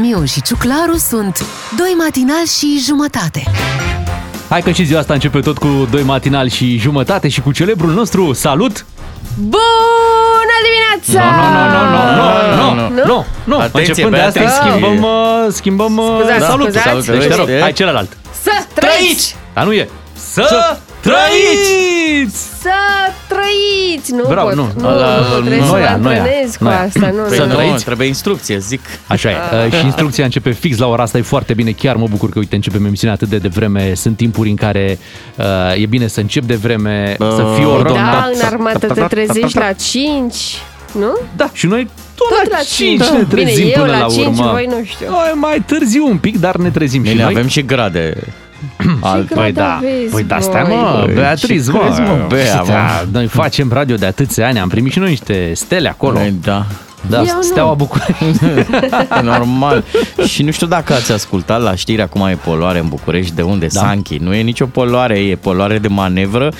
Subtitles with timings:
[0.00, 1.44] Miu și Ciuclaru sunt
[1.76, 3.42] Doi matinali și jumătate.
[4.48, 7.90] Hai că și ziua asta începe tot cu doi matinali și jumătate și cu celebrul
[7.90, 8.86] nostru salut!
[9.38, 11.30] Bună dimineața!
[11.36, 13.58] Nu, nu, nu, nu, nu, nu, nu, nu.
[13.58, 14.68] Atenție, Începând de asta Beatrice.
[14.70, 16.70] schimbăm, uh, schimbăm uh, Scuzați, salutul.
[16.72, 16.86] scuzați.
[16.88, 17.62] Salut, deci te rog, Trăiți.
[17.62, 18.16] hai celălalt.
[18.42, 19.36] Să trăiți!
[19.54, 19.88] Dar nu e.
[20.32, 22.42] Să trăiți!
[22.60, 22.70] Să
[23.28, 24.12] trăiți!
[24.12, 24.68] Nu Bravo, pot, nu.
[24.80, 26.80] nu, Ăla- nu, trebuie nu să ia, mă nu ia, antrenez cu nu ia.
[26.80, 27.10] asta.
[27.16, 27.46] Nu, Să Păi nu.
[27.46, 27.84] nu, trăiți?
[27.84, 28.80] trebuie instrucție, zic.
[29.06, 29.34] Așa e.
[29.66, 31.70] Uh, și instrucția începe fix la ora asta, e foarte bine.
[31.70, 33.94] Chiar mă bucur că, uite, începem emisiunea atât de devreme.
[33.94, 34.98] Sunt timpuri în care
[35.36, 38.12] uh, e bine să încep de vreme, să fii Uh, ordonat.
[38.12, 40.34] Da, în armată te trezești la 5,
[40.92, 41.16] nu?
[41.36, 42.68] Da, și noi tot, Tot la la 5
[43.04, 43.18] cinci.
[43.18, 44.50] ne trezim Bine, eu până la la cinci, urmă.
[44.52, 45.06] voi nu știu.
[45.10, 47.32] Noi mai târziu un pic, dar ne trezim și Bine, noi.
[47.34, 48.14] avem și grade.
[49.00, 50.74] Alt- grade Păi da, aveți păi da, stai voi?
[50.76, 52.66] mă, Băi, Beatriz, ce mă, crezi, mă, Bea, mă?
[52.68, 56.18] Da, Noi facem radio de atâția ani, am primit și noi niște stele acolo.
[56.18, 56.66] Păi Da,
[57.08, 57.42] Da, Eu nu.
[57.42, 58.44] steaua București.
[59.18, 59.84] e normal.
[60.26, 63.66] și nu știu dacă ați ascultat la știri acum e poluare în București, de unde?
[63.72, 63.80] Da.
[63.80, 64.16] Sanchi.
[64.16, 66.52] Nu e nicio poluare, e poluare de manevră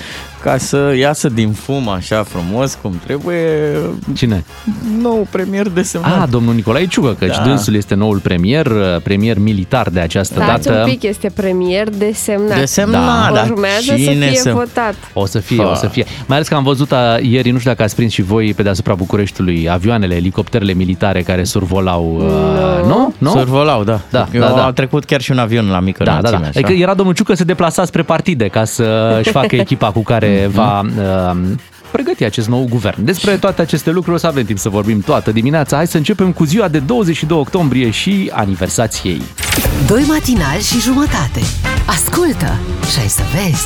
[0.43, 3.39] ca să iasă din fum așa frumos cum trebuie
[4.15, 4.43] Cine?
[5.01, 6.21] nou premier desemnat.
[6.21, 7.43] Ah, domnul Nicolae Ciugă, căci Da.
[7.43, 8.67] dânsul este noul premier,
[9.03, 10.79] premier militar de această Stați dată.
[10.83, 12.57] un pic, este premier desemnat.
[12.59, 14.95] Desemnat, dar Urmează să cine fie să- votat.
[15.13, 15.71] O să fie, Fa.
[15.71, 16.05] o să fie.
[16.25, 18.63] Mai ales că am văzut a, ieri, nu știu dacă ați prins și voi pe
[18.63, 23.13] deasupra Bucureștiului, avioanele, elicopterele militare care survolau, uh, nu?
[23.17, 23.29] Nu?
[23.29, 23.99] Survolau, da.
[24.09, 24.65] Da, Eu da, da.
[24.65, 26.47] A trecut chiar și un avion la mică Da, da, înălțime, da.
[26.47, 26.59] așa.
[26.67, 30.27] Adică era domnul Ciucă să deplasa spre partide ca să își facă echipa cu care
[30.51, 31.37] va uh,
[31.91, 33.03] pregăti acest nou guvern.
[33.03, 35.75] Despre toate aceste lucruri o să avem timp să vorbim toată dimineața.
[35.75, 39.21] Hai să începem cu ziua de 22 octombrie și aniversației.
[39.87, 41.39] Doi matinali și jumătate.
[41.85, 42.59] Ascultă
[42.91, 43.65] și ai să vezi.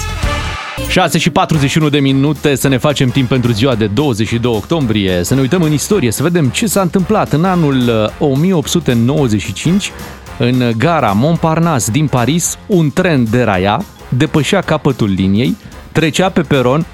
[0.90, 5.34] 6 și 41 de minute să ne facem timp pentru ziua de 22 octombrie, să
[5.34, 7.78] ne uităm în istorie, să vedem ce s-a întâmplat în anul
[8.20, 9.92] uh, 1895
[10.38, 15.56] în gara Montparnasse din Paris, un tren deraia, depășea capătul liniei,
[15.94, 16.86] trecea pe peron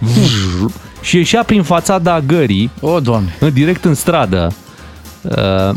[1.02, 3.34] și ieșea prin fațada gării, O, doamne.
[3.54, 4.54] direct în stradă,
[5.22, 5.76] uh,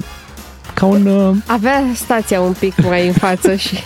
[0.74, 1.06] ca un...
[1.06, 3.78] uh, Avea stația un pic mai în față și...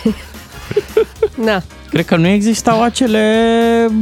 [1.43, 3.31] Na, Cred că nu existau acele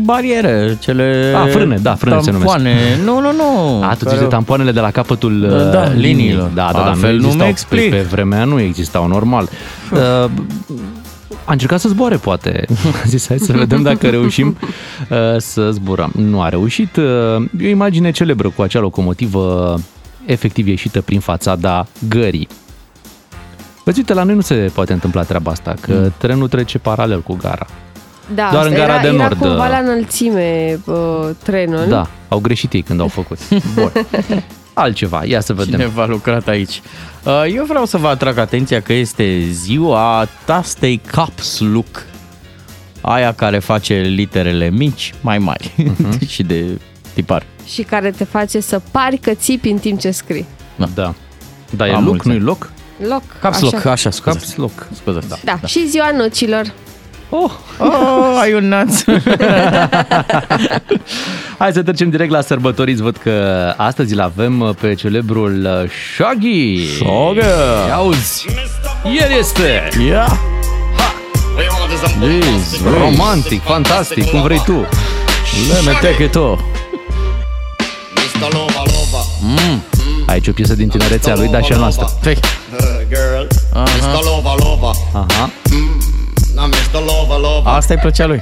[0.04, 1.34] bariere, cele...
[1.36, 2.52] A, frâne, da, frâne se numesc.
[2.52, 2.80] tampoane.
[3.04, 3.82] Nu, nu, nu.
[3.84, 6.14] A, tu Care- zici de tampoanele de la capătul Da, uh, da, liniei.
[6.14, 6.50] liniilor.
[6.54, 7.46] Da, da, da, Altfel nu existau.
[7.46, 7.90] mi explic.
[7.90, 9.50] Pe, pe vremea nu existau, normal.
[9.92, 10.30] Uh,
[11.46, 12.66] a încercat să zboare, poate.
[13.04, 14.58] A zis, hai să vedem dacă reușim
[15.10, 16.12] uh, să zburăm.
[16.16, 16.96] Nu a reușit.
[16.96, 17.04] Uh,
[17.60, 19.76] e o imagine celebră cu acea locomotivă
[20.26, 22.48] efectiv ieșită prin fațada gării.
[23.84, 26.14] Vezi, uite, la noi nu se poate întâmpla treaba asta, că Mm.
[26.18, 27.66] trenul trece paralel cu gara.
[28.36, 30.96] da, Doar în asta gara era, de era nord, cumva uh, la înălțime uh,
[31.44, 31.86] trenul.
[31.90, 33.38] Da, au greșit ei când au făcut.
[33.76, 33.92] Bun.
[34.78, 35.72] Altceva, ia să vedem.
[35.72, 36.82] Cineva a lucrat aici.
[37.24, 42.04] Uh, Eu vreau să vă atrag atenția că este ziua tastei caps look.
[43.02, 46.26] Aia care face literele mici mai mari Mhm.
[46.34, 46.80] și de
[47.14, 47.44] tipar.
[47.68, 50.46] Și care te face să pari că țipi în timp ce scrii.
[50.94, 51.14] Da.
[51.76, 52.46] Da, e Am loc, mulți nu-i ani.
[52.46, 52.72] loc?
[53.08, 53.22] Loc.
[53.42, 53.70] Caps așa.
[53.72, 54.38] lock, așa, scuze.
[54.38, 54.88] Caps loc.
[54.96, 55.36] Scuze, da.
[55.44, 56.74] Da, și ziua nucilor.
[57.30, 59.04] Oh, Oh, ai un naț.
[61.60, 62.92] hai să trecem direct la sărbători.
[62.92, 66.86] Îți Văd că astăzi îl avem pe celebrul uh, Shaggy.
[66.96, 67.40] Shaggy.
[67.88, 68.46] Ia Auzi,
[69.22, 70.40] el este Ia.
[72.20, 74.72] Liz, romantic, fantastic, cum vrei tu.
[75.70, 76.60] Le meteche tu.
[79.42, 79.84] Mm.
[80.26, 82.10] Aici o piesă din tinerețea lui, dar și a noastră.
[82.22, 82.38] Păi,
[83.08, 83.84] Girl, Aha.
[83.84, 84.24] Mr.
[84.24, 85.50] Lover Lover, Aha.
[86.56, 87.00] Now Mr.
[87.10, 87.72] Lover Lover.
[87.78, 88.42] asta îi plăcea lui.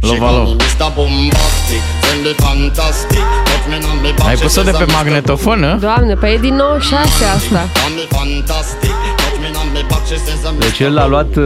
[0.00, 0.50] Lova lova.
[0.50, 0.92] Mr.
[0.94, 4.28] Bombastic, send the fantastic, touch me on me back.
[4.28, 4.96] Ai she pus-o de says pe I'm Mr.
[4.96, 5.78] magnetofon, nu?
[5.78, 7.60] Doamne, păi e din 96 asta.
[7.86, 10.02] On me fantastic, touch me on me back.
[10.06, 10.84] She says I'm Deci Mr.
[10.86, 11.44] el a luat uh,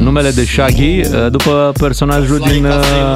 [0.00, 2.72] numele de Shaggy uh, după personajul din uh,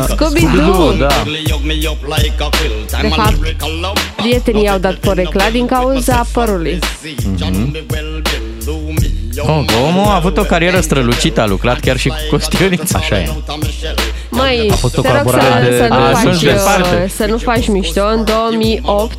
[0.08, 0.98] Scooby-Doo.
[0.98, 1.08] da.
[1.50, 2.90] Hug me up like a quilt.
[3.00, 4.00] De I'm a fapt, lyrical love.
[4.16, 6.78] Prietenii i-au dat porecla din cauza părului.
[9.38, 12.98] Oh, că omul a avut o carieră strălucită, a lucrat chiar și cu costionița.
[12.98, 13.28] Așa e.
[14.28, 17.02] Mai, A fost o te rog colaborare să, de- să, nu A, faci, sunt departe.
[17.04, 18.00] uh, să nu faci mișto.
[18.06, 19.16] În 2008,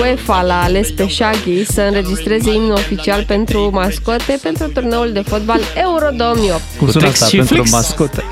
[0.00, 5.60] UEFA l-a ales pe Shaggy să înregistreze imnul oficial pentru mascote pentru turneul de fotbal
[5.74, 6.60] Euro 2008.
[6.78, 7.70] Cum Cu sună Trix asta și pentru Flix?
[7.70, 8.22] mascote?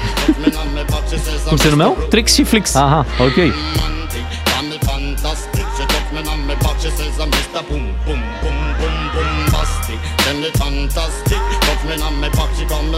[1.48, 1.96] Cum se numeau?
[2.10, 2.74] Trix și Flix.
[2.74, 3.52] Aha, ok.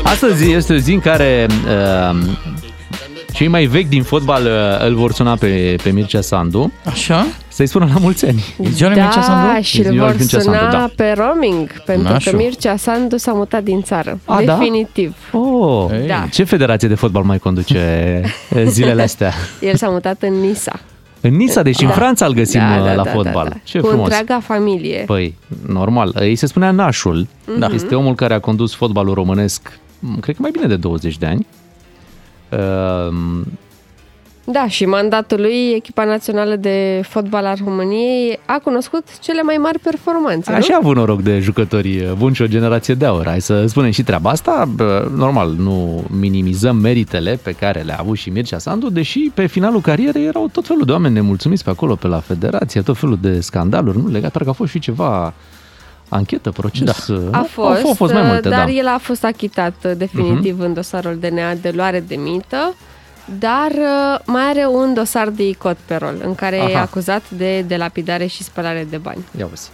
[0.03, 2.19] Astăzi este o zi în care uh,
[3.33, 7.27] cei mai vechi din fotbal uh, îl vor suna pe, pe Mircea Sandu Așa?
[7.49, 8.45] Să-i spună la mulți ani.
[8.63, 9.53] E ziua lui Mircea Sandu?
[9.53, 10.91] Da, și E îl ziua lui vor Mircea suna Sandu, da.
[10.97, 12.31] pe roaming, pentru Nașu.
[12.31, 14.19] că Mircea Sandu s-a mutat din țară.
[14.25, 14.57] A, da?
[14.57, 15.17] Definitiv.
[15.33, 16.07] Oh, Ei.
[16.07, 16.27] Da.
[16.33, 17.79] ce federație de fotbal mai conduce
[18.55, 19.33] eh, zilele astea?
[19.61, 20.81] El s-a mutat în Nisa.
[21.23, 23.61] În Nisa, deci în Franța îl găsim Da, uh, la fotbal.
[23.65, 24.09] Ce Cu frumos.
[24.09, 25.03] întreaga familie.
[25.07, 25.35] Păi,
[25.67, 26.11] normal.
[26.15, 27.27] Îi se spunea Nașul.
[27.59, 27.67] Da.
[27.67, 31.27] Este omul care a condus fotbalul românesc, m, cred că mai bine de 20 de
[31.27, 31.47] ani.
[34.45, 39.57] Uh, Da, și mandatul lui, echipa națională de fotbal al României a cunoscut cele mai
[39.57, 40.75] mari performanțe, Așa nu?
[40.75, 43.27] a avut noroc de jucători buni și o generație de aur.
[43.27, 44.69] Hai să spunem și treaba asta.
[44.75, 49.81] Bă, Normal, nu minimizăm meritele pe care le-a avut și Mircea Sandu, deși pe finalul
[49.81, 53.41] carierei erau tot felul de oameni nemulțumiți pe acolo, pe la federație, tot felul de
[53.41, 54.09] scandaluri, nu?
[54.09, 55.33] Legat, parcă a fost și ceva
[56.09, 57.09] anchetă, proces.
[57.09, 58.71] A Au- fost, au fost mai multe, dar da.
[58.73, 60.65] el a fost achitat uh, definitiv Mhm.
[60.65, 62.75] în dosarul DNA de luare de mită,
[63.39, 66.81] dar uh, mai are un dosar de icot pe rol, în care e Aha.
[66.81, 69.25] acuzat de, de lapidare și spălare de bani.
[69.39, 69.71] Ia uzi.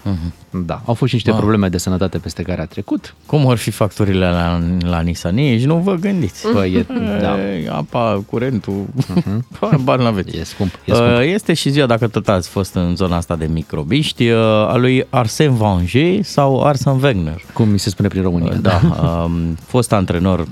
[0.67, 1.37] Da, au fost și niște Da.
[1.37, 3.15] probleme de sănătate peste care a trecut.
[3.27, 5.29] Cum vor fi facturile la, la Nisa?
[5.29, 6.47] Nici nu vă gândiți.
[6.49, 6.87] Păi, e,
[7.21, 9.77] da, Ei, Apa, curentul, uh-huh.
[9.85, 10.37] bani n-aveți.
[10.37, 10.73] e scump.
[10.85, 11.09] E scump.
[11.11, 14.39] Uh, Este și ziua, dacă tot ați fost în zona asta de microbiști, uh,
[14.69, 17.43] a lui Arsène Wenger sau Arsène Wenger.
[17.53, 18.53] Cum mi se spune prin România.
[18.53, 18.81] Da,
[19.25, 20.47] um, fost antrenor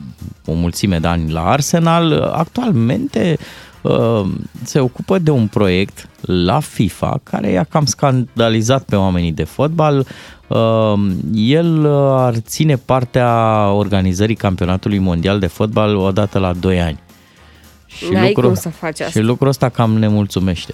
[0.48, 2.95] o mulțime de ani la Arsenal, actualmente
[3.82, 9.44] um, se ocupă de un proiect la FIFA care i-a cam scandalizat pe oamenii de
[9.44, 10.06] fotbal.
[10.46, 16.98] Um, El uh, ar ține partea organizării campionatului mondial de fotbal odată la 2 ani.
[17.86, 19.10] Și N-ai cum să faci asta.
[19.10, 20.66] Și lucrul ăsta cam ne mulțumesc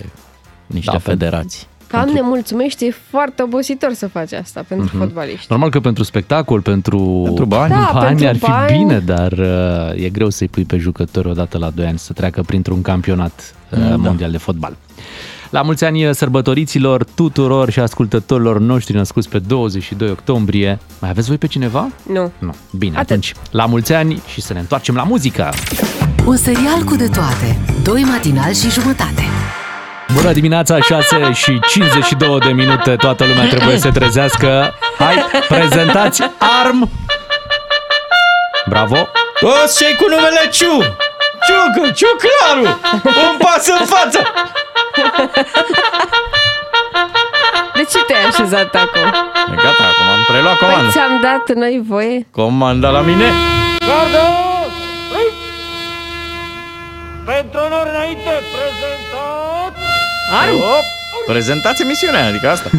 [0.66, 1.66] niște Da, da, federații.
[1.92, 4.98] Cam ne mulțumește, e foarte obositor să faci asta pentru Mhm.
[4.98, 5.46] fotbaliști.
[5.48, 7.72] Normal că pentru spectacol, pentru, Pentru bani.
[7.72, 8.76] Da, bani pentru ar fi bani.
[8.78, 12.42] bine, dar uh, e greu să-i pui pe jucători odată la 2 ani să treacă
[12.42, 13.96] printr-un campionat uh, Da.
[13.96, 14.76] mondial de fotbal.
[15.50, 20.78] La mulți ani uh, sărbătoriților tuturor și ascultătorilor noștri născuți pe 22 octombrie.
[21.00, 21.88] Mai aveți voi pe cineva?
[22.12, 22.30] Nu.
[22.38, 22.54] Nu.
[22.78, 23.10] Bine, Atât.
[23.10, 25.52] atunci la mulți ani și să ne întoarcem la muzică.
[26.26, 27.58] Un serial cu de toate.
[27.82, 29.22] Doi matinali și jumătate.
[30.14, 34.74] Bună dimineața, 6 și 52 de minute, toată lumea trebuie să se trezească.
[34.98, 35.14] Hai,
[35.48, 36.22] prezentați
[36.62, 36.90] ARM!
[38.68, 39.08] Bravo!
[39.40, 40.78] Toți cei cu numele Ciu!
[41.46, 42.80] Ciucă, Ciuclaru!
[43.04, 44.20] Un pas în față!
[47.74, 49.10] De ce te-ai așezat acum?
[49.56, 50.90] Gata, acum am preluat Păi comanda.
[50.90, 52.26] ți-am dat noi voie?
[52.32, 53.32] Comanda la mine.
[53.78, 54.22] Gardă!
[57.24, 58.91] Pentru onor înainte prezentat...
[60.54, 60.84] Op,
[61.26, 62.70] prezentați emisiunea, adică asta.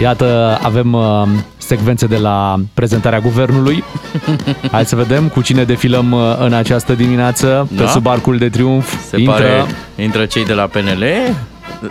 [0.00, 1.22] Iată, avem uh,
[1.56, 3.84] secvențe de la prezentarea guvernului.
[4.72, 7.88] Hai să vedem cu cine defilăm uh, în această dimineață pe Da?
[7.88, 8.94] sub arcul de triumf.
[9.08, 9.34] Se Intră.
[9.34, 9.64] pare,
[9.96, 11.04] intră cei de la PNL.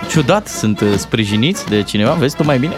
[0.10, 2.12] Ciudat, sunt uh, sprijiniți de cineva.
[2.12, 2.74] Vezi tu mai bine?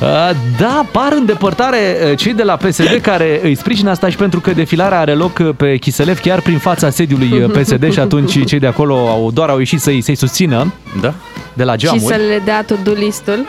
[0.00, 1.76] Uh, Da, par în depărtare
[2.10, 5.38] uh, cei de la PSD care îi sprijină asta și pentru că defilarea are loc
[5.38, 9.30] uh, pe Chiselev chiar prin fața sediului uh, PSD și atunci cei de acolo au,
[9.34, 11.14] doar au ieșit să-i, să-i susțină Da.
[11.52, 12.04] de la Și geamuri.
[12.04, 13.46] să le dea to-do listul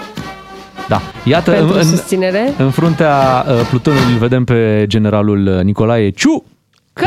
[0.88, 1.02] Da.
[1.24, 2.54] Iată, în, pentru în, susținere.
[2.58, 6.44] în fruntea uh, plutonului îl vedem pe generalul uh, Nicolae Ciu.
[6.94, 7.06] Că?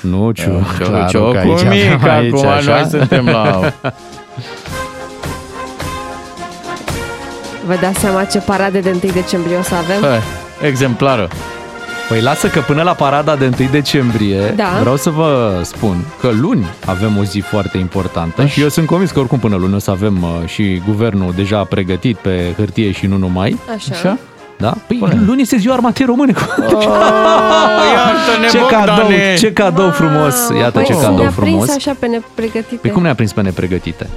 [0.00, 0.66] Nu, Ciu.
[0.78, 2.70] Ce, Claru ce că cu aici- mic, aici acum așa.
[2.70, 3.60] noi suntem la...
[7.66, 10.00] Vă dați seama ce parade de 1 decembrie o să avem?
[10.10, 10.20] Hai,
[10.68, 11.28] exemplară.
[12.08, 14.76] Păi lasă că până la parada de 1 decembrie Da.
[14.80, 19.10] vreau să vă spun că luni avem o zi foarte importantă și eu sunt convins
[19.10, 23.06] că oricum până luni o să avem uh, și guvernul deja pregătit pe hârtie și
[23.06, 23.58] nu numai.
[23.74, 23.94] Așa.
[23.94, 24.18] Așa?
[24.58, 24.74] Da?
[24.86, 26.32] Păi luni este ziua armatei române.
[26.36, 26.84] Oh,
[27.94, 29.34] iartă-ne, ce cadou, Bogdane!
[29.38, 30.34] ce cadou frumos.
[30.58, 31.68] Iată Păi ce ne-a cadou prins frumos.
[31.76, 32.76] așa pe nepregătite.
[32.76, 34.08] Păi cum ne-a prins pe nepregătite?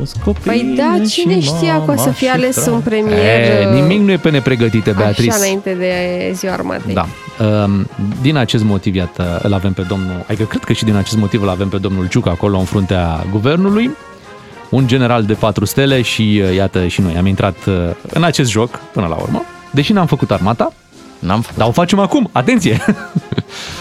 [0.43, 4.17] Păi da, cine știa că o să fie ales un premier E, nimic nu e
[4.17, 5.29] pe nepregătite, Beatrice.
[5.29, 5.91] așa înainte de
[6.33, 6.93] ziua armatei.
[6.93, 7.05] Da.
[7.45, 7.87] Um,
[8.21, 11.41] Din acest motiv, iată, îl avem pe domnul, adică cred că și din acest motiv
[11.41, 13.91] îl avem pe domnul Ciuc acolo în fruntea guvernului,
[14.69, 17.73] un general de patru stele și uh, iată și noi am intrat uh,
[18.13, 19.43] în acest joc până la urmă.
[19.77, 20.73] Deși n-am făcut armata,
[21.19, 21.57] N-am făcut.
[21.57, 22.71] dar o facem acum, atenție!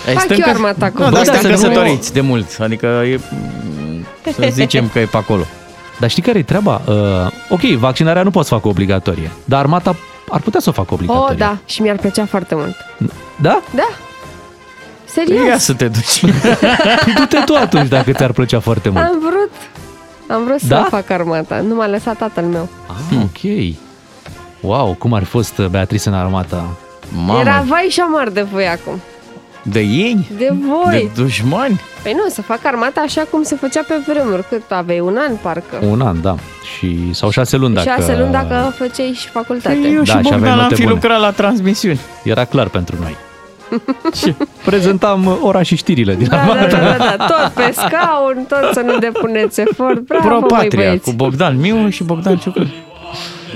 [0.06, 1.04] Ai Fac stăm eu că- armata acum.
[1.04, 2.56] Nu, Bă, dar da, suntem să nu- căsătoriți de mult.
[2.60, 3.20] Adică e,
[4.32, 5.42] să zicem că e pe acolo.
[6.00, 6.80] Dar știi care e treaba?
[6.88, 6.94] Uh,
[7.48, 9.96] ok, vaccinarea nu poți să facă obligatorie, dar armata
[10.30, 11.28] ar putea să o facă obligatorie.
[11.30, 12.74] Oh, da, și mi-ar plăcea foarte mult.
[13.40, 13.60] Da?
[13.74, 13.88] Da.
[15.04, 15.46] Serios.
[15.46, 16.20] Ia să te duci.
[17.04, 19.04] Păi du-te tu atunci dacă ți-ar plăcea foarte mult.
[19.04, 19.50] Am vrut.
[20.28, 20.86] Am vrut să Da?
[20.90, 21.60] fac armata.
[21.68, 22.68] Nu m-a lăsat tatăl meu.
[22.86, 23.74] Ah, ok.
[24.66, 26.66] Wow, cum ar fi fost uh, Beatrice în armata?
[27.26, 29.00] Mamă, Era vai și șamar de voi acum.
[29.62, 30.26] De ei?
[30.38, 31.10] De voi.
[31.14, 31.80] De dușmani?
[32.02, 34.44] Păi nu, să fac armata așa cum se făcea pe vremuri.
[34.48, 35.00] Cât aveai?
[35.00, 35.78] Un an, parcă.
[35.90, 36.34] Un an, da.
[36.76, 37.88] Și, sau șase luni dacă...
[37.88, 39.76] Șase luni dacă făceai și facultate.
[39.88, 40.92] Eu Da, și și aveai Bogdan am note fi bune.
[40.94, 42.00] lucrat la transmisiuni.
[42.22, 43.16] Era clar pentru noi.
[44.64, 46.76] Prezentam ora și știrile din Da, da, armată.
[46.76, 50.00] da, da, da, tot pe scaun, tot să nu depuneți efort.
[50.00, 51.04] Bravo, Pro băi, Patria băieți.
[51.04, 52.66] cu Bogdan Miu și Bogdan Ciucă.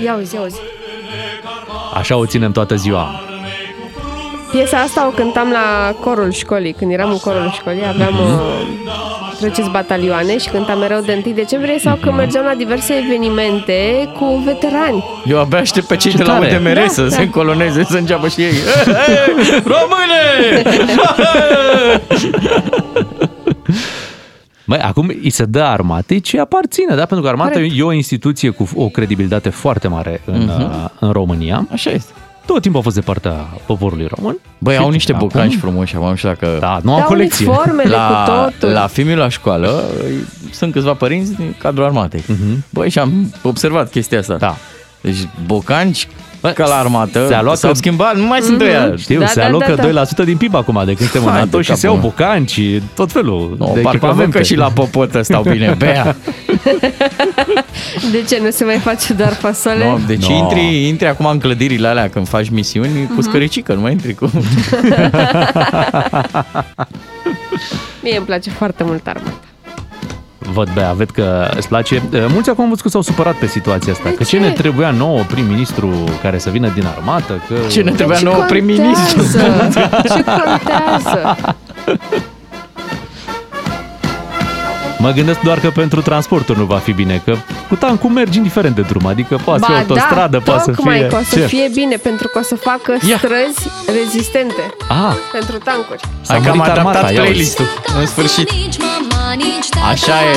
[0.03, 0.59] Ia uzi, ia uzi.
[1.93, 3.21] Așa o ținem toată ziua.
[4.51, 6.73] Piesa asta o cântam la corul școlii.
[6.73, 8.33] Când eram în corul școlii, aveam Mhm.
[8.33, 8.39] uh,
[9.39, 14.41] treceți batalioane și cântam mereu de 1 decembrie sau când mergeam la diverse evenimente cu
[14.45, 15.03] veterani.
[15.25, 16.55] Eu abia aștept pe cei Ce de la tare.
[16.55, 17.09] UDMR Da, să da.
[17.09, 18.53] se încoloneze, să înceapă și ei.
[19.73, 20.63] Române!
[24.71, 27.05] Măi, acum îi se dă armatei ce aparține, da?
[27.05, 27.73] Pentru că armata Corect.
[27.77, 31.67] e o instituție cu o credibilitate foarte mare în, uh, în România.
[31.71, 32.11] Așa este.
[32.45, 33.31] Tot timpul a fost de partea
[33.65, 34.37] poporului român.
[34.57, 36.57] Băi, Și au niște acum- bocanci frumoși, acum nu știu dacă...
[36.59, 37.45] Da, nu au Dau colecție.
[37.47, 38.69] uniformele cu La, totul.
[38.69, 39.83] la filmul la școală
[40.51, 42.23] sunt câțiva părinți din cadrul armatei.
[42.27, 42.65] Mhm.
[42.69, 44.35] Băi, și am observat chestia asta.
[44.35, 44.55] Da.
[45.01, 46.07] Deci bocanci
[46.41, 48.93] ca la armată se-a luat s-au că- schimbat, nu mai sunt ăia.
[48.97, 50.03] Știu, Da, se da, alocă da, da.
[50.03, 51.97] 2% din PIB acum de când suntem în Hai NATO de și se capul iau
[51.97, 52.09] meu.
[52.09, 54.37] bucanci și tot felul No, de parcă văd echipamente.
[54.37, 55.75] că și la popotă stau bine.
[55.79, 56.15] Bea.
[58.11, 59.85] De ce nu se mai face doar fasole?
[59.85, 60.35] No, deci No.
[60.35, 64.29] intri, intri acum în clădirile alea când faci misiuni cu scăricică, nu mai intri cu...
[68.03, 69.33] Mie îmi place foarte mult armata.
[70.53, 71.95] Văd, Bea, ved că îți place.
[71.95, 74.09] Eh, Mulți acum am văzut că s-au supărat pe situația asta.
[74.09, 74.43] De că ce ce?
[74.43, 75.89] ne trebuia nouă prim-ministru
[76.21, 77.43] care să vină din armată?
[77.47, 77.55] Că...
[77.69, 79.21] Ce ne trebuia Ce nouă prim-ministru?
[79.21, 79.89] contează?
[80.15, 81.35] Ce contează?
[85.01, 87.35] Mă gândesc doar că pentru transportul nu va fi bine, că
[87.69, 90.97] cu tancul mergi indiferent de drum, adică poate să fie autostradă, da, poate să tocmai
[90.97, 91.07] fie...
[91.07, 91.45] că o să Ce?
[91.45, 93.17] fie bine, pentru că o să facă Ia.
[93.17, 93.61] străzi
[93.99, 95.99] rezistente Ah, pentru tancuri.
[96.21, 97.29] s-a Hai că am mărit armata, adaptat ia uzi.
[97.31, 97.67] playlist-ul,
[97.99, 98.51] în sfârșit.
[98.51, 99.85] Nici mama, nici tata.
[99.93, 100.35] Așa e.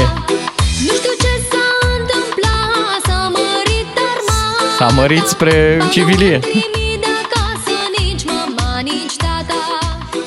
[0.86, 1.66] Nu știu ce s-a
[1.96, 5.56] întâmplat S-a mărit armata S-a mărit spre
[5.94, 6.36] civilie.
[6.38, 9.60] Primit de acasă Nici mama, nici tata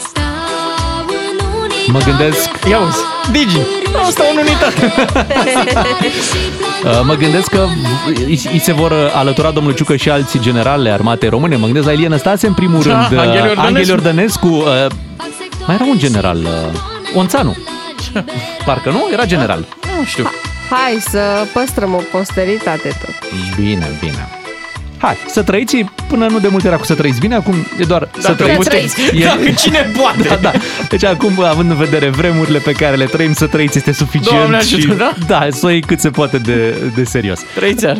[0.07, 3.01] Stau în unitate Mă gândesc, Ia uzi,
[3.31, 3.61] Digi,
[4.01, 4.85] asta în unitate.
[6.83, 7.67] uh, mă gândesc că
[8.07, 11.55] îi, îi se vor uh, alătura domnul Ciucă și alții generale armatei române.
[11.55, 13.65] Mă gândesc la Ilie Năstase în primul Da, rând, uh, Anghel Iordănescu.
[13.65, 14.63] Anghel Iordănescu, uh,
[15.65, 17.57] mai era un general, uh, Onțanu.
[18.65, 19.07] Parcă nu?
[19.11, 19.65] Era general.
[19.97, 20.29] Nu știu.
[20.69, 21.19] Hai să
[21.53, 23.13] păstrăm o posteritate tot.
[23.55, 24.36] Bine, bine.
[24.99, 28.07] Hai, să trăiți, până nu de mult era cu să trăiți bine, acum e doar
[28.17, 28.69] să Dacă trăiți.
[28.69, 29.01] trăiți.
[29.21, 30.27] E- Dacă cine poate.
[30.27, 30.51] Da, da.
[30.89, 34.61] Deci acum, având în vedere vremurile pe care le trăim, să trăiți este suficient Doamne
[34.61, 35.13] și ajută, da?
[35.27, 37.39] da, să o iei cât se poate de, de serios.
[37.55, 37.97] Trăiți iar.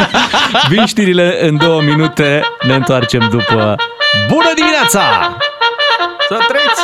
[0.70, 3.76] Vin știrile în două minute, ne întoarcem după
[4.28, 5.36] Bună dimineața!
[6.28, 6.80] Să trăiți.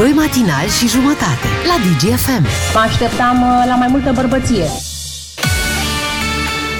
[0.00, 2.46] Doi matinali și jumătate la DGFM.
[2.74, 4.64] Mă așteptam uh, la mai multă bărbăție.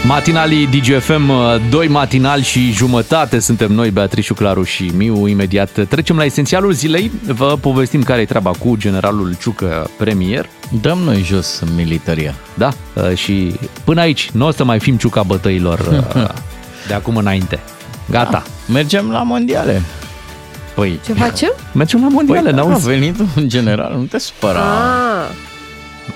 [0.07, 1.33] Matinalii DGFM,
[1.71, 5.27] doi matinali și jumătate suntem noi, Beatrice Claru și Miu.
[5.27, 7.11] Imediat trecem la esențialul zilei.
[7.27, 10.49] Vă povestim care e treaba cu generalul Ciucă premier.
[10.81, 12.35] Dăm noi jos militaria.
[12.55, 15.79] Da, uh, și până aici nu o să mai fim ciuca bătăilor
[16.17, 16.29] uh,
[16.87, 17.61] de acum înainte.
[18.11, 18.43] Gata.
[18.73, 19.83] Mergem la mondiale.
[20.81, 21.53] Păi, Ce facem?
[21.73, 24.61] mergem la mondiale, Păi, n a venit un general, nu te supăra.
[24.61, 25.29] Ah,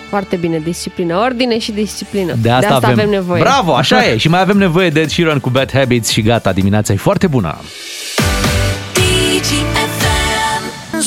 [0.09, 1.17] foarte bine, disciplină.
[1.17, 2.35] Ordine și disciplină.
[2.43, 2.91] De asta, avem...
[2.91, 3.41] avem nevoie.
[3.43, 4.17] Bravo, așa e.
[4.17, 7.27] Și mai avem nevoie de Ed Sheeran cu Bad Habits și gata, dimineața e foarte
[7.27, 7.57] bună.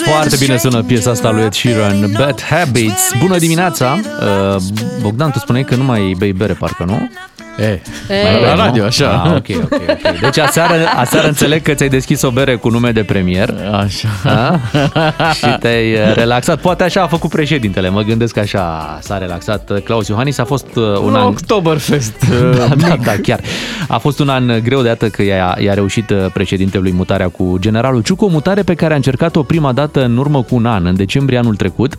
[0.03, 3.11] Foarte bine sună piesa asta lui Ed Sheeran, Bad Habits.
[3.19, 3.99] Bună dimineața!
[4.55, 4.61] Uh,
[5.01, 7.09] Bogdan, tu spuneai că nu mai bei bere, parcă, nu?
[7.59, 7.79] E, E,
[8.23, 8.61] mai la Nu?
[8.61, 9.21] radio, așa.
[9.25, 10.19] Ah, ok, ok, ok.
[10.19, 13.53] Deci aseară, aseară înțeleg că ți-ai deschis o bere cu nume de premier.
[13.71, 14.07] Așa.
[14.23, 14.59] A?
[15.33, 16.59] și te-ai uh, relaxat.
[16.61, 17.89] Poate așa a făcut președintele.
[17.89, 20.37] Mă gândesc că așa s-a relaxat uh, Claus Iohannis.
[20.37, 21.25] A fost uh, un Un an...
[21.25, 22.13] Oktoberfest.
[22.57, 23.39] Da, da, da, chiar.
[23.87, 27.57] A fost un an greu de atât că i-a, i-a reușit uh, președintelui mutarea cu
[27.59, 30.85] generalul Ciucă, o mutare pe care a încercat-o prima dată în urmă cu un an,
[30.85, 31.93] în decembrie anul trecut.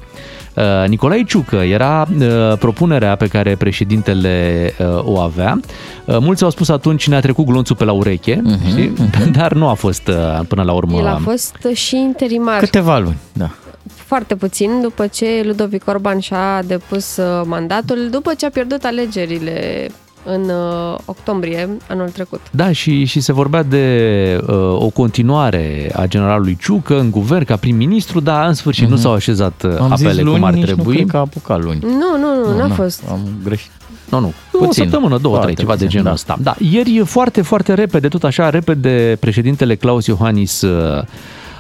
[0.59, 5.61] Uh, Nicolae Ciucă era uh, propunerea pe care președintele uh, o avea.
[6.05, 8.93] Uh, mulți au spus atunci ne-a trecut glonțul pe la ureche, uh-huh, știi?
[9.39, 10.99] dar nu a fost uh, până la urmă.
[10.99, 12.59] El a fost și interimar.
[12.59, 13.51] Câteva luni, da.
[13.95, 19.89] Foarte puțin după ce Ludovic Orban și-a depus uh, mandatul, după ce a pierdut alegerile
[20.31, 22.41] în uh, octombrie anul trecut.
[22.51, 27.57] Da, și, și se vorbea de uh, o continuare a generalului Ciucă în guvern ca
[27.57, 28.91] prim-ministru, dar în sfârșit mm-hmm.
[28.91, 30.95] nu s-au așezat uh, Am apele zis luni, cum ar nici nu trebui.
[30.95, 31.79] cred că a apucat luni.
[31.83, 33.03] Nu, nu, nu, n-a Nu, fost.
[33.11, 33.71] Am greșit.
[34.11, 34.83] Nu, nu, o Puțin.
[34.83, 36.13] săptămână, două, Foarte trei, ceva de puțin, genul da.
[36.13, 36.39] ăsta.
[36.43, 41.03] Da, ieri foarte, foarte repede, tot așa, repede, președintele Claus Iohannis uh,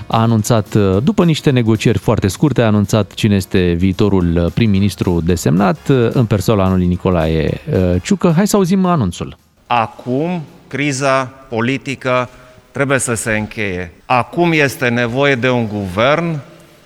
[0.08, 5.20] a anunțat, uh, după niște negocieri foarte scurte, a anunțat cine este viitorul uh, prim-ministru
[5.24, 8.32] desemnat uh, în persoana lui Nicolae uh, Ciucă.
[8.36, 9.36] Hai să auzim anunțul.
[9.66, 12.28] Acum criza politică
[12.70, 13.92] trebuie să se încheie.
[14.06, 16.38] Acum este nevoie de un guvern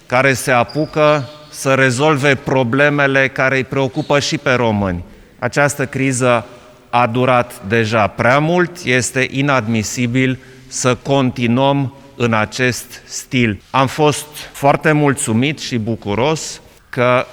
[0.06, 5.04] care se apucă să rezolve problemele care îi preocupă și pe români.
[5.38, 6.46] Această criză
[6.90, 10.38] a durat deja prea mult, este inadmisibil
[10.68, 13.62] să continuăm în acest stil.
[13.70, 17.26] Am fost foarte mulțumit și bucuros că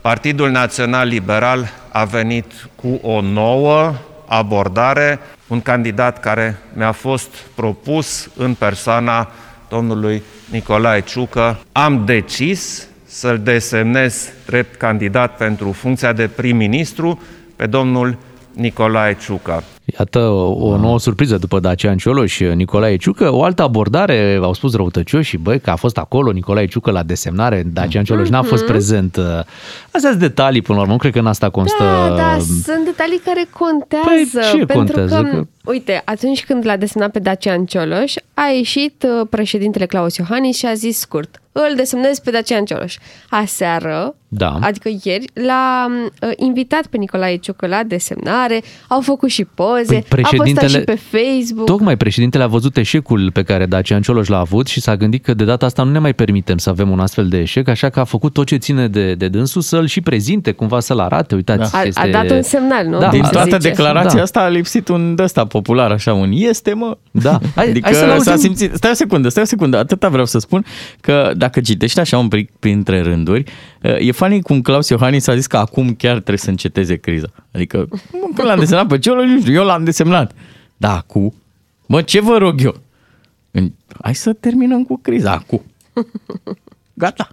[0.00, 3.94] Partidul Național Liberal a venit cu o nouă
[4.26, 9.30] abordare, un candidat care mi-a fost propus în persoana
[9.68, 11.58] domnului Nicolae Ciucă.
[11.72, 17.22] Am decis să-l desemnez drept candidat pentru funcția de prim-ministru
[17.56, 18.16] pe domnul
[18.52, 19.62] Nicolae Ciucă.
[19.84, 20.18] Iată
[20.58, 23.32] o nouă surpriză după Dacian Cioloș, Nicolae Ciucă.
[23.34, 27.62] O altă abordare, au spus răutăcioși, băi, că a fost acolo Nicolae Ciucă la desemnare,
[27.72, 29.16] Dacian Cioloș n-a fost prezent.
[29.90, 31.82] Astea sunt detalii, până la urmă, nu cred că în asta constă...
[32.08, 34.38] Da, da, sunt detalii care contează.
[34.38, 35.22] Păi, ce pentru contează?
[35.22, 40.16] Că, Că- uite, atunci când l-a desemnat pe Dacian Cioloș, a ieșit uh, președintele Claus
[40.16, 42.96] Iohannis și a zis scurt, îl desemnez pe Dacian Cioloș.
[43.28, 44.58] Aseară, Da.
[44.60, 49.96] adică ieri, l-a uh, invitat pe Nicolae Ciucă la desemnare, au făcut și poze, Păi
[49.96, 51.66] a postat președintele- și pe Facebook.
[51.66, 55.34] Tocmai președintele a văzut eșecul pe care Dacian Cioloș l-a avut și s-a gândit că
[55.34, 58.00] de data asta nu ne mai permitem să avem un astfel de eșec, așa că
[58.00, 61.34] a făcut tot ce ține de, de dânsul să-l și prezinte, cumva să-l arate.
[61.34, 62.00] Uitați, A, este...
[62.00, 62.98] a dat un semnal, nu?
[62.98, 63.68] Da, Din a- toată zice.
[63.68, 64.22] declarația Da.
[64.22, 66.96] asta a lipsit un de ăsta popular, așa, un este, mă.
[67.10, 67.38] Da.
[67.54, 68.36] Hai- adică hai să-l s-a auzim.
[68.36, 68.74] simțit...
[68.74, 70.64] Stai o secundă, stai o secundă, atâta vreau să spun,
[71.00, 73.44] că dacă citești așa un pic printre rânduri,
[73.82, 77.26] e funny cum Claus Iohannis a zis că acum chiar trebuie să înceteze criza.
[77.52, 80.32] Adică, mă, că l-am desemnat pe Ciolo, nu știu, eu l-am desemnat.
[80.76, 81.34] Da, cu...
[81.86, 82.80] Mă, ce vă rog eu?
[83.50, 83.72] În-
[84.02, 85.62] Hai să terminăm cu criza, acum.
[86.94, 87.28] Gata.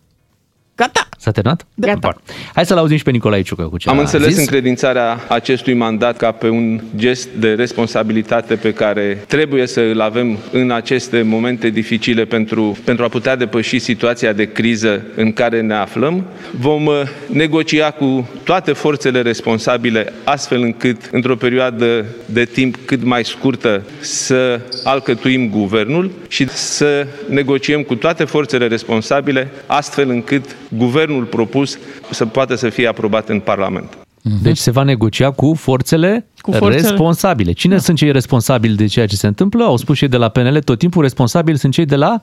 [0.75, 1.08] Gata.
[1.21, 1.65] S-a terminat?
[1.75, 1.97] Gata.
[2.01, 2.15] Bun.
[2.53, 4.37] Hai să-l auzim și pe Nicolae Ciucă cu ce Am a înțeles zis.
[4.39, 10.37] încredințarea acestui mandat ca pe un gest de responsabilitate pe care trebuie să îl avem
[10.51, 15.73] în aceste momente dificile pentru, pentru a putea depăși situația de criză în care ne
[15.73, 16.25] aflăm.
[16.59, 23.25] Vom uh, negocia cu toate forțele responsabile astfel încât într-o perioadă de timp cât mai
[23.25, 31.77] scurtă să alcătuim guvernul și să negociem cu toate forțele responsabile astfel încât guvernul propus
[32.11, 33.97] să poată să fie aprobat în Parlament.
[34.41, 37.51] Deci se va negocia cu forțele, Cu forțele- responsabile.
[37.51, 39.63] Cine sunt cei responsabili de ceea ce se întâmplă?
[39.63, 42.21] Au spus și ei de la PNL, tot timpul responsabili sunt cei de la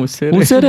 [0.00, 0.24] USR.
[0.30, 0.64] USR.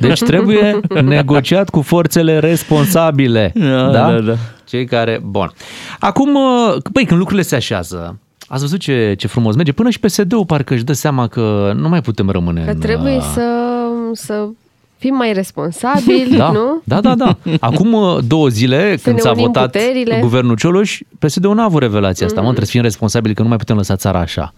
[0.00, 3.52] Deci trebuie negociat cu forțele responsabile.
[3.54, 4.34] Da, da, da.
[4.64, 5.20] Cei care...
[5.24, 5.52] Bun.
[5.98, 9.72] Acum, uh, băi, când lucrurile se așează, ați văzut ce, ce frumos merge?
[9.72, 13.16] Până și PSD-ul parcă își dă seama că nu mai putem rămâne Că în, trebuie
[13.16, 13.48] uh, să,
[14.12, 14.48] să
[14.98, 16.80] fim mai responsabili, da, nu?
[16.84, 17.36] Da, da, da.
[17.60, 20.18] Acum uh, două zile, când ne s-a unim votat puterile.
[20.20, 22.40] guvernul Cioloș, PSD-ul n-a avut revelația asta.
[22.40, 22.54] Mă, Mhm.
[22.54, 24.54] trebuie să fim responsabili că nu mai putem lăsa țara așa.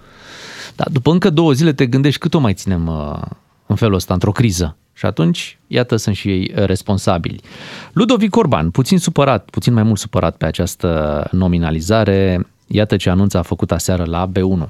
[0.76, 3.20] Dar după încă două zile te gândești cât o mai ținem uh,
[3.66, 4.76] în felul ăsta, într-o criză.
[4.92, 7.40] Și atunci, iată, sunt și ei uh, responsabili.
[7.92, 12.46] Ludovic Orban, puțin supărat, puțin mai mult supărat pe această nominalizare.
[12.66, 14.68] Iată ce anunț a făcut aseară la B1.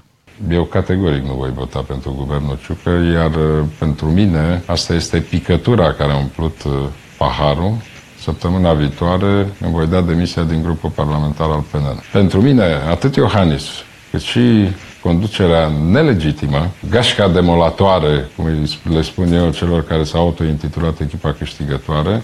[0.50, 5.92] Eu categoric nu voi vota pentru guvernul Ciucă, iar uh, pentru mine asta este picătura
[5.92, 6.72] care a umplut uh,
[7.16, 7.72] paharul.
[8.20, 12.02] Săptămâna viitoare îmi voi da demisia din grupul parlamentar al PNL.
[12.12, 13.64] Pentru mine, atât Iohannis,
[14.10, 14.68] cât și
[15.02, 22.22] conducerea nelegitimă, gașca demolatoare, cum îi- le spun eu celor care s-au autointitulat echipa câștigătoare,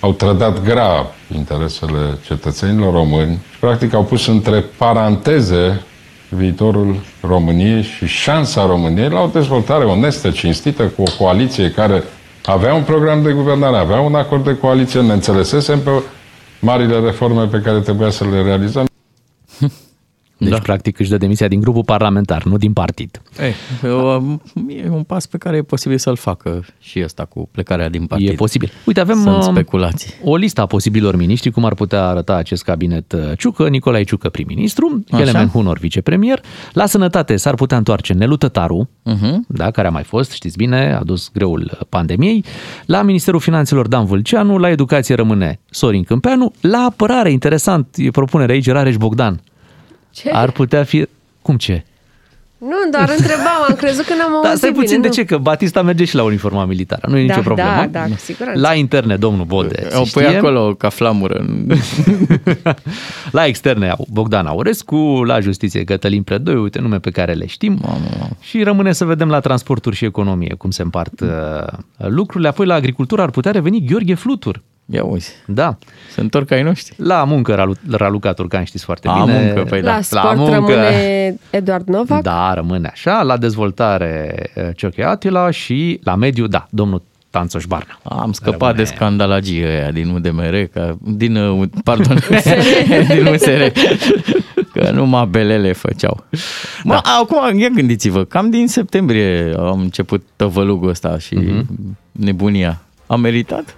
[0.00, 5.82] au trădat grav interesele cetățenilor români și practic au pus între paranteze
[6.28, 12.02] viitorul României și șansa României la o dezvoltare onestă, cinstită, cu o coaliție care
[12.44, 15.90] avea un program de guvernare, avea un acord de coaliție, ne înțelesesem pe
[16.60, 18.86] marile reforme pe care trebuia să le realizăm.
[20.38, 20.58] Deci, da.
[20.58, 23.22] practic, își dă demisia din grupul parlamentar, nu din partid.
[23.40, 23.54] Ei,
[24.84, 28.28] e un pas pe care e posibil să-l facă și ăsta cu plecarea din partid.
[28.28, 28.70] E posibil.
[28.84, 30.14] Uite, avem Sunt um, speculații.
[30.24, 34.28] o listă a posibilor miniștri, cum ar putea arăta acest cabinet uh, Ciucă, Nicolae Ciucă
[34.28, 35.24] prim-ministru, Așa.
[35.24, 36.40] Kelemen Hunor vicepremier.
[36.72, 39.34] La sănătate s-ar putea întoarce Nelu Tătaru, Uh-huh.
[39.48, 42.44] da, care a mai fost, știți bine, a dus greul uh, pandemiei.
[42.86, 48.54] La Ministerul Finanțelor Dan Vâlceanu, la educație rămâne Sorin Câmpeanu, la apărare, interesant, e propunerea
[48.54, 49.40] aici, Rareș Bogdan.
[50.16, 50.30] Ce?
[50.32, 51.06] Ar putea fi...
[51.42, 51.84] Cum ce?
[52.58, 55.12] Nu, doar întrebam, am crezut că n-am auzit Dar stai puțin, bine, de nu.
[55.14, 55.24] ce?
[55.24, 57.70] Că Batista merge și la uniforma militară, nu e Da, nicio problemă.
[57.70, 58.60] da, da, cu siguranță.
[58.60, 60.36] La interne, domnul Bode, O se pui știe.
[60.36, 61.44] acolo ca flamură.
[63.30, 67.78] La externe, Bogdan Aurescu, la justiție Cătălin Predoi, uite nume pe care le știm.
[67.82, 71.28] Mamă, Și rămâne să vedem la transporturi și economie cum se împart uh,
[71.96, 72.48] lucrurile.
[72.48, 74.62] Apoi la agricultură ar putea reveni Gheorghe Flutur.
[74.92, 75.76] Ia uzi, Da,
[76.10, 76.94] se întorc ai noștri.
[76.98, 79.38] la muncă Ralu- Raluca Turcan știți foarte La bine.
[79.44, 79.94] muncă, păi da.
[79.94, 82.22] La sport rămâne Eduard Novak.
[82.22, 83.22] Da, rămâne așa.
[83.22, 87.98] La dezvoltare uh, Cioche Atila și la mediu, da, domnul Tanțoș Barna.
[88.02, 92.18] Am scăpat Rămâne- de scandalagii ăia din UDMR, ca, din, uh, pardon,
[93.14, 93.62] din USR,
[94.72, 96.24] că numai belele făceau.
[96.84, 97.18] Mă, Da.
[97.20, 101.96] acum, ia gândiți-vă, cam din septembrie am început tăvălugul ăsta și Mhm.
[102.12, 102.80] nebunia.
[103.06, 103.76] A meritat?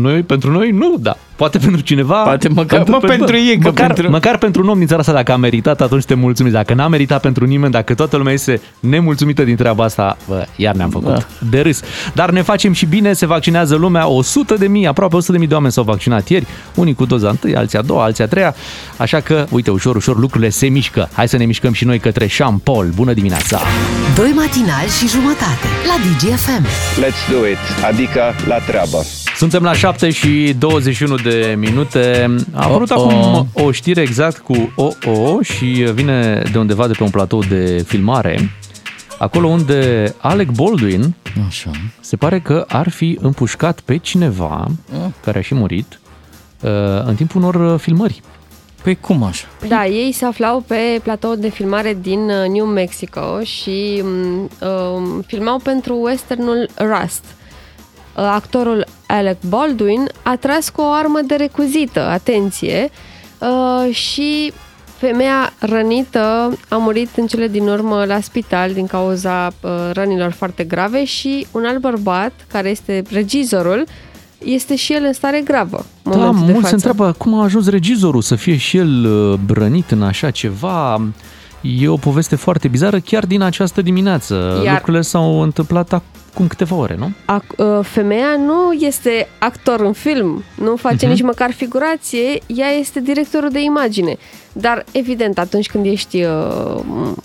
[0.00, 1.16] Noi, pentru noi, nu, da.
[1.36, 2.14] Poate pentru cineva...
[2.22, 5.12] Poate măcar- mă, pentru ei, că măcar, pentru- Măcar pentru un om din țara asta,
[5.12, 6.54] dacă a meritat, atunci te mulțumiți.
[6.54, 10.74] Dacă n-a meritat pentru nimeni, dacă toată lumea este nemulțumită din treaba asta, bă, iar
[10.74, 11.18] ne-am făcut Da.
[11.50, 11.80] de râs.
[12.14, 15.46] Dar ne facem și bine, se vaccinează lumea, 100 de mii, aproape 100 de mii
[15.48, 18.54] de oameni s-au vaccinat ieri, unii cu doza întâi, alții a doua, alții a treia,
[18.96, 21.08] așa că, uite, ușor, ușor lucrurile se mișcă.
[21.12, 22.90] Hai să ne mișcăm și noi către Jean Paul.
[22.94, 23.60] Bună dimineața!
[24.16, 26.64] Doi matinali și jumătate la DGFM.
[27.04, 28.98] Let's do it, adică la treabă.
[29.36, 32.34] Suntem la 7 și 21 de minute.
[32.52, 33.64] A apărut Oh, acum oh.
[33.64, 38.50] o știre exact cu OO și vine de undeva de pe un platou de filmare.
[39.18, 41.14] Acolo unde Alec Baldwin
[41.46, 41.70] Așa.
[42.00, 44.66] se pare că ar fi împușcat pe cineva
[45.24, 46.00] care a și murit
[46.60, 46.70] uh,
[47.04, 48.22] în timpul unor uh, filmări.
[48.82, 49.46] Păi cum așa?
[49.68, 55.20] Da, ei se aflau pe platou de filmare din uh, New Mexico și um, um,
[55.20, 57.24] filmau pentru westernul Rust.
[57.24, 57.45] Uh,
[58.16, 62.90] Actorul Alec Baldwin a tras cu o armă de recuzită, atenție,
[63.38, 64.52] uh, și
[64.98, 70.64] femeia rănită a murit în cele din urmă la spital din cauza uh, rănilor foarte
[70.64, 73.84] grave și un alt bărbat, care este regizorul,
[74.44, 75.84] este și el în stare gravă.
[76.02, 76.86] în Da, momentul de mulți se față.
[76.88, 81.00] întreabă cum a ajuns regizorul să fie și el uh, brănit în așa ceva.
[81.60, 84.60] E o poveste foarte bizară chiar din această dimineață.
[84.64, 86.04] Iar- Lucrurile s-au întâmplat acum
[86.46, 87.10] câteva ore, nu?
[87.38, 91.08] Ac- uh, femeia nu este actor în film, nu face Mhm.
[91.14, 94.16] nici măcar figurație, ea este directorul de imagine.
[94.52, 96.80] Dar, evident, atunci când ești uh,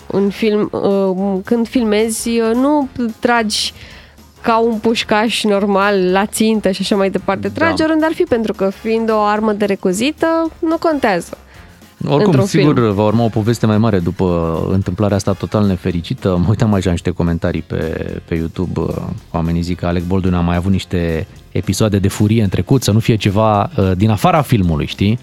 [0.06, 2.88] în film, uh, când filmezi, uh, nu
[3.20, 3.72] tragi
[4.40, 7.48] ca un pușcaș normal la țintă și așa mai departe.
[7.48, 7.84] Tragi Da.
[7.84, 11.36] oriunde ar fi, pentru că fiind o armă de recuzită, nu contează.
[12.04, 12.94] Oricum, într-un sigur, film.
[12.94, 16.36] va urma o poveste mai mare după întâmplarea asta total nefericită.
[16.36, 17.76] Mă uitam așa niște comentarii pe,
[18.24, 18.80] pe YouTube.
[19.30, 22.90] Oamenii zic că Alec Baldwin a mai avut niște episoade de furie în trecut, să
[22.90, 25.18] nu fie ceva uh, din afara filmului, știi?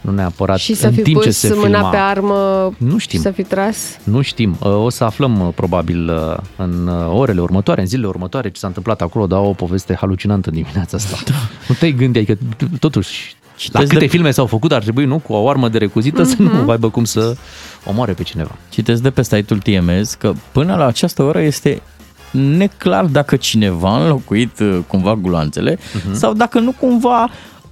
[0.00, 1.90] Nu neapărat și să în fi timp ce pus se mâna filma.
[1.90, 3.20] pe armă Nu și știm.
[3.20, 3.76] să fi tras.
[4.04, 4.56] Nu știm.
[4.60, 8.58] Uh, O să aflăm uh, probabil uh, în uh, orele următoare, în zilele următoare ce
[8.58, 11.16] s-a întâmplat acolo, dar o poveste halucinantă în dimineața asta.
[11.24, 11.34] Da.
[11.68, 12.38] Nu te-ai gândi, adică
[12.78, 15.78] totuși la Citesc câte de- filme s-au făcut, ar trebui, nu, cu o armă de
[15.78, 17.36] recuzită să nu aibă cum să
[17.84, 18.56] omoare pe cineva.
[18.68, 21.82] Citesc de pe site-ul TMS că până la această oră este
[22.30, 26.12] neclar dacă cineva a înlocuit uh, cumva gulanțele uh-huh.
[26.12, 27.28] sau dacă nu cumva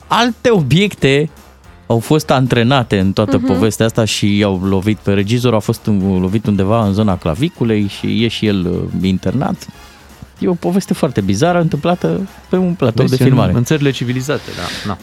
[0.07, 1.31] alte obiecte
[1.89, 3.47] au fost antrenate în toată uh-huh.
[3.47, 7.87] povestea asta și i-au lovit pe regizor, a fost un- lovit undeva în zona claviculei
[7.99, 9.67] și e și el uh, internat.
[10.39, 13.51] E o poveste foarte bizară întâmplată pe un platou Vezi, de filmare.
[13.51, 14.89] În, în țările civilizate, da.
[14.89, 14.99] Na.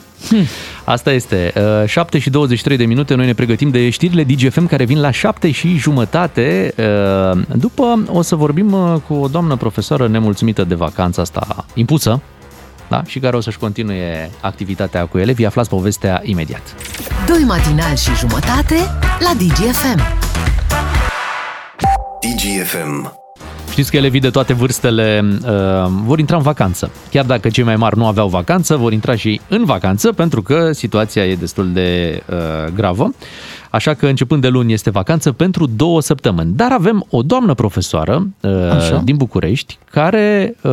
[0.94, 1.54] Asta este.
[1.82, 5.12] Uh, 7 și 23 de minute, noi ne pregătim de știrile DGFM care vin la
[5.12, 6.74] 7 și jumătate.
[7.34, 12.22] Uh, După o să vorbim uh, cu o doamnă profesoară nemulțumită de vacanța asta impusă,
[12.88, 13.04] da?
[13.06, 15.46] și care o să-și continue activitatea cu elevii.
[15.46, 16.76] Aflați povestea imediat.
[17.28, 18.76] Doi matinali și jumătate
[19.20, 20.02] la DGFM.
[22.22, 23.24] DGFM.
[23.76, 25.50] Știți că elevii de toate vârstele uh,
[26.04, 26.92] vor intra în vacanță.
[27.12, 30.42] Chiar dacă cei mai mari nu aveau vacanță, vor intra și ei în vacanță pentru
[30.42, 32.36] că situația e destul de uh,
[32.76, 33.14] gravă.
[33.76, 36.54] Așa că începând de luni este vacanță pentru două săptămâni.
[36.56, 39.02] Dar avem o doamnă profesoară uh, Așa.
[39.04, 40.72] din București care uh,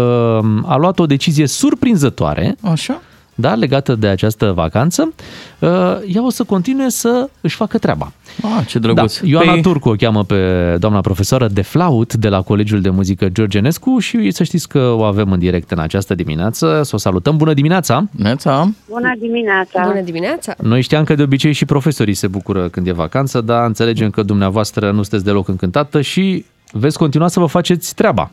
[0.64, 3.00] a luat o decizie surprinzătoare Așa?
[3.34, 5.12] Da, legată de această vacanță.
[5.58, 5.68] Uh,
[6.14, 8.12] ea o să continue să își facă treaba.
[8.42, 9.18] Ah, ce drăguț.
[9.18, 10.36] Da, Ioana Păi- Turcu o cheamă pe
[10.78, 15.02] doamna profesoară de flaut de la Colegiul de Muzică Georgenescu și să știți că o
[15.02, 16.80] avem în direct în această dimineață.
[16.84, 17.36] Să o salutăm.
[17.36, 18.08] Bună dimineața!
[18.10, 18.70] Neața!
[18.88, 19.82] Bună dimineața!
[19.86, 20.54] Bună dimineața!
[20.62, 24.22] Noi știam că de obicei și profesorii se bucură când e vacanță, dar înțelegem că
[24.22, 28.30] dumneavoastră nu sunteți deloc încântată și veți continua să vă faceți treaba.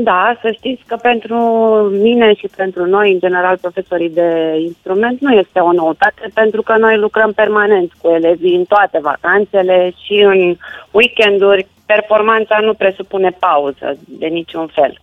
[0.00, 1.36] Da, să știți că pentru
[1.92, 6.76] mine și pentru noi, în general, profesorii de instrument, nu este o noutate, pentru că
[6.76, 10.56] noi lucrăm permanent cu elevii în toate vacanțele și în
[10.90, 14.98] weekenduri, performanța nu presupune pauză de niciun fel.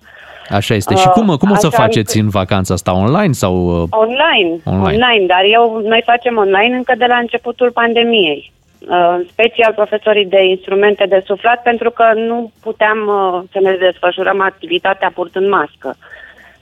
[0.50, 0.96] Așa este.
[0.96, 2.96] Și cum, cum o să Așa faceți în vacanța asta?
[2.96, 3.82] Online sau...
[3.82, 4.84] uh, Online, Online.
[4.84, 8.52] online, online dar eu, noi facem online încă de la începutul pandemiei.
[8.90, 13.76] Uh, În special profesorii de instrumente de suflat, pentru că nu puteam uh, să ne
[13.80, 15.96] desfășurăm activitatea purtând mască.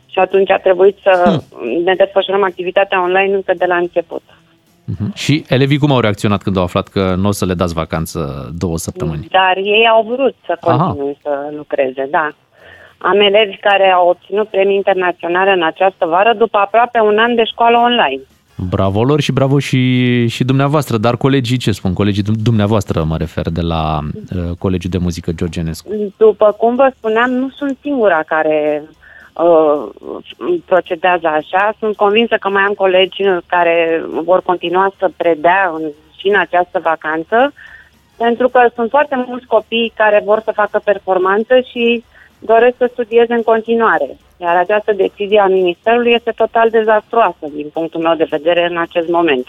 [0.06, 1.40] Și atunci a trebuit să
[1.86, 4.22] ne desfășurăm activitatea online încă de la început.
[4.86, 5.14] Mhm.
[5.16, 8.50] Și elevii cum au reacționat când au aflat că nu o să le dați vacanță
[8.58, 9.28] două săptămâni?
[9.30, 10.78] Dar ei au vrut să Aha.
[10.78, 12.30] continue să lucreze, da.
[12.98, 17.44] Am elevi care au obținut premii internaționale în această vară după aproape un an de
[17.44, 18.22] școală online.
[18.56, 21.94] Bravo lor și bravo și, și dumneavoastră, dar colegii ce spun?
[21.94, 24.00] Colegii dum- dumneavoastră mă refer de la
[24.36, 25.90] uh, Colegiul de Muzică Georgenescu.
[26.18, 28.84] După cum vă spuneam, nu sunt singura care
[29.34, 29.90] uh,
[30.66, 31.74] procedează așa.
[31.80, 35.84] Sunt convinsă că mai am colegi care vor continua să predea în,
[36.18, 37.54] și în această vacanță,
[38.18, 42.04] pentru că sunt foarte mulți copii care vor să facă performanță și
[42.40, 44.18] doresc să studieze în continuare.
[44.44, 49.08] Iar această decizie a Ministerului este total dezastruoasă din punctul meu de vedere în acest
[49.08, 49.46] moment.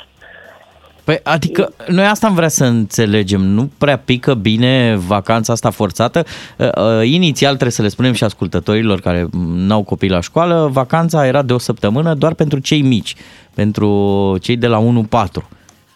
[1.04, 3.40] Păi, adică, noi asta am vrea să înțelegem.
[3.40, 6.24] Nu prea pică bine vacanța asta forțată.
[6.58, 11.26] Uh, uh, Inițial, trebuie să le spunem și ascultătorilor care n-au copii la școală, vacanța
[11.26, 13.14] era de o săptămână doar pentru cei mici,
[13.54, 14.84] pentru cei de la 1-4.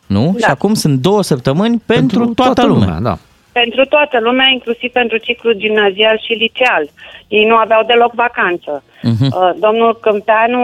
[0.06, 0.37] Nu?
[0.38, 0.46] Da.
[0.46, 2.98] Și acum sunt două săptămâni pentru, pentru toată, toată lumea.
[3.00, 3.18] da.
[3.62, 6.84] Pentru toată lumea, inclusiv pentru ciclul gimnazial și liceal.
[7.28, 8.82] Ei nu aveau deloc vacanță.
[9.02, 9.24] Mhm.
[9.24, 10.62] Uh, Domnul Câmpeanu,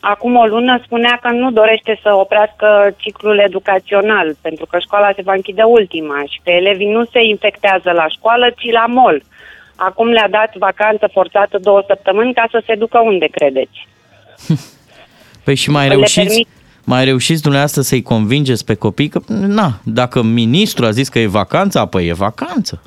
[0.00, 5.22] acum o lună, spunea că nu dorește să oprească ciclul educațional, pentru că școala se
[5.24, 9.22] va închide ultima și că elevii nu se infectează la școală, ci la mol.
[9.74, 13.88] Acum le-a dat vacanță forțată două săptămâni ca să se ducă unde credeți.
[15.44, 16.48] Păi și mai Le reușiți, permit-
[16.84, 21.26] mai reușiți dumneavoastră să-i convingeți pe copii că, na, dacă ministrul a zis că e
[21.26, 22.82] vacanță, apoi e vacanță.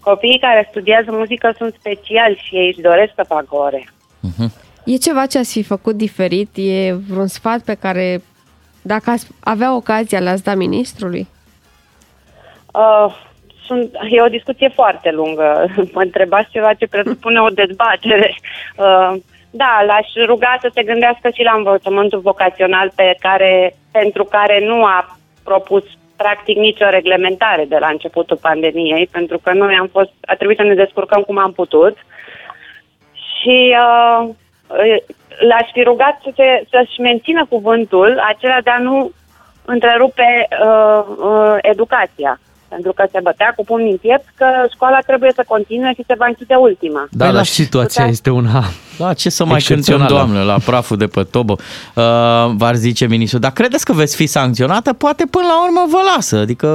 [0.00, 3.88] Copiii care studiază muzică sunt speciali și ei își doresc să facă ore.
[4.84, 6.48] E ceva ce ați fi făcut diferit?
[6.54, 8.22] E vreun sfat pe care,
[8.82, 11.26] dacă ați avea ocazia, l-ați da ministrului?
[12.72, 13.16] Uh,
[13.66, 15.66] sunt, e o discuție foarte lungă.
[15.94, 18.34] Mă întrebați ceva ce presupune o dezbatere.
[18.76, 19.16] Uh,
[19.50, 24.84] da, l-aș ruga să se gândească și la învățământul vocațional pe care, pentru care nu
[24.84, 25.84] a propus
[26.16, 30.62] practic nicio reglementare de la începutul pandemiei, pentru că noi am fost, a trebuit să
[30.62, 31.96] ne descurcăm cum am putut.
[33.12, 34.28] Și uh,
[35.48, 39.10] l-aș fi rugat să se, să-și mențină cuvântul acela de a nu
[39.64, 42.40] întrerupe uh, uh, educația.
[42.68, 46.14] Pentru că se bătea cu pumnii în piept că școala trebuie să continue și se
[46.18, 47.06] va închide ultima.
[47.10, 48.62] Da, dar și situația este una
[48.98, 50.14] Da, ce să mai cântăm, excepțională.
[50.14, 52.04] doamnă, la praful de pe tobă, uh,
[52.56, 53.40] v-ar zice ministrul.
[53.40, 54.92] Dar credeți că veți fi sancționată?
[54.92, 56.36] Poate până la urmă vă lasă.
[56.36, 56.66] Adică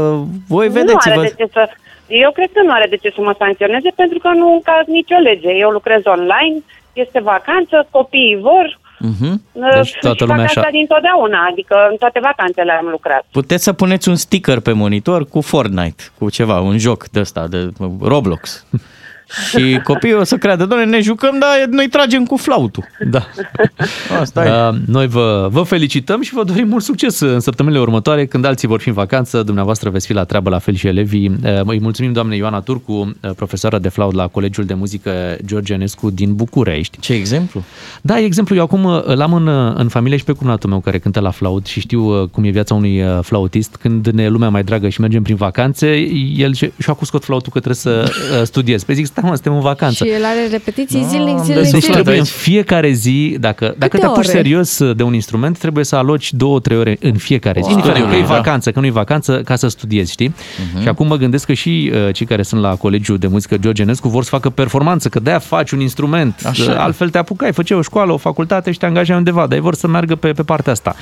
[0.47, 1.21] voi nu vedeți are vă...
[1.21, 1.69] de ce să...
[2.07, 5.15] Eu cred că nu are de ce să mă sancționeze pentru că nu încalc nicio
[5.15, 5.49] lege.
[5.63, 6.57] Eu lucrez online,
[6.93, 8.81] este vacanță, copiii vor,
[9.11, 9.33] Uh-huh.
[9.51, 10.69] Deci și toată fac lumea asta așa.
[10.69, 13.25] dintotdeauna, adică în toate vacanțele am lucrat.
[13.31, 17.47] Puteți să puneți un sticker pe monitor cu Fortnite, cu ceva, un joc de ăsta,
[17.47, 17.69] de
[18.01, 18.65] Roblox.
[19.49, 22.83] Și copiii o să creadă, doamne, ne jucăm, dar noi tragem cu flautul.
[23.09, 23.27] Da.
[24.21, 24.67] Asta e.
[24.69, 28.25] Uh, Noi vă, vă felicităm și vă dorim mult succes în săptămânile următoare.
[28.25, 31.29] Când alții vor fi în vacanță, dumneavoastră veți fi la treabă, la fel și elevii.
[31.43, 35.73] Uh, Îi mulțumim doamne Ioana Turcu, uh, profesoară de flaut la Colegiul de Muzică George
[35.73, 36.99] Enescu din București.
[36.99, 37.63] Ce exemplu?
[38.01, 40.99] Da, exemplu, eu acum uh, l-am în, uh, în familie și pe cumnatul meu care
[40.99, 43.75] cântă la flaut și știu uh, cum e viața unui uh, flautist.
[43.75, 45.87] Când ne e lumea mai dragă și mergem prin vacanțe,
[46.35, 48.83] el și și acum scot flautul că trebuie să uh, studiez.
[48.83, 50.05] Pe zic, stai mă, suntem în vacanță.
[50.05, 51.91] Și el are repetiții zilnic, Deci zilnic, zilnic.
[51.91, 54.27] trebuie în fiecare zi, dacă, dacă te apuci ore?
[54.27, 57.67] serios de un instrument, trebuie să aloci două, trei ore în fiecare zi.
[57.67, 57.75] Wow.
[57.77, 58.25] Indiferent că e Da.
[58.25, 60.35] vacanță, că nu e vacanță, ca să studiezi, știi?
[60.81, 63.81] Și acum mă gândesc că și uh, cei care sunt la Colegiul de Muzică George
[63.81, 66.41] Enescu vor să facă performanță, că de-aia faci un instrument.
[66.45, 66.79] Așa Uh, e.
[66.79, 69.75] Altfel te apucai, făceai o școală, o facultate și te angajai undeva, dar ei vor
[69.75, 70.95] să meargă pe, pe partea asta.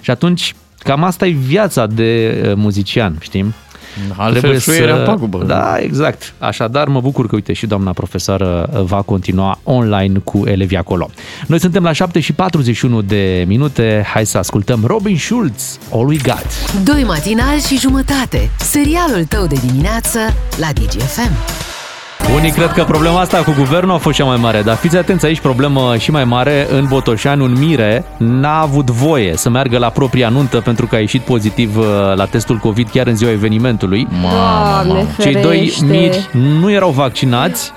[0.00, 3.54] Și atunci, cam asta e viața de uh, muzician, știi?
[4.16, 5.44] Altfel fluierea în pagubă.
[5.44, 6.34] Da, exact.
[6.38, 11.10] Așadar, mă bucur că, uite, și doamna profesoară va continua online cu elevii acolo.
[11.46, 14.06] Noi suntem la 7 și 41 de minute.
[14.12, 16.46] Hai să ascultăm Robin Schulz, All We Got.
[16.84, 18.50] Doi matinali și jumătate.
[18.58, 20.18] Serialul tău de dimineață
[20.58, 21.67] la DGFM.
[22.34, 25.26] Unii cred că problema asta cu guvernul a fost cea mai mare, dar fiți atenți
[25.26, 26.66] aici, problemă și mai mare.
[26.70, 30.98] În Botoșani, un mire n-a avut voie să meargă la propria nuntă pentru că a
[30.98, 34.08] ieșit pozitiv uh, la testul COVID chiar în ziua evenimentului.
[34.20, 35.84] Doamne, Cei doi ferește.
[35.84, 36.28] miri
[36.60, 37.72] nu erau vaccinați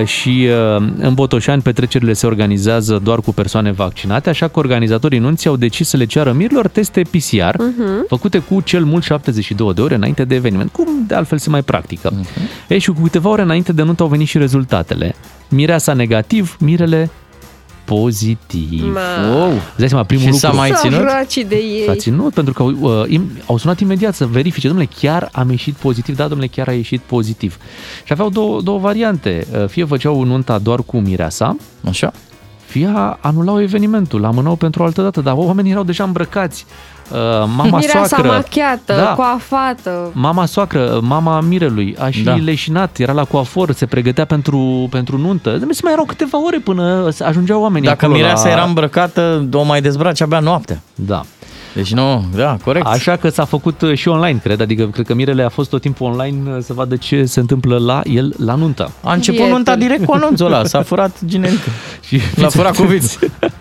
[0.00, 5.18] uh, și uh, în Botoșani petrecerile se organizează doar cu persoane vaccinate, așa că organizatorii
[5.18, 8.06] nunții au decis să le ceară mirilor teste PCR Mhm.
[8.08, 11.62] făcute cu cel mult 72 de ore înainte de eveniment, cum de altfel se mai
[11.62, 12.10] practică.
[12.12, 12.66] Uh-huh.
[12.68, 15.14] Ei, și cu câteva ore înainte de nuntă au venit și rezultatele.
[15.48, 17.10] Mireasa negativ, mirele
[17.84, 18.92] pozitiv.
[18.94, 19.34] Ma.
[19.34, 19.50] Wow.
[19.52, 20.46] Îți dai seama, primul Și lucru.
[20.46, 20.94] s-a mai ținut?
[20.96, 21.84] Săracii de ei.
[21.86, 25.74] S-a ținut pentru că uh, im- au sunat imediat să verifice, domnule, chiar am ieșit
[25.74, 26.16] pozitiv?
[26.16, 27.56] Da, domnule, chiar a ieșit pozitiv.
[28.04, 29.46] Și aveau două, două variante.
[29.52, 31.56] Uh, Fie făceau nunta doar cu mireasa,
[31.88, 32.12] Așa.
[32.66, 36.66] fie anulau evenimentul, amânau pentru o altă dată, dar oamenii erau deja îmbrăcați.
[37.10, 37.18] Uh,
[37.56, 39.12] Mama Mireasa soacră, machiată, Da.
[39.16, 40.10] coafată.
[40.12, 42.30] Mama soacră, mama mirelui, a și da.
[42.30, 42.36] Da.
[42.36, 45.50] leșinat, era la coafor, se pregătea pentru, pentru nuntă.
[45.50, 48.50] Dar mai erau câteva ore până ajungeau oamenii Dacă acolo mireasa la...
[48.50, 50.80] era îmbrăcată, o mai dezbraci abia noaptea.
[50.94, 51.22] Da.
[51.76, 52.86] Deci nu, da, corect.
[52.86, 54.60] Așa că s-a făcut uh, și online, cred.
[54.60, 57.78] Adică cred că Mirele a fost tot timpul online uh, să vadă ce se întâmplă
[57.78, 58.90] la el la nuntă.
[59.02, 59.54] A început Prieten.
[59.54, 61.70] nunta direct cu anunțul ăla, s-a furat generică.
[62.06, 63.18] Și L-a furat cu viț.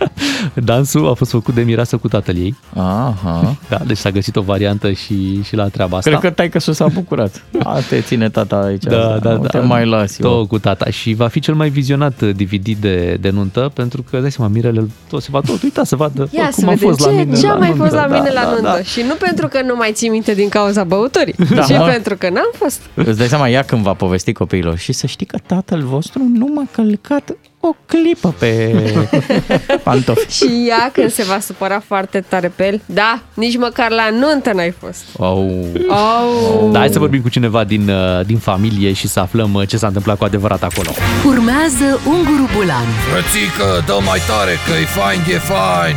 [0.54, 2.56] Dansul a fost făcut de mireasă cu tatăl ei.
[2.75, 3.56] Aha.
[3.69, 6.10] Da, deci s-a găsit o variantă și, și la treaba asta.
[6.10, 7.43] Cred că taică s-a bucurat.
[7.63, 8.84] A, te ține tata aici.
[8.84, 9.47] Da, da, nu da.
[9.47, 10.30] te mai las eu.
[10.30, 10.89] Tot cu tata.
[10.89, 14.51] Și va fi cel mai vizionat uh, DVD de, de nuntă, pentru că, dai seama,
[14.51, 16.99] Mirele tot se va tot uita să vadă Ia bă, să cum a vedem fost
[16.99, 17.84] ce, la mine ce a la mai nuntă.
[17.84, 18.62] fost la mine Da, la da, nuntă.
[18.76, 18.82] da.
[18.82, 21.62] Și nu pentru că nu mai ții minte din cauza băuturii, Da.
[21.63, 22.82] ci pentru că n-am fost.
[22.94, 26.48] Îți dai seama, ea când va povesti copiilor și să știi că tatăl vostru nu
[26.54, 28.76] m-a călcat o clipă pe
[29.84, 30.32] pantofi.
[30.38, 34.52] Și ea când se va supăra foarte tare pe el, da, nici măcar la nuntă
[34.54, 35.04] n-ai fost.
[35.20, 35.65] Au.
[35.88, 36.72] Oh.
[36.72, 39.78] Da, hai să vorbim cu cineva din, uh, din familie și să aflăm uh, ce
[39.78, 40.89] s-a întâmplat cu adevărat acolo.
[41.26, 45.96] Urmează Unguru Bulan Frățică, dă mai tare că e fain, e fain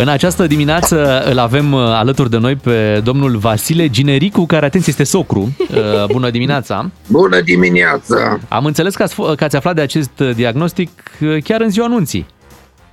[0.00, 4.92] În această dimineață îl avem uh, alături de noi pe domnul Vasile Ginericu, care, atenție,
[4.92, 5.56] este socru.
[5.58, 6.90] Uh, Bună dimineața!
[7.08, 8.38] Bună dimineața!
[8.48, 11.70] Am înțeles că ați, f- că ați aflat de acest uh, diagnostic uh, chiar în
[11.70, 12.26] ziua anunții.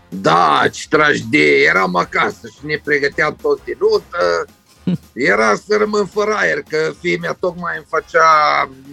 [0.10, 4.46] Da, ce tragedie, eram acasă și ne pregăteam tot de nuntă.
[5.32, 8.30] Era să rămân fără aer, că fiii mea tocmai îmi făcea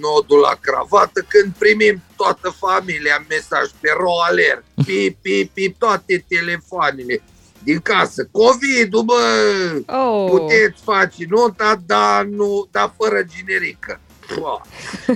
[0.01, 6.25] nodul la cravată când primim toată familia mesaj pe ro alert, pip, pip, pip, toate
[6.29, 7.23] telefoanele
[7.65, 8.29] din casă.
[8.33, 9.15] Covid-ul, bă,
[9.87, 10.31] Oh.
[10.31, 14.01] puteți face nunta, dar nu, dar fără generică.
[14.35, 14.67] Pua.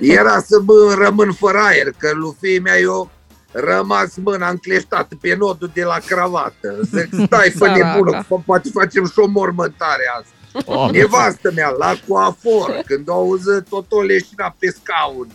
[0.01, 3.11] Era să mă rămân fără aer, că lui fiii mea eu
[3.53, 6.81] rămas mâna încleștată pe nodul de la cravată.
[6.95, 7.93] Zic, stai, fă Săraca.
[7.93, 10.29] nebună, fă- poate facem și o mormântare azi.
[10.65, 10.91] Oh.
[10.91, 15.29] Nevastă mea, la coafor, când au auzit tot o leșina pe scaun.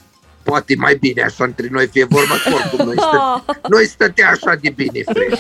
[0.43, 4.56] Poate mai bine așa între noi, fie vorba că oricum noi, stă, noi stătea așa
[4.62, 5.39] de bine, frate.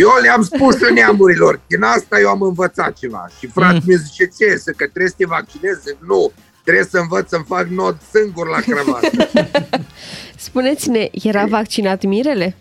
[0.00, 3.26] Eu le-am spus în neamurilor, din asta eu am învățat ceva.
[3.38, 5.80] Și frate mi zice, ce, să că trebuie să te vaccinezi?
[5.86, 6.32] Zic, Nu,
[6.64, 9.28] trebuie să învăț să-mi fac nod singur la cravată.
[10.46, 12.56] Spuneți-ne, era vaccinat Mirele?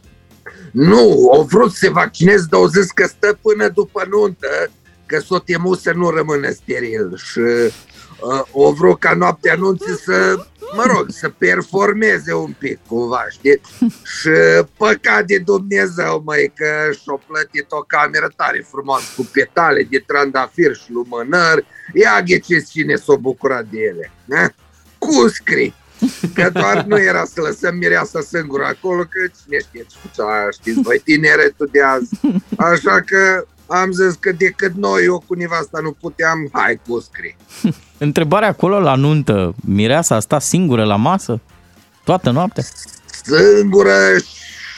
[0.72, 4.72] Nu, au vrut să se vaccineze, dar au zis că stă până după nuntă,
[5.06, 7.17] că s-o temut să nu rămână steril.
[7.17, 7.41] Și
[8.23, 10.36] uh, au vrut ca noaptea anunții să,
[10.75, 13.71] mă rog, să performeze un pic cumva, știți?
[14.15, 14.29] Și
[14.77, 20.75] păcat de Dumnezeu, măi, că și-o plătit o cameră tare frumoasă cu petale de trandafir
[20.75, 21.65] și lumânări.
[21.93, 24.12] Ia gheceți cine s-o bucurat de ele.
[24.25, 24.49] Ne?
[24.97, 25.73] Cu scrii.
[26.33, 30.81] Că doar nu era să lăsăm mireasa singură acolo, că cine știe ce făcea, știți,
[30.81, 32.09] voi tineretul de azi.
[32.57, 37.36] Așa că am zis că decât noi, eu cu nevasta nu puteam, hai cu scrii.
[37.97, 41.41] Întrebarea acolo la nuntă, mireasa a stat singură la masă?
[42.04, 42.63] Toată noaptea?
[43.23, 44.17] Singură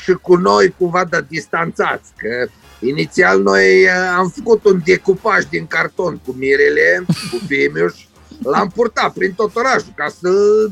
[0.04, 2.48] și cu noi cumva de distanțați, că
[2.80, 8.08] inițial noi eh, am făcut un decupaj din carton cu mirele, cu fiul și
[8.44, 10.30] l-am purtat prin tot orașul ca să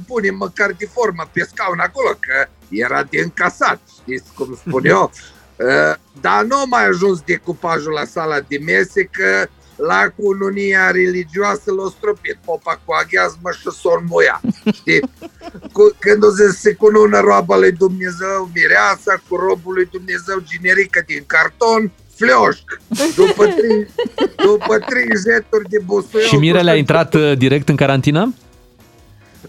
[0.08, 5.12] punem măcar de formă pe scaun acolo, că era de încasat, știți cum spun eu.
[5.56, 11.72] Uh, Dar nu a mai ajuns decupajul la sala de mese, că la cununia religioasă
[11.78, 14.42] l-a stropit popa cu aghiazmă și s-o înmuia.
[14.74, 15.02] Știi?
[15.72, 21.04] Cu, când o zis se cunună roaba lui Dumnezeu, mireasa cu robul lui Dumnezeu generică
[21.06, 22.66] din carton, flioșc.
[23.16, 23.88] După trei,
[24.36, 26.28] după trei jeturi de busuioc.
[26.28, 28.34] Și Mirele a intrat uh, direct în carantină?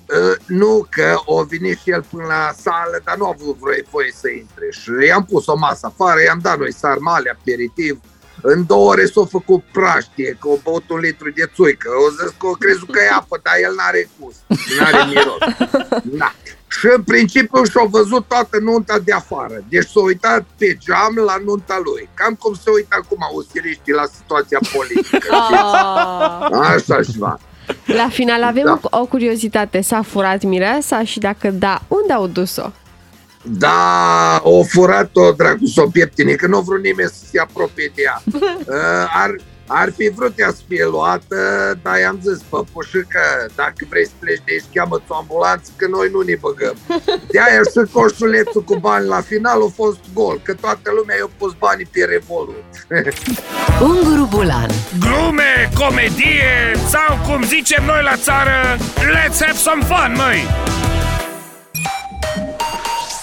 [0.08, 3.84] Uh, nu, că o venit și el până la sală, dar nu a avut voie,
[3.90, 4.66] voie să intre.
[4.70, 8.00] Și i-am pus o masă afară, i-am dat noi sarmale, aperitiv.
[8.42, 11.88] În două ore s-a făcut praștie, că o băut un litru de țuică.
[12.06, 14.40] O zis că o crezut că e apă, dar el n-are gust,
[14.78, 15.38] n-are miros.
[16.02, 16.32] Da.
[16.68, 19.64] Și în principiu și-au văzut toată nunta de afară.
[19.68, 22.08] Deci s-a uitat pe geam la nunta lui.
[22.14, 25.34] Cam cum se uită acum osiriștii la situația politică.
[25.34, 26.48] Ah.
[26.52, 27.40] Așa ceva.
[27.86, 28.98] La final avem Da.
[28.98, 29.80] o curiozitate.
[29.80, 32.70] S-a furat mireasa și dacă da, unde au dus-o?
[33.42, 38.02] Da, o furat-o, dracu, s-o pieptine, că nu a vrut nimeni să se apropie de
[38.02, 38.22] ea.
[38.32, 38.44] Uh,
[39.22, 39.30] ar,
[39.80, 41.38] ar fi vrut ea să fie luată,
[41.82, 46.08] dar i-am zis, păpușică, dacă vrei să pleci de aici, cheamă-ți o ambulanță, că noi
[46.12, 46.76] nu ne băgăm.
[47.32, 51.30] De aia și coșulețul cu bani la final a fost gol, că toată lumea i-a
[51.38, 52.64] pus banii pe Revolut.
[53.90, 54.70] Unguru Bulan
[55.00, 56.54] Glume, comedie
[56.94, 58.56] sau cum zicem noi la țară,
[59.16, 60.42] let's have some fun, măi!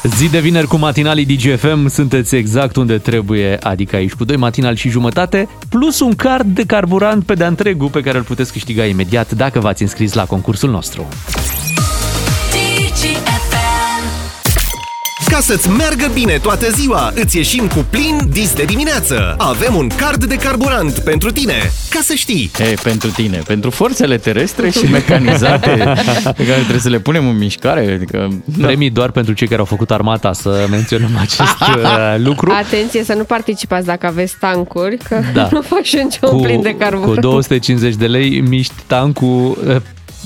[0.04, 4.78] Zi de vineri cu matinalii DGFM, sunteți exact unde trebuie, adică aici cu doi matinali
[4.78, 8.86] și jumătate, plus un card de carburant pe de întregul pe care îl puteți câștiga
[8.86, 11.08] imediat dacă v-ați înscris la concursul nostru.
[15.32, 19.36] Ca să-ți meargă bine toată ziua, îți ieșim cu plin dis de dimineață.
[19.38, 21.54] Avem un card de carburant pentru tine,
[21.90, 22.52] ca să știi.
[22.60, 25.70] E, pentru tine, pentru forțele terestre și mecanizate
[26.38, 27.94] pe care trebuie să le punem în mișcare.
[27.94, 28.28] Adică,
[28.62, 32.52] Premii doar pentru cei care au făcut armata, să menționăm acest uh, lucru.
[32.52, 35.48] Atenție să nu participați dacă aveți tancuri, că Da.
[35.52, 37.14] nu faci niciun plin de carbon.
[37.14, 39.76] cu 250 de lei miști tancul uh,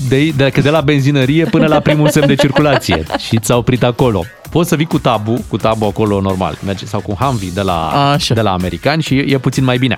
[0.08, 4.24] de, de, de la benzinărie până la primul semn de circulație și ți-a oprit acolo.
[4.56, 8.10] Poți să vii cu tabu, cu tabu acolo normal, merge, sau cu Humvee de la,
[8.12, 8.34] Așa.
[8.34, 9.94] de la americani și e, e puțin mai bine.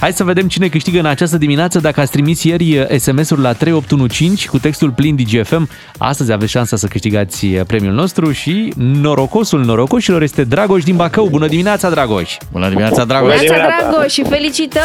[0.00, 1.78] Hai să vedem cine câștigă în această dimineață.
[1.78, 6.76] Dacă ați trimis ieri uh, SMS-uri la 3815 cu textul plin DGFM, astăzi aveți șansa
[6.76, 11.28] să câștigați uh, premiul nostru și norocosul norocoșilor este Dragoș din Bacău.
[11.28, 12.36] Bună dimineața, Dragoș!
[12.52, 13.40] Bună dimineața, Dragoș!
[13.40, 14.84] Neața, Dragoș, și felicitări!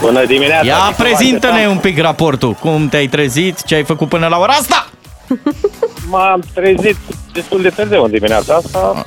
[0.00, 0.66] Bună dimineața!
[0.66, 2.52] Ia prezintă-ne un pic raportul.
[2.52, 3.62] Cum te-ai trezit?
[3.64, 4.88] Ce ai făcut până la ora asta?
[6.08, 6.96] M-am trezit
[7.32, 9.04] destul de târziu în dimineața asta.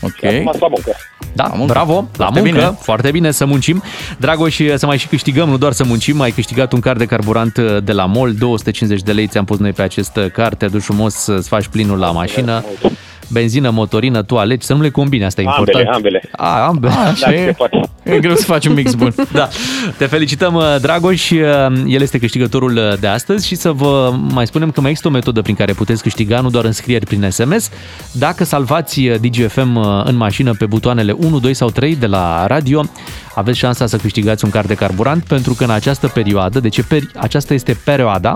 [0.00, 0.24] Ok.
[0.24, 0.92] Acum sunt la muncă.
[1.34, 2.76] Da, bravo, la Foarte muncă, bine.
[2.80, 3.82] foarte bine să muncim.
[4.18, 7.58] Dragoș, să mai și câștigăm, nu doar să muncim, ai câștigat un card de carburant
[7.84, 11.14] de la MOL, 250 de lei ți-am pus noi pe acest card, te duci frumos
[11.14, 12.64] să-ți faci plinul la mașină.
[13.28, 15.94] Benzină, motorină, tu alegi, să nu le combini, asta e Ambele, important.
[15.94, 16.22] ambele.
[16.32, 16.92] A, ambele.
[16.92, 17.52] A, așa Dacă se e.
[17.52, 17.80] poate.
[18.02, 19.14] E greu să faci un mix bun.
[19.32, 19.48] Da.
[19.98, 21.30] Te felicităm, uh, Dragoș.
[21.30, 21.38] uh,
[21.86, 25.14] El este câștigătorul uh, de astăzi și să vă mai spunem că mai există o
[25.14, 27.70] metodă prin care puteți câștiga, nu doar înscrieri prin SMS.
[28.12, 32.46] Dacă salvați uh, DGFM uh, în mașină pe butoanele 1, 2 sau 3 de la
[32.46, 32.84] radio,
[33.34, 36.82] aveți șansa să câștigați un card de carburant pentru că în această perioadă, deci e
[36.82, 38.34] peri- aceasta este perioada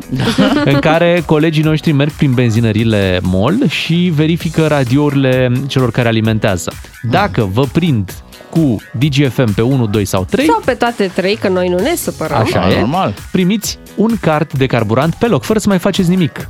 [0.64, 6.72] în care colegii noștri merg prin benzinările MOL și verifică radiourile celor care alimentează.
[7.10, 8.14] Dacă vă prind
[8.50, 11.94] cu DGFM pe 1, 2 sau 3, Sau pe toate trei, că noi nu ne
[11.96, 12.36] supărăm.
[12.36, 12.78] Așa Da, e.
[12.80, 13.14] normal.
[13.32, 16.48] Primiți un card de carburant pe loc, fără să mai faceți nimic.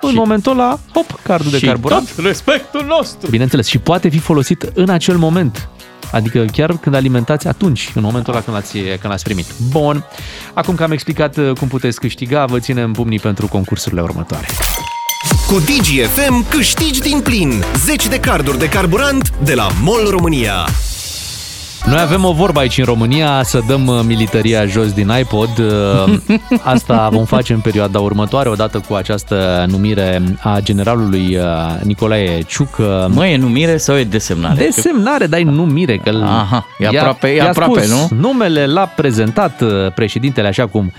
[0.00, 2.14] În momentul ăla, hop, cardul de Și carburant.
[2.14, 3.30] tot respectul nostru.
[3.30, 5.68] Bineînțeles, și poate fi folosit în acel moment.
[6.12, 9.46] Adică chiar când alimentați atunci, în momentul ăla când l-ați, când l-ați primit.
[9.70, 10.04] Bun.
[10.54, 14.46] Acum că am explicat uh, cum puteți câștiga, vă ținem pumnii pentru concursurile următoare.
[15.50, 20.52] Cu DGFM câștigi din plin 10 de carduri de carburant de la MOL România.
[21.86, 25.48] Noi avem o vorbă aici în România să dăm uh, militaria jos din iPod.
[25.58, 26.14] Uh,
[26.62, 31.44] Asta vom face în perioada următoare, odată cu această numire a generalului uh,
[31.82, 32.76] Nicolae Ciuc.
[32.78, 34.54] uh, Mă, e numire sau e desemnare?
[34.64, 38.16] Desemnare, dai numire, că îl- Aha, e i-a- aproape- e i-a aproape, spus nu?
[38.20, 40.92] Numele l-a prezentat uh, președintele așa cum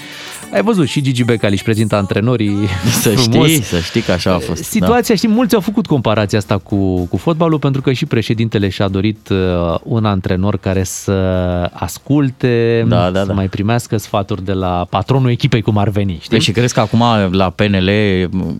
[0.53, 2.57] ai văzut și Gigi Becali își prezintă antrenorii
[3.01, 3.47] Să frumos.
[3.49, 4.63] știi, să știi că așa a fost.
[4.63, 8.87] Situația, știi, mulți au făcut comparația asta cu, cu fotbalul pentru că și președintele și-a
[8.87, 9.37] dorit uh,
[9.83, 11.11] un antrenor care să
[11.73, 13.33] asculte, Da, da, să da.
[13.33, 16.29] mai primească sfaturi de la patronul echipei cum ar veni, știi?
[16.29, 17.89] Păi și crezi că acum la PNL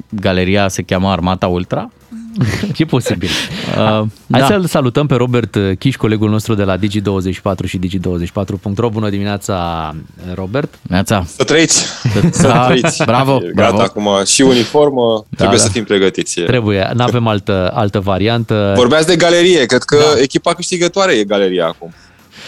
[0.09, 1.89] galeria se cheamă Armata Ultra?
[2.77, 3.29] E posibil.
[3.77, 4.45] Uh, Hai da.
[4.45, 8.89] să-l salutăm pe Robert Chiș, colegul nostru de la Digi24 și Digi24.ro.
[8.89, 9.95] Bună dimineața,
[10.33, 10.79] Robert!
[10.81, 11.25] Neața!
[11.35, 11.85] Să trăiți!
[12.31, 13.03] Să Da, trăiți!
[13.11, 13.81] bravo, Gata, bravo.
[13.81, 15.63] acum și uniformă, trebuie da.
[15.63, 16.41] să fim pregătiți.
[16.41, 18.73] Trebuie, n-avem altă, altă variantă.
[18.75, 21.93] Vorbeați de galerie, cred că echipa câștigătoare e galeria acum.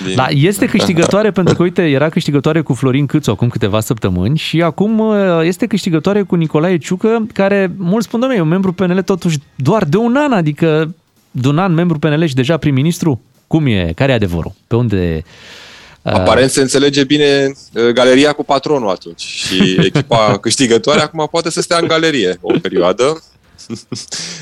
[0.06, 4.38] Din- Da, este câștigătoare pentru că, uite, era câștigătoare cu Florin Câțu acum câteva săptămâni
[4.38, 8.74] și acum uh, este câștigătoare cu Nicolae Ciucă, care, mulți spun, domnule, e un membru
[8.74, 10.96] PNL totuși doar de un an, adică
[11.32, 13.22] de un an membru PNL și deja prim-ministru.
[13.48, 13.92] Cum e?
[13.96, 14.52] Care e adevărul?
[14.68, 15.24] Pe unde...
[16.02, 21.50] uh, Aparent se înțelege bine uh, galeria cu patronul atunci și echipa câștigătoare acum poate
[21.50, 23.24] să stea în galerie o perioadă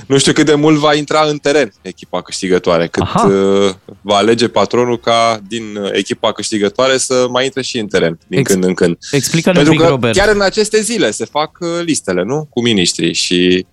[0.05, 3.27] nu știu cât de mult va intra în teren echipa câștigătoare, cât Aha.
[3.27, 3.69] uh,
[4.01, 8.39] va alege patronul ca din uh, echipa câștigătoare să mai intre și în teren din
[8.39, 8.97] Ex- când în când.
[9.11, 10.17] Explică-ne un Pentru pic, că Robert.
[10.17, 12.47] chiar în aceste zile se fac uh, listele, nu?
[12.49, 13.65] Cu miniștrii și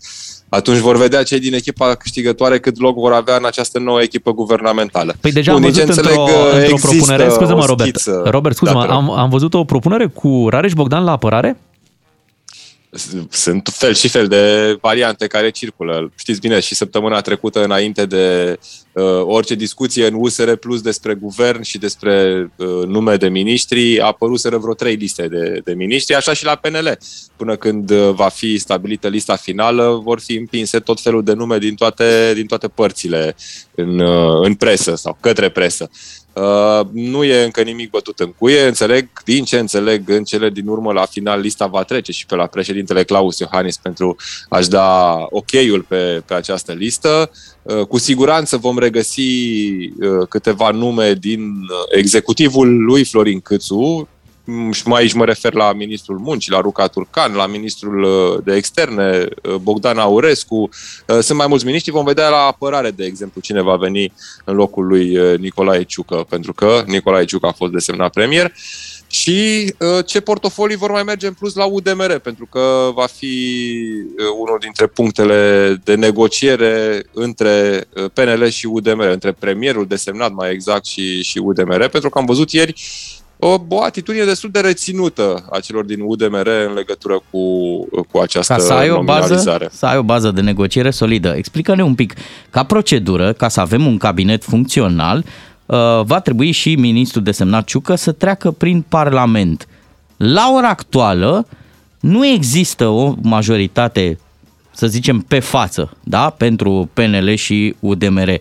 [0.49, 4.33] atunci vor vedea cei din echipa câștigătoare cât loc vor avea în această nouă echipă
[4.33, 5.15] guvernamentală.
[5.21, 7.89] Păi deja am Unii ce văzut într-o, înțeleg, uh, într-o există propunere, scuze-mă o Robert,
[7.99, 8.23] schiță.
[8.31, 9.03] Robert, scuze-mă, Da, te rog.
[9.03, 11.59] am, am văzut o propunere cu Rareș Bogdan la apărare?
[13.31, 16.13] Sunt fel și fel de variante care circulă.
[16.17, 18.59] Știți bine, și săptămâna trecută, înainte de
[18.93, 24.07] uh, orice discuție în USR Plus despre guvern și despre uh, nume de miniștri, a
[24.07, 26.99] apăruseră vreo trei liste de, de miniștri, așa și la PNL.
[27.37, 31.59] Până când uh, va fi stabilită lista finală, vor fi împinse tot felul de nume
[31.59, 33.37] din toate, din toate părțile
[33.75, 35.91] în, uh, în presă sau către presă.
[36.39, 40.67] Uh, nu e încă nimic bătut în cuie, înțeleg, din ce înțeleg, în cele din
[40.67, 44.17] urmă, la final, lista va trece și pe la președintele Claus Iohannis pentru
[44.49, 47.31] a-și da ok-ul pe, pe această listă.
[47.63, 54.18] Uh, cu siguranță vom regăsi uh, câteva nume din uh, executivul lui Florin Câțu, Mm,
[54.73, 58.55] și mai aici mă refer la ministrul muncii, la Ruca Turcan, la ministrul uh, de
[58.55, 60.57] externe, uh, Bogdan Aurescu.
[60.57, 64.13] Uh, Sunt mai mulți miniștri, vom vedea la apărare, de exemplu, cine va veni
[64.45, 68.53] în locul lui uh, Nicolae Ciucă, pentru că Nicolae Ciucă a fost desemnat premier.
[69.11, 73.77] Și uh, ce portofolii vor mai merge în plus la UDMR, pentru că va fi
[74.19, 80.53] uh, unul dintre punctele de negociere între uh, PNL și UDMR, între premierul desemnat mai
[80.53, 82.75] exact și, și UDMR, pentru că am văzut ieri
[83.39, 87.41] o, o atitudine destul de reținută a celor din UDMR în legătură cu,
[88.11, 89.69] cu această Ca să ai, o bază, nominalizare.
[89.73, 91.35] să ai o bază de negociere solidă.
[91.37, 92.15] Explică-ne un pic,
[92.51, 95.25] ca procedură, ca să avem un cabinet funcțional,
[95.67, 99.69] uh, va trebui și ministrul desemnat Ciucă să treacă prin Parlament.
[100.17, 101.47] La ora actuală
[102.01, 104.19] nu există o majoritate,
[104.71, 106.31] să zicem, pe față, da?
[106.31, 108.39] pentru PNL și UDMR.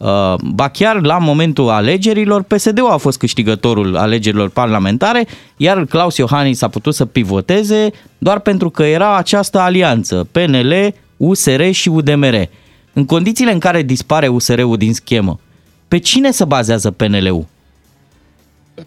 [0.00, 5.26] Uh, ba chiar la momentul alegerilor, PSD-ul a fost câștigătorul alegerilor parlamentare,
[5.56, 11.70] iar Claus Iohannis a putut să pivoteze doar pentru că era această alianță PNL, USR
[11.70, 12.48] și UDMR.
[12.92, 15.40] În condițiile în care dispare USR-ul din schemă,
[15.88, 17.46] pe cine se bazează PNL-ul?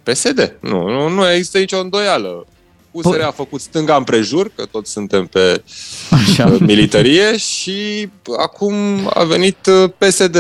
[0.04, 0.58] PSD.
[0.60, 2.46] Nu, nu, nu există nicio îndoială.
[2.94, 5.64] USR a făcut stânga împrejur, că toți suntem pe
[6.12, 6.58] Așa.
[6.60, 8.74] militarie și acum
[9.14, 10.38] a venit uh, PSD.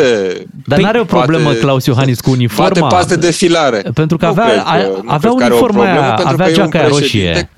[0.65, 2.69] Dar n-are o problemă Bate- Claus Iohannis cu uniforma?
[2.79, 3.83] Bate pas de defilare.
[3.93, 5.99] Pentru că Nu avea, cred că- a, nu avea cred că are o uniforma problemă,
[6.05, 7.29] aia, pentru avea că e un geaca aia roșie.
[7.31, 7.49] președinte-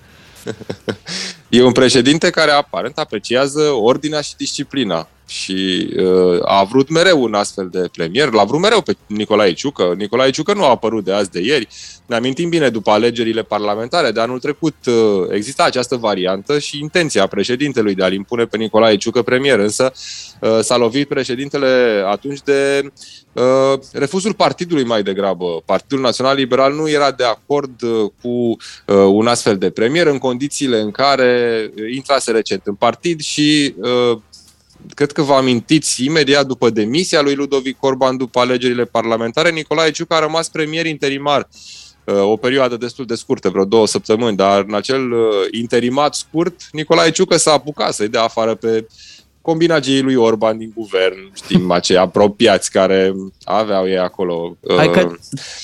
[1.49, 7.33] E un președinte care aparent apreciază ordinea și disciplina și uh, a vrut mereu un
[7.33, 9.93] astfel de premier, l-a vrut mereu pe Nicolae Ciucă.
[9.97, 11.67] Nicolae Ciucă nu a apărut de azi de ieri.
[12.05, 17.27] Ne amintim bine după alegerile parlamentare de anul trecut uh, exista această variantă și intenția
[17.27, 19.91] președintelui de a-l impune pe Nicolae Ciucă premier, însă
[20.39, 22.91] uh, s-a lovit președintele atunci de
[23.33, 25.61] uh, refuzul partidului mai degrabă.
[25.65, 28.57] Partidul Național Liberal nu era de acord uh, cu uh,
[29.07, 34.17] un astfel de premier în condițiile în care uh, intrase recent în partid și uh,
[34.93, 40.13] cred că vă amintiți, imediat după demisia lui Ludovic Orban după alegerile parlamentare, Nicolae Ciucă
[40.13, 41.47] a rămas premier interimar
[42.03, 46.61] uh, o perioadă destul de scurtă, vreo două săptămâni, dar în acel uh, interimat scurt,
[46.71, 48.87] Nicolae Ciucă s-a apucat să-i dea afară pe
[49.45, 55.15] combinagii lui Orban din guvern, știm, acei apropiați care aveau ei acolo Hai că uh,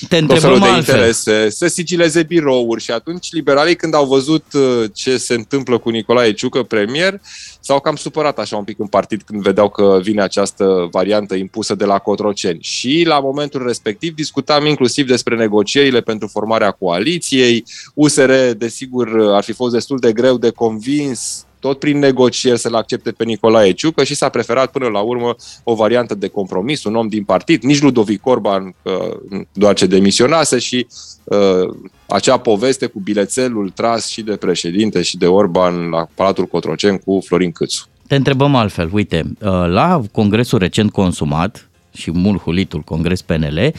[0.08, 0.94] te tot felul întrebăm de altfel.
[0.94, 5.90] interese, să sigileze birouri și atunci liberalii când au văzut uh, ce se întâmplă cu
[5.90, 7.20] Nicolae Ciucă, premier,
[7.60, 11.74] s-au cam supărat așa un pic în partid când vedeau că vine această variantă impusă
[11.74, 12.58] de la Cotroceni.
[12.60, 17.64] Și la momentul respectiv discutam inclusiv despre negocierile pentru formarea coaliției.
[17.94, 23.10] USR, desigur, ar fi fost destul de greu de convins tot prin negocieri să-l accepte
[23.10, 25.34] pe Nicolae Ciucă și s-a preferat până la urmă
[25.64, 30.58] o variantă de compromis, un om din partid, nici Ludovic Orban, uh, doar ce demisionase
[30.58, 30.86] și
[31.24, 31.74] uh,
[32.06, 37.20] acea poveste cu bilețelul tras și de președinte și de Orban la Palatul Cotroceni cu
[37.24, 37.86] Florin Câțu.
[38.06, 38.90] Te întrebăm altfel.
[38.92, 43.72] Uite, uh, la congresul recent consumat și mult hulitul congres PNL,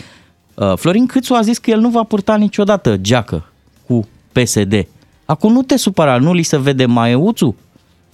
[0.53, 3.51] uh, Florin Câțu a zis că el nu va purta niciodată geacă
[3.87, 4.87] cu PSD.
[5.25, 7.55] Acum nu te supăra, nu li se vede maieuțul?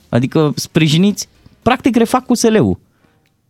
[0.09, 1.27] Adică sprijiniți,
[1.61, 2.79] practic refac cu SL-ul.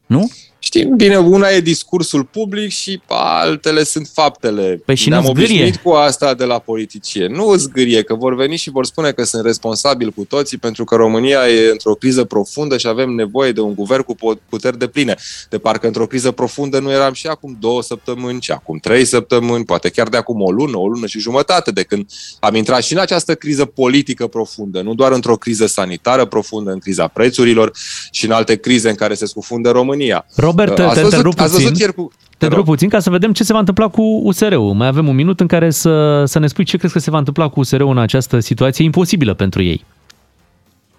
[0.10, 0.30] Nu?
[0.62, 4.82] Știm bine, una e discursul public și altele sunt faptele.
[4.86, 5.46] Păi și Ne-am nu zgârie.
[5.46, 7.36] obișnuit cu asta de la politicieni.
[7.36, 10.96] Nu zgârie, că vor veni și vor spune că sunt responsabili cu toții pentru că
[10.96, 14.88] România e într-o criză profundă și avem nevoie de un guvern cu po- puteri de
[14.88, 15.16] pline.
[15.50, 19.66] De parcă într-o criză profundă nu eram și acum două săptămâni, și acum trei săptămâni,
[19.66, 22.94] poate chiar de acum o lună, o lună și jumătate, de când am intrat și
[22.94, 27.72] în această criză politică profundă, nu doar într-o criză sanitară profundă, în criza prețurilor
[28.12, 29.99] și în alte crize în care se scufundă România.
[30.36, 31.64] Robert, Uh, te, ați te văzut- întrerup ați puțin.
[31.68, 32.12] văzut ieri cu...
[32.38, 34.74] Te întrerup puțin ca să vedem ce se va întâmpla cu USR-ul.
[34.74, 37.18] Mai avem un minut în care să, să ne spui ce crezi că se va
[37.18, 39.86] întâmpla cu USR-ul în această situație imposibilă pentru ei.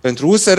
[0.00, 0.58] Pentru USR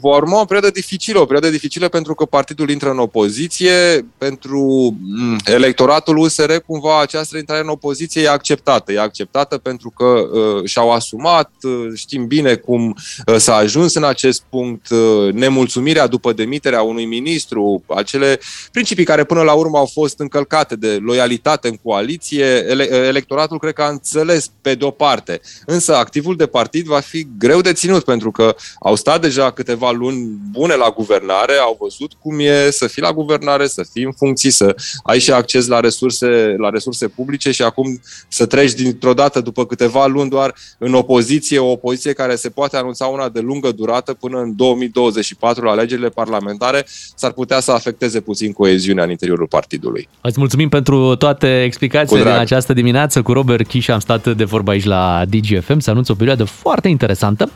[0.00, 4.96] va urma o perioadă dificilă, o perioadă dificilă pentru că partidul intră în opoziție, pentru
[5.00, 8.92] mm, electoratul USR cumva această intrare în opoziție e acceptată.
[8.92, 12.96] E acceptată pentru că uh, și-au asumat, uh, știm bine cum
[13.26, 18.40] uh, s-a ajuns în acest punct, uh, nemulțumirea după demiterea unui ministru, acele
[18.72, 23.72] principii care până la urmă au fost încălcate de loialitate în coaliție, ele- electoratul cred
[23.72, 25.40] că a înțeles pe de-o parte.
[25.66, 29.90] Însă activul de partid va fi greu de ținut pentru că au stat deja câteva
[29.90, 34.12] luni bune la guvernare, au văzut cum e să fii la guvernare, să fii în
[34.12, 39.14] funcții, să ai și acces la resurse, la resurse publice și acum să treci dintr-o
[39.14, 43.40] dată după câteva luni doar în opoziție, o opoziție care se poate anunța una de
[43.40, 49.10] lungă durată până în 2024 la alegerile parlamentare, s-ar putea să afecteze puțin coeziunea în
[49.10, 50.08] interiorul partidului.
[50.20, 52.46] Îți mulțumim pentru toate explicațiile Cu din drag.
[52.46, 53.22] această dimineață.
[53.22, 55.78] Cu Robert Chiș am stat de vorba aici la DGFM.
[55.78, 57.50] Se anunță o perioadă foarte interesantă.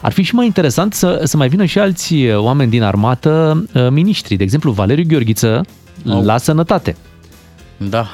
[0.00, 3.88] Ar fi și mai interesant să, să mai vină și alți oameni din armată, uh,
[3.90, 4.36] miniștri.
[4.36, 5.60] De exemplu, Valeriu Gheorghiță
[6.08, 6.24] Au.
[6.24, 6.96] la sănătate.
[7.76, 8.06] Da.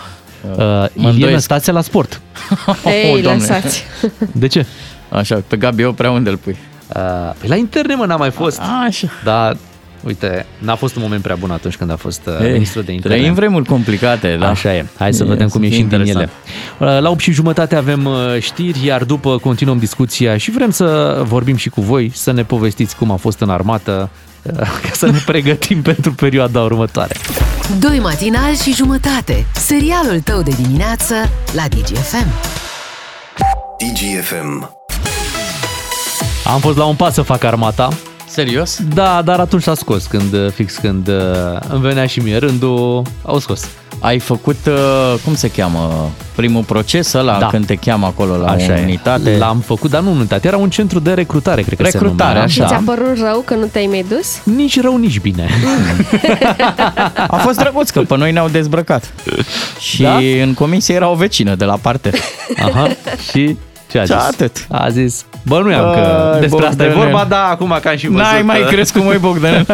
[0.50, 1.32] Uh, mă Ilie îndoiesc.
[1.32, 2.20] Năstase la sport.
[2.86, 3.40] Ei, Doamne.
[3.40, 3.84] lăsați.
[4.32, 4.66] De ce?
[5.08, 6.56] Așa, pe Gabi eu prea unde îl pui?
[6.96, 8.60] Uh, păi la interne, mă, n-a mai fost.
[8.86, 9.08] Așa.
[9.24, 9.56] Dar,
[10.06, 12.92] uite, n-a fost un moment prea bun atunci când a fost uh, Ei, ministru de
[12.92, 13.16] interne.
[13.18, 14.48] Trăim vremuri complicate, da.
[14.48, 14.86] Așa e.
[14.98, 16.08] Hai să E, vedem să cum fie ieșim din ele.
[16.10, 17.02] interesant.
[17.02, 21.56] La 8 și jumătate avem uh, știri, iar după continuăm discuția și vrem să vorbim
[21.56, 24.10] și cu voi, să ne povestiți cum a fost în armată,
[24.42, 27.14] uh, ca să ne pregătim pentru perioada următoare.
[27.78, 29.46] Doi matinali și jumătate.
[29.54, 31.14] Serialul tău de dimineață
[31.54, 32.26] la DGFM.
[33.78, 34.76] DGFM.
[36.44, 37.88] Am fost la un pas să fac armata.
[38.32, 38.78] Serios?
[38.94, 41.14] Da, dar atunci s-a scos, când, uh, fix când uh,
[41.68, 43.68] îmi venea și mie rândul, au scos.
[44.00, 47.46] Ai făcut, uh, cum se cheamă, primul proces ăla Da.
[47.46, 48.82] când te cheamă acolo la Așa o e.
[48.82, 49.36] unitate?
[49.36, 52.34] L-am făcut, dar nu în unitate, era un centru de recrutare, cred că Recrutare, se
[52.34, 52.46] numea.
[52.46, 52.70] Și așa.
[52.70, 54.54] ți-a părut rău că nu te-ai mai dus?
[54.56, 55.48] Nici rău, nici bine.
[57.28, 59.12] A fost drăguț că pe noi ne-au dezbrăcat.
[59.78, 60.16] Și Da?
[60.42, 62.10] în comisie era o vecină de la parte.
[62.62, 62.88] Aha,
[63.30, 63.56] și
[63.92, 64.26] ce a Ce zis?
[64.32, 64.66] atât.
[64.70, 67.10] A zis, bănuiam că Ai, despre asta e Bogdanel.
[67.10, 68.22] vorba, da, acum că am și văzut.
[68.22, 69.66] N-ai mai crescut, măi, Bogdan.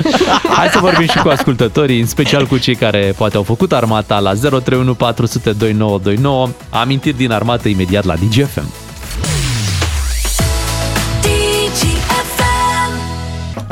[0.56, 4.18] Hai să vorbim și cu ascultătorii, în special cu cei care poate au făcut armata
[4.18, 6.48] la 031 400 2929.
[6.70, 8.66] Amintiri din armată imediat la DGFM.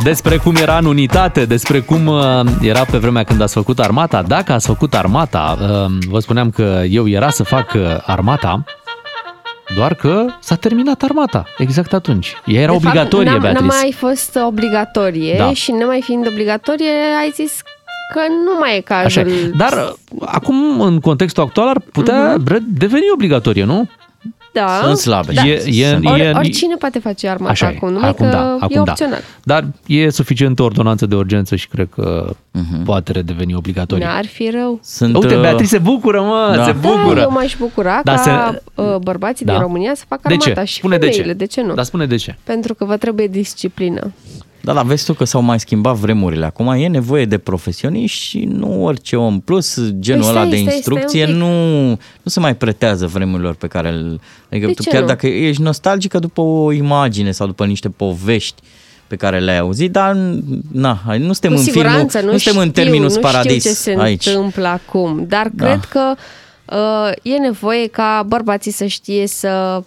[0.03, 4.23] Despre cum era în unitate, despre cum uh, era pe vremea când ați făcut armata.
[4.23, 8.65] Dacă ați făcut armata, uh, vă spuneam că eu era să fac uh, armata,
[9.77, 12.35] doar că s-a terminat armata, exact atunci.
[12.47, 13.65] Ea era De fapt, obligatorie, n-a, Beatrice.
[13.67, 15.53] N-a mai fost obligatorie Da.
[15.53, 16.91] și nemai fiind obligatorie,
[17.21, 17.61] ai zis
[18.13, 19.33] că nu mai e Așa cazul.
[19.39, 19.51] e.
[19.57, 22.43] Dar uh, acum, în contextul actual, ar putea Mhm.
[22.45, 22.59] uh-huh.
[22.79, 23.89] deveni obligatorie, nu?
[24.55, 24.81] Da.
[24.83, 25.33] Sunt slabe.
[25.33, 25.43] Da.
[25.47, 27.75] E- e- Or, e- oricine poate face armata Așa e.
[27.77, 28.91] acum, numai Acum că da, e acum da.
[28.91, 29.21] opțional.
[29.43, 32.81] Dar e suficientă ordonanță de urgență și cred că Mhm.
[32.81, 32.85] uh-huh.
[32.85, 34.05] poate redeveni obligatorie.
[34.05, 34.79] N-ar fi rău.
[34.83, 36.65] Sunt, Uite, uh, Beatrice se bucură, mă, Da.
[36.65, 37.21] se Da, bucură.
[37.21, 38.19] eu m-aș bucura Da, ca
[38.53, 39.53] se- uh, bărbații Da.
[39.53, 40.67] din România să facă De armata ce?
[40.71, 41.13] și Spune de ce.
[41.13, 41.75] femeile, de ce nu?
[41.75, 42.37] Dar spune de ce.
[42.45, 44.13] Pentru că vă trebuie disciplină.
[44.65, 46.45] Da, dar vezi tu că s-au mai schimbat vremurile.
[46.45, 49.41] Acum e nevoie de profesioniști și nu orice om.
[49.41, 51.49] Plus, genul Păi ăla stai, de stai, instrucție stai un pic.
[51.49, 51.89] nu,
[52.23, 54.21] nu se mai pretează vremurilor pe care îl...
[54.51, 55.07] Adică De tu ce chiar nu?
[55.07, 58.63] dacă ești nostalgică după o imagine sau după niște povești
[59.07, 60.17] pe care le-ai auzit, dar
[60.73, 63.71] na, nu suntem Cu în siguranță, filmul, nu, suntem în știu, terminus nu paradis știu
[63.71, 64.27] ce se aici.
[64.27, 65.65] întâmplă acum, dar Da.
[65.67, 66.15] cred că
[66.77, 69.85] uh, e nevoie ca bărbații să știe să uh,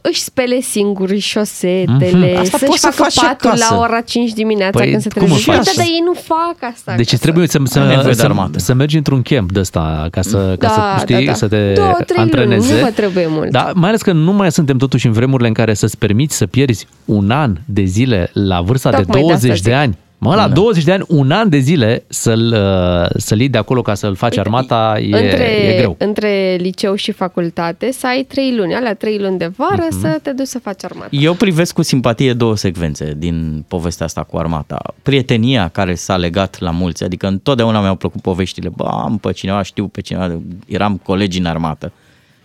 [0.00, 2.38] își spele singuri șosetele, Mhm.
[2.40, 3.66] Asta să-și poți să facă faci și patul acasă.
[3.74, 5.50] la ora 5 dimineața Păi, când se cum trezește.
[5.50, 5.64] îl faci?
[5.66, 6.94] Da, dar ei nu fac asta.
[6.96, 7.22] Deci acasă.
[7.22, 8.58] trebuie să, Ai nevoie să, de să, armată.
[8.58, 11.34] să mergi într-un camp de ăsta ca să, ca Da, să știi, da, da.
[11.36, 12.66] să te Două, trei antreneze.
[12.68, 13.50] luni, nu vă trebuie mult.
[13.50, 16.46] Da, mai ales că nu mai suntem totuși în vremurile în care să-ți permiți să
[16.46, 19.80] pierzi un an de zile la vârsta Tocmai de de 20 asta de zic.
[19.80, 19.98] ani.
[20.24, 20.52] Mă, la Da.
[20.54, 24.14] 20 de ani, un an de zile să-l, uh, să-l iei de acolo ca să-l
[24.14, 25.94] faci armata e, între, e greu.
[25.98, 30.00] între liceu și facultate să ai trei luni, alea trei luni de vară Mhm.
[30.00, 31.08] să te duci să faci armată.
[31.10, 34.78] Eu privesc cu simpatie două secvențe din povestea asta cu armata.
[35.02, 38.68] Prietenia care s-a legat la mulți, adică întotdeauna mi-au plăcut poveștile.
[38.76, 41.92] Bă, am pe cineva, știu pe cineva, eram colegi în armată.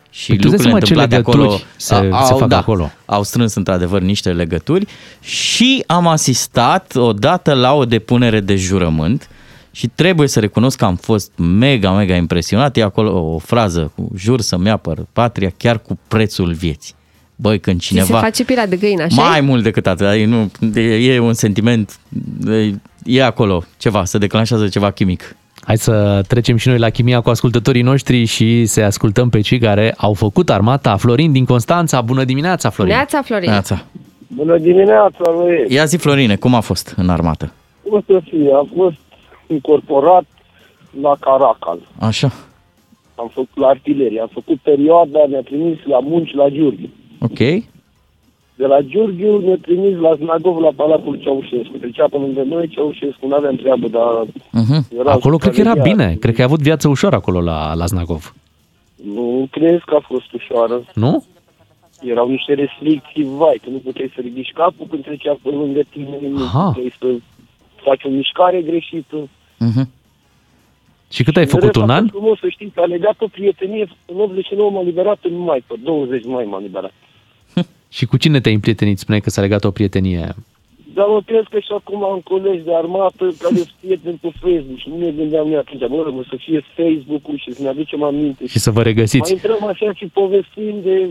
[0.10, 2.58] Și Păi tu îți dai lucrurile seama ce întâmplate acolo legături se- se fac da,
[2.58, 2.92] acolo.
[3.06, 4.88] Au strâns într-adevăr niște legături
[5.22, 9.30] și am asistat odată la o depunere de jurământ
[9.72, 12.78] și trebuie să recunosc că am fost mega, mega impresionat.
[12.78, 16.94] E acolo o frază cu jur să-mi apăr patria chiar cu prețul vieții.
[17.36, 18.06] Băi, când Ți cineva...
[18.06, 21.34] se face pila de găină, așa Mai mult decât atât, e, nu, e, e un
[21.34, 22.00] sentiment,
[22.48, 25.36] e, e acolo ceva, se declanșează ceva chimic.
[25.70, 29.60] Hai să trecem și noi la chimia cu ascultătorii noștri și să ascultăm pe cei
[29.60, 30.98] care au făcut armata.
[30.98, 32.94] Florin din Constanța, bună dimineața, Florin!
[32.94, 33.50] Neața, Florin.
[33.50, 33.84] Neața.
[34.28, 35.66] Bună dimineața, lui.
[35.68, 37.54] Ia zi, Florine, cum a fost în armată?
[37.90, 38.52] Cum să fie?
[38.54, 38.98] Am fost
[39.48, 40.24] incorporat
[41.02, 41.80] la Caracal.
[42.00, 42.32] Așa,
[43.16, 44.20] Am făcut la artilerie.
[44.22, 46.90] Am făcut perioada, ne-a trimis la munci la Giurghiu.
[47.20, 47.40] ok.
[48.60, 51.78] De la Giurghiu ne-a trimis la Znagov, la Palatul Ceaușescu.
[51.78, 54.26] Trecea pe lângă noi, Ceaușescu nu aveam treabă, dar
[54.62, 54.82] Uh-huh.
[55.00, 55.98] Era Acolo cred că era supravegheat.
[56.08, 58.34] bine, cred că ai avut viață ușoară acolo la, la Znagov.
[59.14, 60.84] nu crezi că a fost ușoară.
[60.94, 61.26] Nu?
[62.02, 66.18] Erau niște restricții, vai, că nu puteai să ridici capul când trecea pe lângă tine,
[66.30, 66.66] nu Aha.
[66.68, 67.08] puteai să
[67.84, 69.18] faci o mișcare greșită.
[69.66, 69.86] Uh-huh.
[71.12, 72.02] Și cât ai În făcut, rest, un a an?
[72.08, 75.64] fost Frumos să știți că a legat o prietenie, în 89 m-a liberat în mai,
[75.68, 76.94] pe 20 mai m-a liberat.
[77.90, 79.00] Și cu cine te-ai împrietenit?
[79.00, 80.36] Spuneai că s-a legat o prietenie.
[80.94, 84.78] Dar mă crezi că și acum am colegi de armată care sunt prieteni pe Facebook
[84.78, 88.04] și nu ne gândeam noi atunci, bă, mă, să fie Facebook-ul și să ne aducem
[88.04, 88.48] aminte.
[88.48, 89.32] Și să vă regăsiți.
[89.32, 91.10] Mai intrăm așa și povestim de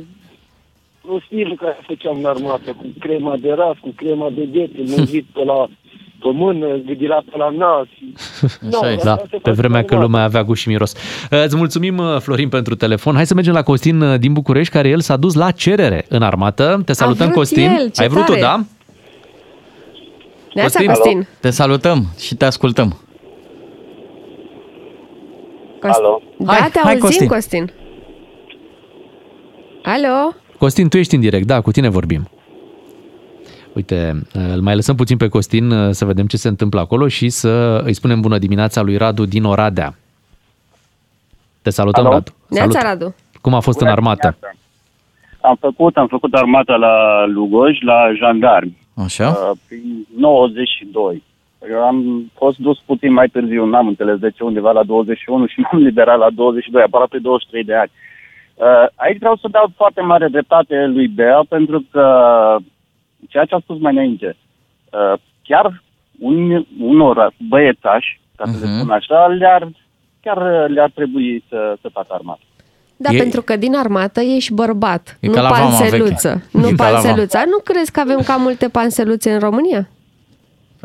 [1.02, 5.44] prostiile care făceam în armată, cu crema de ras, cu crema de ghete, mânzit pe
[5.44, 5.68] la
[6.20, 7.86] pe mână, gâdilat pe la nas.
[8.72, 10.92] No, Da, pe vremea când lumea avea gust și miros.
[11.30, 13.14] Uh, Îți mulțumim, uh, Florin, pentru telefon.
[13.14, 16.22] Hai să mergem la Costin uh, din București, care el s-a dus la cerere în
[16.22, 16.82] armată.
[16.84, 17.70] Te salutăm, vrut Costin.
[17.78, 18.40] el, ce Ai vrut tu, tare.
[18.40, 18.60] da?
[20.54, 20.86] Neața, Costin?
[20.92, 21.26] Costin.
[21.40, 23.00] Te salutăm și te ascultăm.
[25.80, 26.22] Cost- Alo?
[26.38, 27.26] Da, Hai, te hai, auzim, Costin.
[27.28, 27.72] Costin.
[29.82, 30.32] Alo?
[30.58, 32.28] Costin, tu ești în direct, da, cu tine vorbim.
[33.78, 37.08] Uite, uh, îl mai lăsăm puțin pe Costin uh, să vedem ce se întâmplă acolo
[37.08, 39.94] și să îi spunem bună dimineața lui Radu din Oradea.
[41.62, 42.14] Te salutăm, Alo?
[42.14, 42.34] Radu.
[42.48, 43.14] Neața, Radu.
[43.40, 44.36] Cum a fost Bună în armată?
[45.40, 49.28] Am făcut, am făcut armata la Lugoj, la jandarmi, Așa?
[49.28, 51.22] uh, prin 92.
[51.70, 55.60] Eu am fost dus puțin mai târziu, n-am înțeles de ce, undeva la 21 și
[55.60, 57.90] m-am liberat la 22, aproape 23 de ani.
[58.54, 62.06] Uh, aici vreau să dau foarte mare dreptate lui Bea, pentru că
[63.28, 64.36] ceea ce a spus mai înainte,
[64.90, 65.82] uh, chiar
[66.18, 69.68] un, unor băiețași, ca să le spun așa, le-ar,
[70.20, 72.40] chiar le-ar trebui să, să facă armată.
[72.96, 76.28] Da, E- pentru că din armată ești bărbat, E nu ca la vama panseluță.
[76.28, 76.44] veche.
[76.52, 77.02] Nu E ca la vama.
[77.02, 77.42] panseluța.
[77.46, 79.88] Nu crezi că avem cam multe panseluțe în România?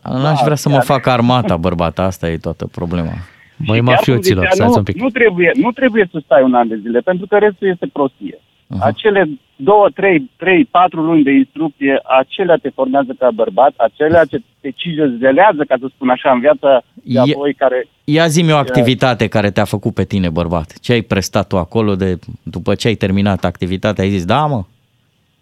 [0.03, 3.11] N-aș vrea să mă fac armata, bărbata, asta e toată problema.
[3.57, 4.95] Măi, Chiar cum mafioților, zicea, stați nu, un pic.
[5.01, 8.39] Nu trebuie, nu trebuie să stai un an de zile, pentru că restul este prostie.
[8.67, 8.81] Mhm.
[8.83, 14.41] Acele două, trei, trei, patru luni de instrucție, acelea te formează ca bărbat, acelea ce
[14.61, 17.87] te cizelează, ca să spun așa, în viața de E- apoi care...
[18.03, 20.79] Ia zi-mi o activitate care te-a făcut pe tine, bărbat.
[20.79, 24.03] Ce ai prestat tu acolo de, după ce ai terminat activitatea?
[24.03, 24.63] Ai zis, da, mă,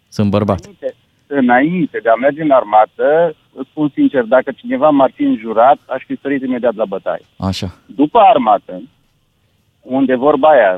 [0.09, 0.59] sunt bărbat.
[0.59, 0.95] Înainte,
[1.27, 6.03] înainte de a merge în armată, îți spun sincer, dacă cineva m-ar fi înjurat, aș
[6.05, 7.21] fi sărit imediat la bătaie.
[7.37, 7.75] Așa.
[7.85, 8.81] După armată,
[9.81, 10.73] unde vorba aia,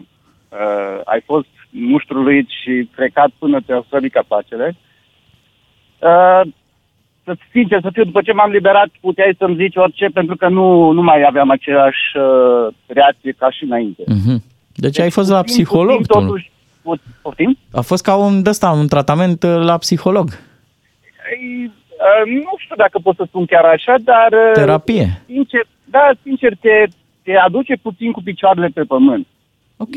[0.49, 4.75] uh, ai fost muștruluit și frecat până te-au slăbit capacele,
[5.99, 6.41] uh,
[7.23, 10.91] să sincer să fiu, după ce m-am liberat, puteai să-mi zici orice, pentru că nu,
[10.91, 14.03] nu mai aveam aceeași uh, reacție ca și înainte.
[14.07, 14.43] Mhm.
[14.75, 16.25] Deci ai fost la Puțin, psiholog puțin, tu.
[16.25, 16.51] Totuși,
[16.81, 17.57] pu- poftim?
[17.71, 20.29] A fost ca un, ăsta, un tratament uh, la psiholog.
[21.31, 24.31] Ei, uh, nu știu dacă pot să spun chiar așa, dar...
[24.31, 25.21] uh, Terapie.
[25.25, 26.83] Sincer, da, sincer, te,
[27.23, 29.27] te aduce puțin cu picioarele pe pământ.
[29.77, 29.95] Ok.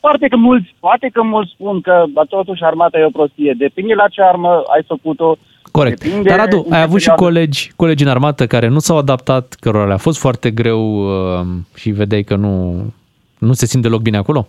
[0.00, 3.54] Poate că mulți, poate că mulți spun că bă, totuși armata e o prostie.
[3.58, 5.36] Depinde la ce armă ai făcut-o.
[5.72, 6.02] Corect.
[6.02, 7.22] Depinde Dar, Radu, în ai ce avut și perioadă.
[7.22, 11.90] colegi, colegi în armată care nu s-au adaptat, cărora le-a fost foarte greu uh, și
[11.90, 12.84] vedeai că nu,
[13.38, 14.46] nu se simt deloc bine acolo?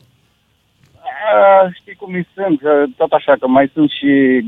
[1.34, 4.46] A, știi cum îi sunt, că tot așa, că mai sunt și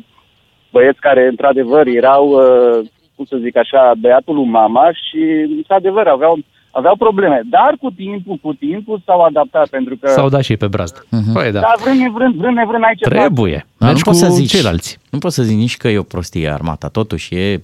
[0.71, 5.21] băieți care într-adevăr erau, uh, cum să zic așa, băiatul lui mama și
[5.55, 6.37] într-adevăr aveau,
[6.72, 7.41] aveau probleme.
[7.49, 10.09] Dar cu timpul, cu timpul s-au adaptat pentru că...
[10.09, 11.05] S-au dat și ei pe brazdă.
[11.34, 11.59] Păi da.
[11.59, 13.55] Da, vrând nevrând, vrând nevrând aici Trebuie.
[13.55, 14.99] Dar nu Mergi poți cu să zici, ceilalți.
[15.09, 16.88] Nu poți să zici nici că e o prostie armata.
[16.88, 17.59] Totuși e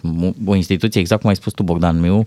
[0.46, 2.26] o instituție, exact cum ai spus tu, Bogdan Miu,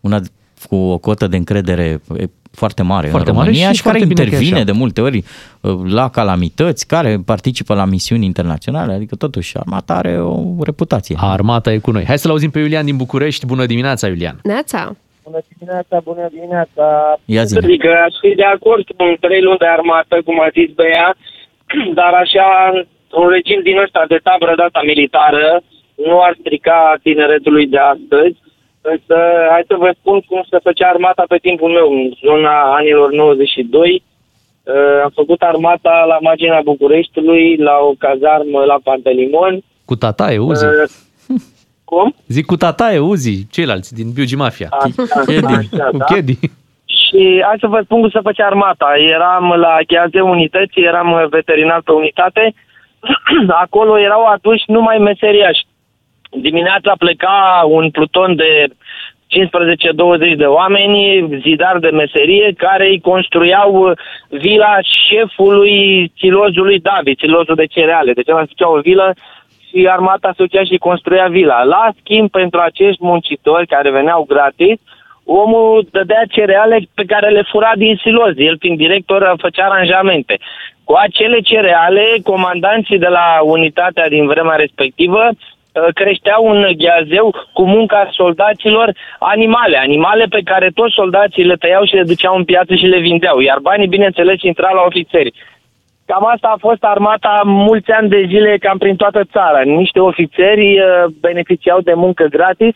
[0.00, 0.20] una
[0.68, 3.98] cu o cotă de încredere e, foarte mare Foarte în mare România și și, care
[3.98, 4.72] foarte bine că e intervine așa.
[4.72, 5.24] de multe ori
[5.60, 11.16] uh, la calamități, care participă la misiuni internaționale, adică totuși armata are o reputație.
[11.18, 12.04] Armata e cu noi.
[12.04, 13.46] Hai să-l auzim pe Iulian din București.
[13.46, 14.40] Bună dimineața, Iulian.
[14.42, 14.96] Neața.
[15.28, 16.84] Bună dimineața, bună dimineața.
[17.24, 17.56] Ia zi.
[17.58, 21.08] Adică aș fi de acord cu un trei luni de armată, cum a zis Bea,
[21.98, 22.46] dar așa,
[23.20, 25.62] un regim din ăsta de tabără data militară
[26.06, 28.36] nu ar strica tineretului de astăzi.
[28.92, 29.16] Însă,
[29.52, 34.02] hai să vă spun cum se făcea armata pe timpul meu, în zona anilor 92.
[34.62, 34.74] Uh,
[35.04, 39.54] am făcut armata la marginea Bucureștiului, la o cazarmă la Pantelimon.
[39.84, 40.64] Cu tataie, Uzi.
[40.64, 40.72] Uh,
[41.90, 42.14] cum?
[42.26, 44.68] Zic cu tataie, Uzi, ceilalți din Biugi Mafia.
[44.70, 45.54] Așa, Chedi.
[45.54, 46.04] așa, Cu da.
[46.04, 46.38] Chedi.
[46.96, 48.88] Și hai să vă spun cum se făcea armata.
[49.16, 52.54] Eram la gheaze unități, eram veterinar pe unitate.
[53.64, 55.66] Acolo erau aduși numai meseriași.
[56.30, 58.66] Dimineața pleca un pluton de
[60.32, 63.92] 15-20 de oameni, zidari de meserie, care îi construiau
[64.28, 64.76] vila
[65.08, 68.12] șefului silozului David, silozul de cereale.
[68.12, 69.14] Deci ăla se făcea o vilă
[69.68, 71.62] și armata se ducea și construia vila.
[71.62, 74.78] La schimb, pentru acești muncitori care veneau gratis,
[75.24, 78.34] omul dădea cereale pe care le fura din siloz.
[78.36, 80.38] El, fiind director, făcea aranjamente.
[80.84, 87.64] Cu acele cereale, comandanții de la unitatea din vremea respectivă uh, creșteau un gheazeu cu
[87.66, 92.74] munca soldaților animale, animale pe care toți soldații le tăiau și le duceau în piață
[92.74, 95.32] și le vindeau, iar banii, bineînțeles, intrau la ofițeri.
[96.10, 99.60] Cam asta a fost armata mulți ani de zile, cam prin toată țara.
[99.64, 100.86] Niște ofițeri uh,
[101.20, 102.74] beneficiau de muncă gratis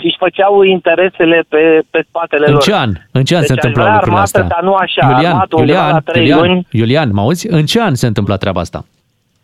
[0.00, 2.62] și își făceau interesele pe, pe spatele În lor.
[2.62, 2.90] ce an?
[3.12, 4.42] În ce an Deci se aș întâmplau vrea lucrurile armată, astea?
[4.42, 6.66] dar nu așa, Iulian, armată undeva Iulian, la trei Iulian, luni.
[6.70, 7.46] Iulian, mă auzi?
[7.50, 8.84] În ce an se întâmpla treaba asta?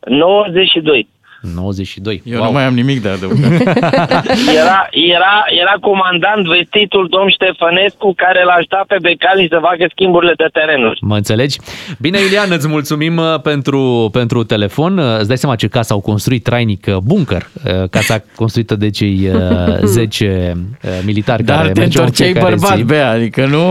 [0.09, 1.09] 92.
[1.55, 2.22] 92.
[2.24, 3.51] Eu nu mai am nimic de adăugat.
[4.62, 10.32] Era, era, era comandant vestitul domn Ștefănescu care l-a ajutat pe Becali să facă schimburile
[10.36, 10.99] de terenuri.
[11.03, 11.59] Mă înțelegi?
[11.99, 14.99] Bine, Iulian, îți mulțumim uh, pentru, pentru telefon.
[14.99, 17.42] Uh, Îți dai seama ce casă au construit trainic uh, bunker.
[17.64, 22.32] uh, Casa construită de cei uh, 10 uh, militari Dar care te mergeau în întorceai
[22.32, 22.82] fiecare bărbat, zi.
[22.82, 23.64] Bea, adică nu...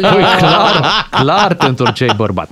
[0.00, 2.48] Păi, clar, clar te întorceai bărbat.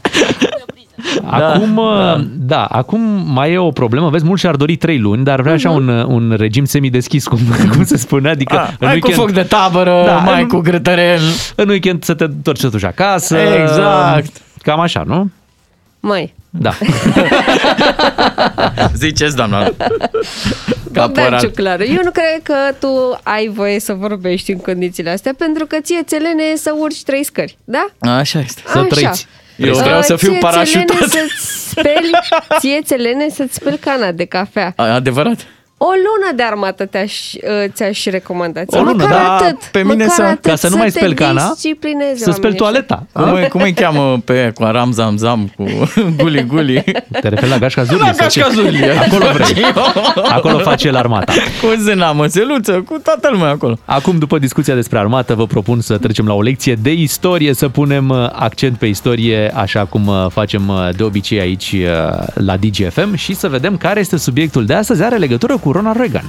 [1.24, 3.00] Acum, da, da, acum
[3.32, 4.08] mai e o problemă.
[4.10, 7.38] Vezi, mulți și-ar dori trei luni, dar vrea așa un, un regim semideschis, cum,
[7.72, 8.28] cum se spune.
[8.28, 11.20] Adică Ah, mai cu foc de tabără, mai în- cu grătărel.
[11.56, 13.36] În weekend să te întorci totuși acasă.
[13.36, 14.32] Exact.
[14.62, 15.30] Cam așa, nu?
[16.00, 16.70] Măi, Da.
[18.94, 19.68] Ziceți, doamna.
[20.92, 25.66] Bogdan Ciuclaru, eu nu cred că tu ai voie să vorbești în condițiile astea, pentru
[25.66, 27.86] că ție ți lene să urci trei scări, da?
[28.10, 28.62] Așa este.
[28.66, 29.10] Așa.
[29.56, 30.96] Eu vreau Uh, să fiu ție ți-e parașutat.
[30.98, 32.10] lene să-ți speli,
[32.58, 34.72] ție ți lene să-ți speli cana de cafea.
[34.76, 35.46] Adevărat.
[35.84, 37.40] O lună de armată te-aș, uh,
[37.72, 38.60] ți-aș recomanda.
[38.66, 39.58] O lună, măcar da, atât.
[39.64, 42.36] pe mine măcar să- atât, ca să nu mai te speli cana, disciplinezi să speli
[42.42, 43.06] oamenii toaleta.
[43.12, 45.64] Cum, îi- cum îi cheamă pe cu Aram Zam Zam, cu
[46.22, 46.82] Guli Guli?
[47.20, 48.00] Te referi la Gașca Zurli?
[48.06, 48.40] La sau ce?
[48.40, 48.90] Gașca Zurli.
[48.90, 49.64] Acolo vrei.
[50.36, 51.32] Acolo face el armata.
[51.60, 53.78] Cu zâna măseluță, cu toată lumea acolo.
[53.84, 57.68] Acum, după discuția despre armată, vă propun să trecem la o lecție de istorie, să
[57.68, 62.56] punem uh, accent pe istorie, așa cum uh, facem uh, de obicei aici uh, la
[62.56, 65.02] DGFM și să vedem care este subiectul de astăzi.
[65.02, 66.24] Are legătură cu Ronald Reagan.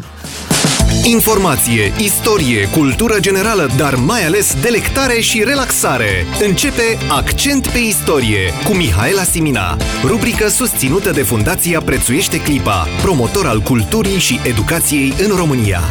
[1.05, 6.25] Informație, istorie, cultură generală, dar mai ales delectare și relaxare.
[6.47, 13.59] Începe Accent pe istorie cu Mihaela Simina, rubrică susținută de Fundația Prețuiește Clipa, promotor al
[13.59, 15.81] culturii și educației în România.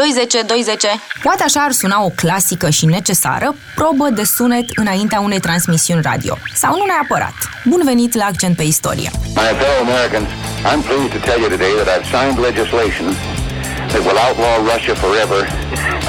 [0.00, 0.84] 20, 20.
[1.22, 6.36] Poate așa ar suna o clasică și necesară probă de sunet înaintea unei transmisiuni radio.
[6.54, 7.34] Sau nu neapărat.
[7.64, 9.10] Bun venit la Accent pe Istorie.
[9.26, 10.28] My fellow Americans,
[10.70, 13.06] I'm pleased to tell you today that I've signed legislation
[13.92, 15.40] that will outlaw Russia forever.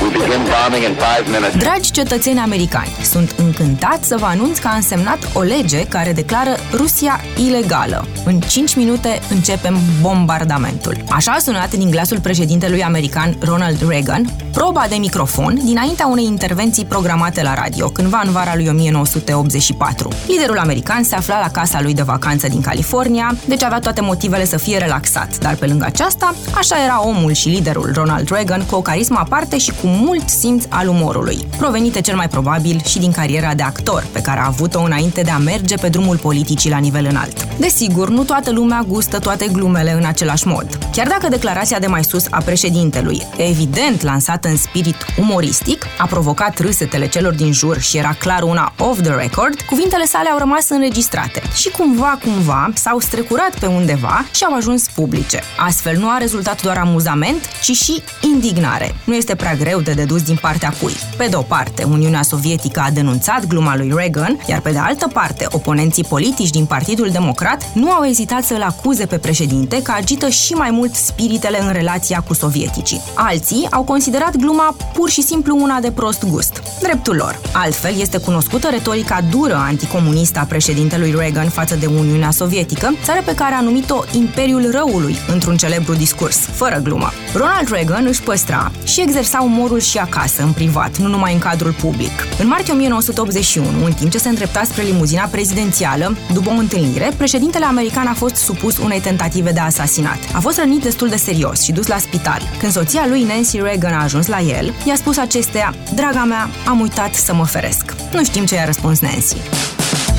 [0.01, 1.55] We begin bombing in five minutes.
[1.57, 6.49] Dragi cetățeni americani, sunt încântat să vă anunț că am semnat o lege care declară
[6.73, 8.07] Rusia ilegală.
[8.25, 10.97] În 5 minute începem bombardamentul.
[11.09, 16.85] Așa a sunat din glasul președintelui american Ronald Reagan, proba de microfon dinaintea unei intervenții
[16.85, 20.09] programate la radio, cândva în vara lui 1984.
[20.27, 24.45] Liderul american se afla la casa lui de vacanță din California, deci avea toate motivele
[24.45, 28.75] să fie relaxat, dar pe lângă aceasta, așa era omul și liderul Ronald Reagan cu
[28.75, 33.11] o carismă aparte și cu mult simț al umorului, provenite cel mai probabil și din
[33.11, 36.77] cariera de actor pe care a avut-o înainte de a merge pe drumul politicii la
[36.77, 37.47] nivel înalt.
[37.57, 40.77] Desigur, nu toată lumea gustă toate glumele în același mod.
[40.91, 46.59] Chiar dacă declarația de mai sus a președintelui, evident lansată în spirit umoristic, a provocat
[46.59, 50.69] râsetele celor din jur și era clar una off the record, cuvintele sale au rămas
[50.69, 55.41] înregistrate și cumva, cumva s-au strecurat pe undeva și au ajuns publice.
[55.57, 58.95] Astfel nu a rezultat doar amuzament, ci și indignare.
[59.03, 60.93] Nu este prea greu de dedus din partea cui.
[61.17, 65.07] Pe de o parte, Uniunea Sovietică a denunțat gluma lui Reagan, iar pe de altă
[65.13, 70.29] parte, oponenții politici din Partidul Democrat nu au ezitat să-l acuze pe președinte că agită
[70.29, 73.01] și mai mult spiritele în relația cu sovieticii.
[73.13, 76.61] Alții au considerat gluma pur și simplu una de prost gust.
[76.81, 77.39] Dreptul lor.
[77.53, 83.35] Altfel, este cunoscută retorica dură anticomunistă a președintelui Reagan față de Uniunea Sovietică, țară pe
[83.35, 87.11] care a numit-o Imperiul Răului într-un celebru discurs, fără glumă.
[87.33, 91.39] Ronald Reagan își păstra și exersa umorul sigur și acasă, în privat, nu numai în
[91.39, 92.11] cadrul public.
[92.39, 97.65] În martie 1981, în timp ce se îndrepta spre limuzina prezidențială, după o întâlnire, președintele
[97.65, 100.17] american a fost supus unei tentative de asasinat.
[100.33, 102.41] A fost rănit destul de serios și dus la spital.
[102.59, 106.79] Când soția lui Nancy Reagan a ajuns la el, i-a spus acesteia, Draga mea, am
[106.79, 107.95] uitat să mă feresc.
[108.13, 109.35] Nu știm ce i-a răspuns Nancy.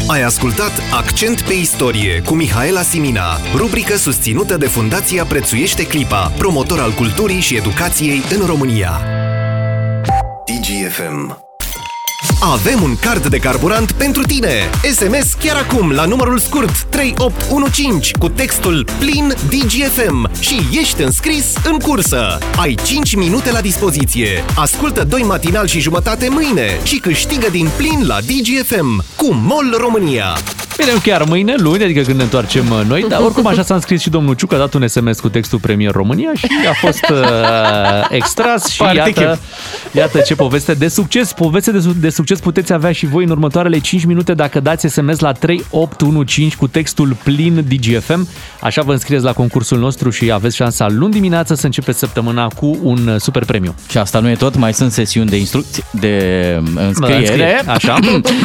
[0.07, 6.81] Ai ascultat Accent pe istorie cu Mihaela Simina, rubrică susținută de Fundația Prețuiește Clipa, promotor
[6.81, 9.22] al culturii și educației în România.
[10.83, 11.43] DGFM
[12.45, 14.71] avem un card de carburant pentru tine!
[14.93, 21.79] SMS chiar acum la numărul scurt 3815 cu textul plin DGFM și ești înscris în
[21.79, 22.39] cursă.
[22.61, 24.45] Ai 5 minute la dispoziție.
[24.57, 30.37] Ascultă doi matinal și jumătate mâine și câștigă din plin la DGFM cu MOL România.
[30.85, 34.01] Bine, chiar mâine, luni, adică când ne întoarcem uh, noi, dar oricum așa s-a înscris
[34.01, 37.19] și domnul Ciuc, a dat un SMS cu textul Premier România și a fost uh,
[38.19, 39.41] extras și iată,
[39.93, 41.33] iată ce poveste de succes.
[41.33, 44.87] Poveste de, su- de succes puteți avea și voi în următoarele 5 minute dacă dați
[44.89, 48.29] SMS la 3815 cu textul plin DGFM.
[48.61, 52.79] Așa vă înscrieți la concursul nostru și aveți șansa luni dimineață să începeți săptămâna cu
[52.83, 53.75] un uh, super premiu.
[53.89, 56.17] Și asta nu e tot, mai sunt sesiuni de instrucție, de
[56.75, 57.99] înscriere, înscriere, așa.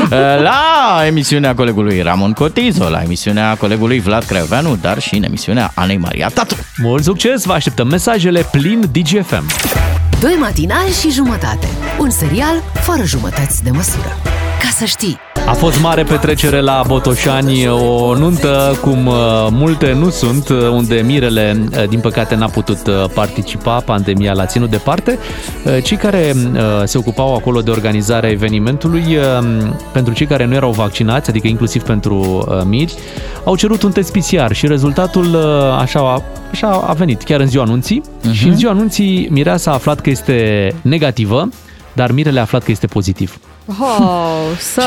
[0.49, 5.97] la emisiunea colegului Ramon Cotizo, la emisiunea colegului Vlad Craioveanu, dar și în emisiunea Anei
[5.97, 6.55] Maria Tatu.
[6.78, 9.45] Mult succes, vă așteptăm mesajele plin DGFM.
[10.19, 11.67] Doi matinali și jumătate.
[11.99, 14.17] Un serial fără jumătăți de măsură.
[14.61, 15.17] Ca să știi.
[15.48, 19.16] A fost mare petrecere la Botoșani, o nuntă cum uh,
[19.52, 24.45] multe nu sunt, uh, unde Mirele, uh, din păcate, n-a putut uh, participa, pandemia l-a
[24.45, 25.18] ținut departe.
[25.66, 29.48] Uh, Cei care uh, se ocupau acolo de organizarea evenimentului, uh,
[29.93, 32.93] pentru cei care nu erau vaccinați, adică inclusiv pentru uh, miri,
[33.43, 37.64] au cerut un test PCR și rezultatul uh, așa, așa a venit chiar în ziua
[37.64, 38.32] anunții uh-huh.
[38.32, 41.50] și în ziua anunții Mireasa a aflat că este negativă,
[41.93, 43.39] dar Mirele a aflat că este pozitiv.
[43.70, 44.82] Oh, să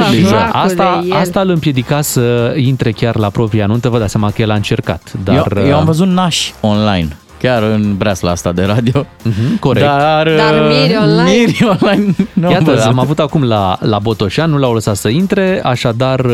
[0.53, 3.89] Asta, asta îl împiedica să intre chiar la propria nuntă.
[3.89, 5.13] Vă dați seama că el a încercat.
[5.25, 9.05] Dar, uh, eu, eu am văzut nași online, chiar în breasla asta de radio.
[9.05, 9.87] Uh-huh, corect.
[9.87, 11.31] Dar, Dar miri online?
[11.31, 12.87] Miri online nu am Iată, văzut.
[12.87, 16.33] am avut acum la, la Botoșan, nu l-au lăsat să intre, așadar uh,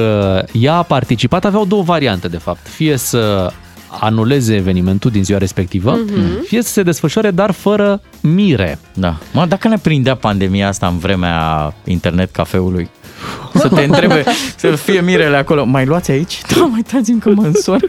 [0.53, 2.69] ea a participat, aveau două variante de fapt.
[2.69, 3.51] Fie să
[4.01, 6.45] anuleze evenimentul din ziua respectivă, Mhm.
[6.47, 8.79] fie să se desfășoare, dar fără mire.
[8.95, 9.17] Da.
[9.33, 12.89] Mă, dacă ne prindea pandemia asta în vremea internet cafeului,
[13.55, 14.25] să te întrebe,
[14.57, 16.41] să fie mirele acolo, mai luați aici?
[16.57, 17.81] Da, mai dați-mi că mă însor.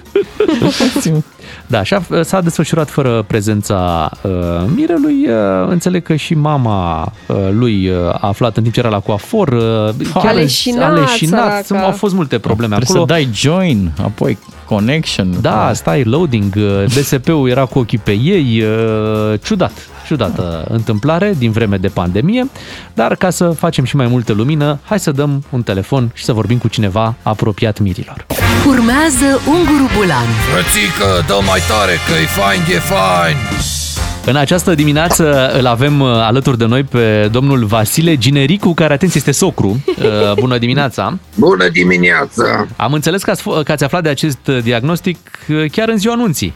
[1.67, 4.31] Da, așa s-a desfășurat fără prezența uh,
[4.75, 5.27] mirelui.
[5.27, 8.99] Uh, înțeleg că și mama uh, lui uh, a aflat în timp ce era la
[8.99, 9.47] coafor.
[9.47, 11.65] Uh, A leșinat, a leșinat.
[11.65, 11.85] săraca.
[11.85, 13.15] Au fost multe probleme Trebuie acolo.
[13.17, 14.37] să dai join, apoi
[14.67, 15.41] connection.
[15.41, 19.71] Da, stai, loading, uh, DSP-ul era cu ochii pe ei, uh, ciudat,
[20.05, 22.49] ciudată întâmplare din vreme de pandemie,
[22.93, 26.33] dar ca să facem și mai multă lumină, hai să dăm un telefon și să
[26.33, 28.25] vorbim cu cineva apropiat mirilor.
[28.67, 30.27] Urmează Unguru Bulan.
[30.51, 33.35] Frățică, dă mai tare că e fain, e fain
[34.27, 39.19] În această dimineață îl avem uh, alături de noi pe domnul Vasile Ginericu, care, atenție,
[39.19, 39.83] este socru.
[39.87, 41.19] Uh, Bună dimineața!
[41.35, 42.67] Bună dimineața!
[42.75, 45.17] Am înțeles că ați, f- că ați aflat de acest uh, diagnostic
[45.49, 46.53] uh, chiar în ziua anunții.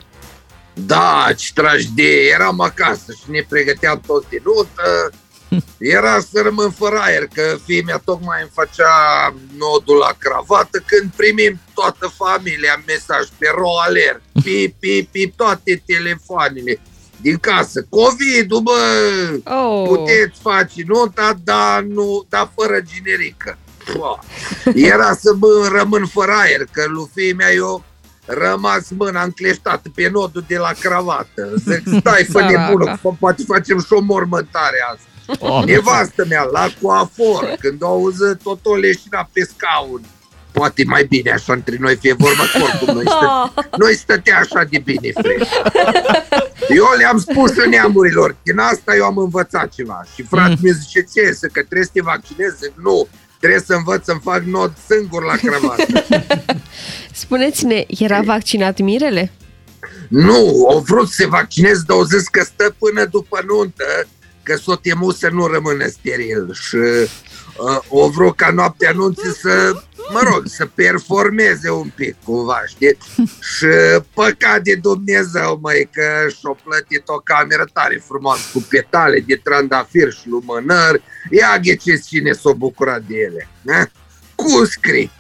[0.74, 5.12] Da, ce tragedie, eram acasă și ne pregăteam toți de nuntă.
[5.98, 8.94] Era să rămân fără aer, că fiii mea tocmai îmi făcea
[9.58, 15.84] nodul la cravată când primim toată familia mesaj pe ro alert, pip, pip, pip, toate
[15.86, 16.80] telefoanele
[17.22, 17.86] din casă.
[17.90, 18.72] Covid-ul, bă,
[19.46, 19.88] Oh.
[19.88, 23.58] puteți face nunta, dar nu, dar fără generică.
[23.94, 24.20] Pua.
[24.76, 27.84] Era să mă rămân fără aer, că lui fiii mea eu
[28.26, 31.54] rămas mâna încleștată pe nodul de la cravată.
[31.56, 32.68] Zic, stai, fă Săraca.
[32.68, 35.02] nebună, fă- poate facem și o mormântare azi.
[35.40, 35.64] Oh.
[35.66, 40.02] Nevastă mea, la coafor, când o auză tot o leșina pe scaun.
[40.52, 44.64] Poate mai bine așa între noi fie vorba că oricum noi, stă, noi stătea așa
[44.70, 45.52] de bine fresh.
[46.70, 50.04] Eu le-am spus în neamurilor, din asta eu am învățat ceva.
[50.16, 52.56] Și frate mi zice, ce, să că trebuie să te vaccinezi?
[52.62, 53.08] Zic, nu,
[53.40, 55.86] trebuie să învăț să-mi fac nod singur la cravată.
[57.24, 59.32] Spuneți-ne, era vaccinat Mirele?
[60.08, 64.08] Nu, au vrut să se vaccineze, dar au zis că stă până după nuntă,
[64.44, 66.78] că s-o temut să nu rămână steril și
[67.58, 69.74] uh, au vrut ca noaptea anunții să,
[70.12, 73.08] mă rog, să performeze un pic cumva, știți?
[73.56, 73.68] Și
[74.14, 80.12] păcat de Dumnezeu, măi, că și-o plătit o cameră tare frumoasă cu petale de trandafir
[80.12, 81.02] și lumânări.
[81.32, 83.48] Ia gheceți cine s-o bucurat de ele.
[83.62, 83.88] Na?
[84.36, 85.12] Cu scrii.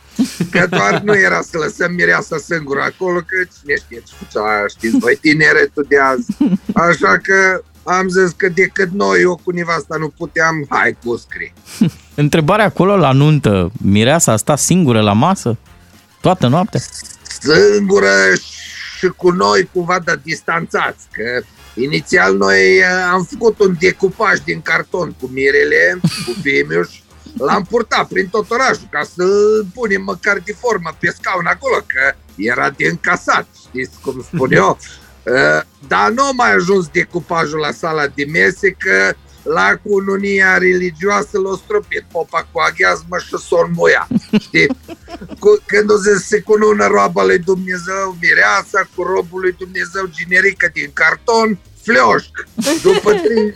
[0.51, 4.67] Că doar nu era să lăsăm mireasa singură acolo, că cine știe ce făcea aia,
[4.67, 6.25] știți, voi tineretul de azi.
[6.73, 11.53] Așa că am zis că decât noi, eu cu nevasta nu puteam, hai cu scrie.
[12.15, 15.57] Întrebarea acolo la nuntă, mireasa a stat singură la masă?
[16.21, 16.79] Toată noaptea?
[17.39, 18.07] Singură
[18.97, 21.41] și cu noi cumva de distanțați, că
[21.75, 26.89] inițial noi eh, am făcut un decupaj din carton cu mirele, cu Fimiuș,
[27.37, 29.23] l-am purtat prin tot orașul ca să
[29.73, 34.77] punem măcar de formă pe scaun acolo, că era de încasat, știți cum spun eu.
[35.23, 39.13] Uh, Dar nu a mai ajuns decupajul la sala de mese, că
[39.43, 44.07] la cununia religioasă l-a stropit popa cu aghiazmă și s-o înmuia.
[44.39, 44.67] Știi?
[45.39, 50.69] Cu, când o zis se cunună roaba lui Dumnezeu, mireasa cu robul lui Dumnezeu generică
[50.73, 52.33] din carton, flioșc.
[52.81, 53.53] După trei,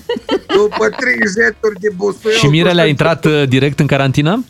[0.48, 2.38] după trei jeturi de busuioc.
[2.38, 4.46] Și Mirele a intrat uh, direct în carantină?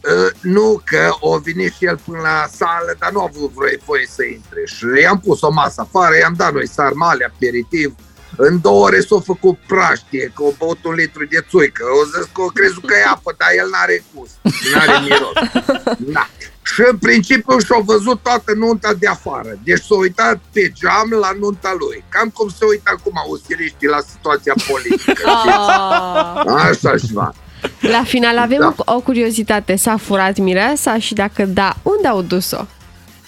[0.00, 3.80] Uh, nu, că o venit și el până la sală, dar nu a avut voie,
[3.84, 4.60] voie să intre.
[4.64, 7.94] Și i-am pus o masă afară, i-am dat noi sarmale, aperitiv.
[8.36, 11.84] În două ore s-a făcut praștie, că o băut un litru de țuică.
[12.00, 14.36] O zis că o crezut că e apă, dar el n-are gust,
[14.72, 15.36] n-are miros.
[16.16, 16.28] Da.
[16.62, 19.58] Și în principiu și-a văzut toată nunta de afară.
[19.64, 22.04] Deci s-a uitat pe geam la nunta lui.
[22.08, 25.30] Cam cum se uită acum usiriștii la situația politică.
[25.30, 26.42] Ah.
[26.46, 27.34] Așa ceva.
[27.80, 28.74] La final avem Da.
[28.76, 29.76] o, o curiozitate.
[29.76, 32.66] S-a furat mireasa și dacă da, unde au dus-o?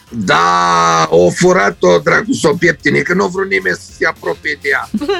[0.09, 4.69] Da, o furat-o, dracu, s-o pieptine, că nu a vrut nimeni să se apropie de
[4.69, 4.89] ea.
[5.01, 5.11] Uh,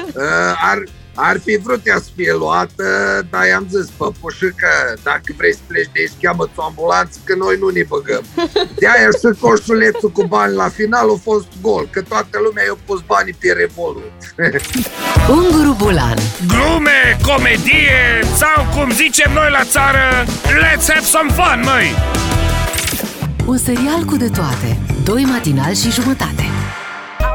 [0.71, 0.83] ar,
[1.15, 2.85] ar fi vrut ea să fie luată,
[3.29, 4.71] dar i-am zis, păpușică,
[5.03, 8.23] dacă vrei să pleci de aici, cheamă-ți o ambulanță, că noi nu ne băgăm.
[8.79, 12.77] De aia și coșulețul cu bani la final a fost gol, că toată lumea i-a
[12.85, 14.11] pus banii pe Revolut.
[15.37, 18.03] Unguru Bulan Glume, comedie
[18.41, 20.05] sau cum zicem noi la țară,
[20.63, 21.89] let's have some fun, măi!
[23.45, 26.43] Un serial cu de toate Doi matinal și jumătate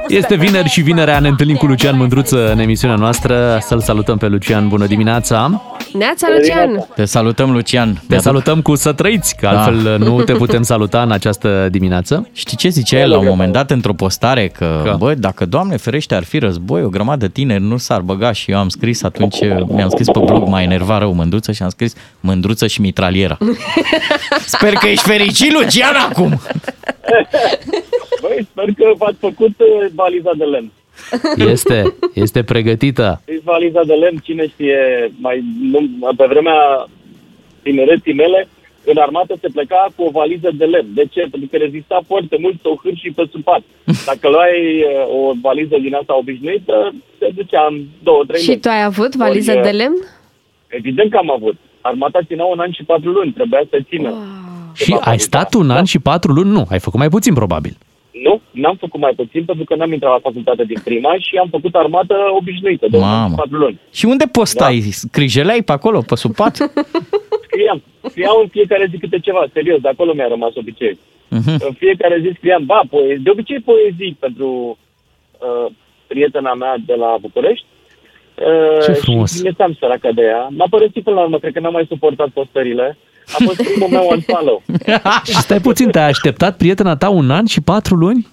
[0.09, 3.59] Este vineri și vinerea ne întâlnim cu Lucian Mândruță în emisiunea noastră.
[3.61, 5.63] Să-l salutăm pe Lucian, bună dimineața!
[5.93, 6.87] Neața, Lucian!
[6.95, 8.03] Te salutăm, Lucian.
[8.09, 9.63] Te salutăm cu să trăiți, că Da.
[9.65, 12.29] altfel nu te putem saluta în această dimineață.
[12.33, 14.49] Știi ce zicea el la un moment dat într-o postare?
[14.49, 18.01] Că, că, bă, dacă, Doamne ferește, ar fi război, o grămadă de tineri nu s-ar
[18.01, 19.37] băga și eu am scris atunci,
[19.69, 23.39] mi-am scris pe blog, mai enerva rău Mândruță și am scris Mândruță și mitraliera.
[24.47, 26.41] Sper că ești fericit, Lucian, acum!
[28.21, 30.71] Băi, sper că v-ați făcut uh, valiza de lemn.
[31.53, 33.21] Este, este pregătită.
[33.23, 34.79] Știți valiza de lemn, cine știe,
[35.21, 35.79] mai, nu,
[36.17, 36.87] pe vremea
[37.63, 38.49] tinereții mele,
[38.85, 40.89] în armată se pleca cu o valiză de lemn.
[40.95, 41.21] De ce?
[41.31, 43.63] Pentru că rezista foarte mult să o hârși pe sub pat.
[44.11, 48.61] Dacă luai uh, o valiză din asta obișnuită, se ducea în două, trei Și luni.
[48.61, 49.99] tu ai avut valiză Ori, de uh, lemn?
[50.67, 51.57] Evident că am avut.
[51.81, 54.11] Armata ținea un an și patru luni, trebuia să țină.
[54.75, 56.51] Și ai stat un an și patru luni?
[56.51, 57.77] Nu, ai făcut mai puțin probabil.
[58.11, 61.49] Nu, n-am făcut mai puțin pentru că n-am intrat la facultate din prima și am
[61.51, 63.35] făcut armată obișnuită, de un an și Mamă.
[63.35, 63.81] patru luni.
[63.93, 64.81] Și unde postai?
[64.81, 66.57] Scrijeleai pe acolo, pe sub pat?
[67.47, 67.83] Scriam.
[68.09, 70.99] Scriam în fiecare zi câte ceva, serios, de acolo mi-a rămas obicei.
[71.29, 71.57] Mhm.
[71.69, 74.79] În fiecare zi scriam, ba, poezii, de obicei poezii pentru
[75.39, 75.73] uh,
[76.07, 77.67] prietena mea de la București.
[78.35, 79.31] Uh, Ce frumos.
[79.33, 80.47] Și trimiteam săraca de ea.
[80.51, 82.99] M-a părăsit până la urmă, cred că n-am mai suportat postările.
[83.35, 84.63] A fost primul meu unfollow.
[85.25, 88.27] Și stai puțin, te-ai așteptat prietena ta un an și patru luni?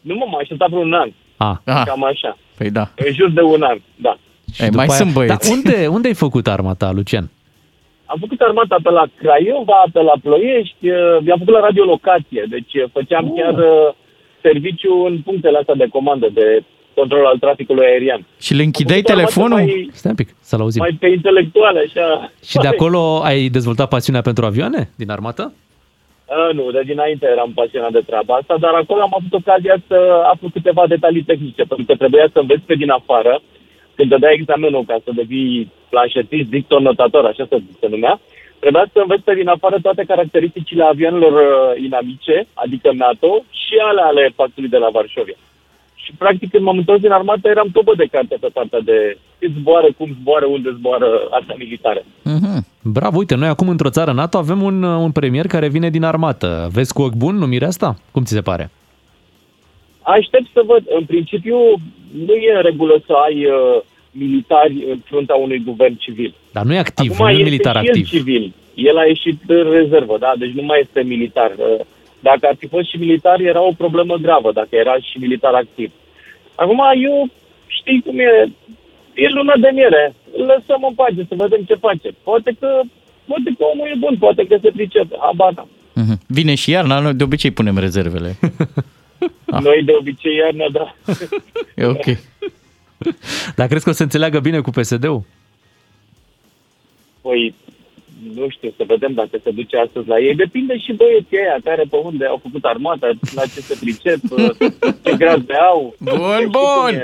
[0.00, 1.10] Nu mă, m-a așteptat vreun un an.
[1.36, 1.60] A.
[1.84, 2.38] Cam așa.
[2.56, 2.88] Păi da.
[3.06, 4.16] În jur de un an, da.
[4.52, 7.30] Și după aia- Dar unde, unde ai făcut arma ta, Lucian?
[8.06, 12.74] Am făcut armata pe la Craiova, pe la Ploiești, uh, i-am făcut la radiolocație, deci
[12.74, 13.32] uh, făceam Oh.
[13.38, 13.94] chiar uh,
[14.42, 16.46] serviciu în punctele astea de comandă, de
[16.94, 18.26] control al traficului aerian.
[18.40, 19.64] Și le închideai Am făcut armată telefonul?
[19.66, 20.82] Mai, Stai un pic, să-l auzim.
[20.82, 22.30] mai pe intelectuale, așa.
[22.44, 25.52] Și de acolo ai dezvoltat pasiunea pentru avioane din armată?
[26.32, 29.98] Uh, nu, de dinainte eram pasionat de treaba asta, dar acolo am avut ocazia să
[30.32, 33.42] aflu câteva detalii tehnice, pentru că trebuia să înveți pe din afară,
[33.94, 38.20] când te dai examenul ca să devii planșetist, dictor, notator, așa se, se numea,
[38.58, 44.00] trebuia să înveți pe din afară toate caracteristicile avioanelor uh, inamice, adică NATO, și ale
[44.00, 45.36] ale pactului de la Varșovia.
[46.04, 49.50] Și practic când m-am întors din armată eram topă de carte pe partea de cât
[49.58, 52.04] zboară, cum zboară, unde zboară, astea militare.
[52.22, 52.66] Mhm.
[52.82, 56.68] Bravo, uite, noi acum într-o țară NATO avem un, un premier care vine din armată.
[56.72, 57.96] Vezi cu ochi bun numirea asta?
[58.10, 58.70] Cum ți se pare?
[60.02, 60.82] Aștept să văd.
[60.98, 61.56] În principiu,
[62.26, 66.34] nu e în regulă să ai uh, militari în fruntea unui guvern civil.
[66.52, 68.02] Dar nu e activ, Acum nu e este militar și activ.
[68.02, 68.52] El civil.
[68.74, 70.32] El a ieșit în rezervă, da?
[70.38, 71.50] Deci nu mai este militar.
[71.56, 71.84] Uh,
[72.28, 75.90] Dacă ar fi fost și militar, era o problemă gravă, dacă era și militar activ.
[76.54, 77.28] Acum, eu
[77.66, 78.52] știi cum e,
[79.14, 80.14] e luna de miere.
[80.36, 82.08] Îl lăsăm în pace să vedem ce face.
[82.22, 82.80] Poate că,
[83.24, 85.16] poate că omul e bun, poate că se pricepe.
[85.20, 85.68] Habar n-am.
[85.94, 86.20] Mhm.
[86.26, 88.38] Vine și iarna, noi de obicei punem rezervele.
[89.60, 90.94] Noi de obicei iarna, da.
[91.76, 92.04] E ok.
[93.56, 95.22] Dar crezi că o să înțeleagă bine cu PSD-ul?
[97.20, 97.54] Păi,
[98.34, 100.34] nu știu, să vedem dacă se duce astăzi la ei.
[100.34, 104.20] Depinde și băieții ăia care pe unde au făcut armata, la ce se pricep,
[105.04, 105.94] ce grad de au.
[105.98, 106.94] Bun, bun!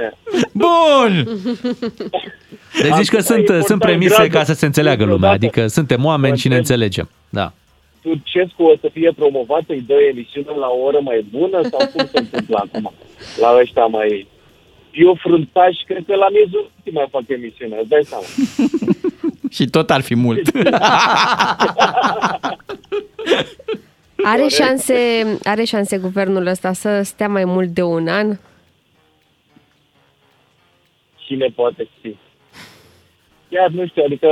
[0.52, 1.12] Bun!
[2.82, 4.32] Deci zici că Acum sunt, e important sunt premise gradul.
[4.32, 7.08] ca să se înțeleagă lumea, Câteodată adică suntem oameni și ne Poate- înțelegem.
[7.30, 7.52] Da.
[8.02, 12.04] Turcescu o să fie promovat, îi dă emisiune la o oră mai bună sau cum
[12.12, 12.92] se întâmplă acum?
[13.40, 14.26] La ăștia mai...
[14.92, 18.24] Eu fruntaș, cred că la miezul nopții mai fac emisiune, îți dai seama.
[19.56, 20.50] Și tot ar fi mult.
[24.24, 24.94] Are șanse,
[25.44, 28.36] are șanse guvernul ăsta să stea mai mult de un an?
[31.16, 32.16] Cine poate ști?
[33.50, 34.28] Chiar nu știu, adică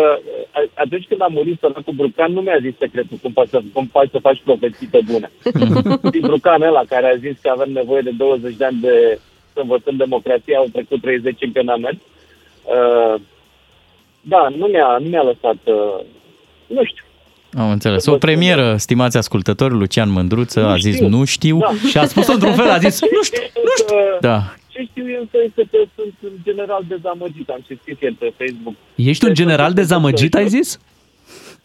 [0.52, 3.86] a- atunci când a murit săracul Brucan, nu mi-a zis secretul cum poți să, cum
[3.86, 5.30] poți să faci profeții pe bune.
[6.14, 9.18] Din Brucan ăla care a zis că avem nevoie de 20 de ani de
[9.52, 11.97] să învățăm democrația, au trecut 30 încă n-am mers.
[12.64, 13.20] Uh,
[14.28, 16.04] da, nu mi-a, nu mi-a lăsat, uh,
[16.66, 17.04] nu știu,
[17.58, 18.06] Am înțeles.
[18.06, 21.70] O premieră, stimați ascultători, Lucian Mândruță a zis nu știu Da.
[21.88, 23.96] și a spus într-un fel, a zis nu știu, nu știu.
[24.20, 24.38] Da.
[24.68, 28.32] Ce știu eu însă este că sunt în general dezamăgit, am și scris ieri pe
[28.38, 28.74] Facebook.
[28.94, 30.80] Ești un general dezamăgit, ai zis?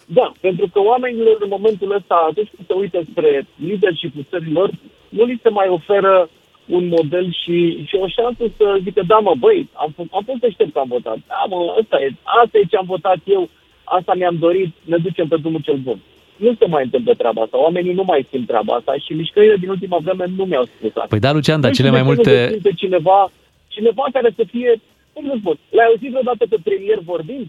[0.05, 4.69] Da, pentru că oamenilor în momentul ăsta, atunci când se uită spre leadership-ul țărilor,
[5.09, 6.29] nu li se mai oferă
[6.65, 10.39] un model și, și o șansă să zică, da mă, băi, am, f- am fost
[10.39, 11.17] deștept că am votat.
[11.27, 12.07] Da mă, asta e,
[12.43, 13.49] asta e ce am votat eu,
[13.83, 15.99] asta mi-am dorit, ne ducem pe drumul cel bun.
[16.35, 19.69] Nu se mai întâmplă treaba asta, oamenii nu mai simt treaba asta și mișcările din
[19.69, 21.05] ultima vreme nu mi-au spus asta.
[21.09, 22.41] Păi da, Lucian, dar Nu cele știu mai de când multe...
[22.43, 23.31] nu găsim pe cineva,
[23.67, 24.81] cineva care să fie,
[25.13, 27.47] cum să spun, l-ai auzit vreodată pe premier vorbind?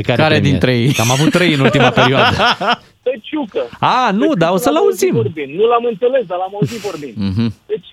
[0.00, 0.50] Pe care, Care premier?
[0.50, 0.92] dintre ei?
[0.96, 2.36] Că Am avut trei în ultima perioadă.
[3.06, 3.62] Pe ciucă.
[3.94, 5.14] A, nu, Pe dar o ciucă să-l l-am auzit auzim.
[5.22, 5.50] Vorbind.
[5.60, 7.14] Nu l-am înțeles, dar l-am auzit vorbind.
[7.28, 7.46] Mhm.
[7.72, 7.88] Deci,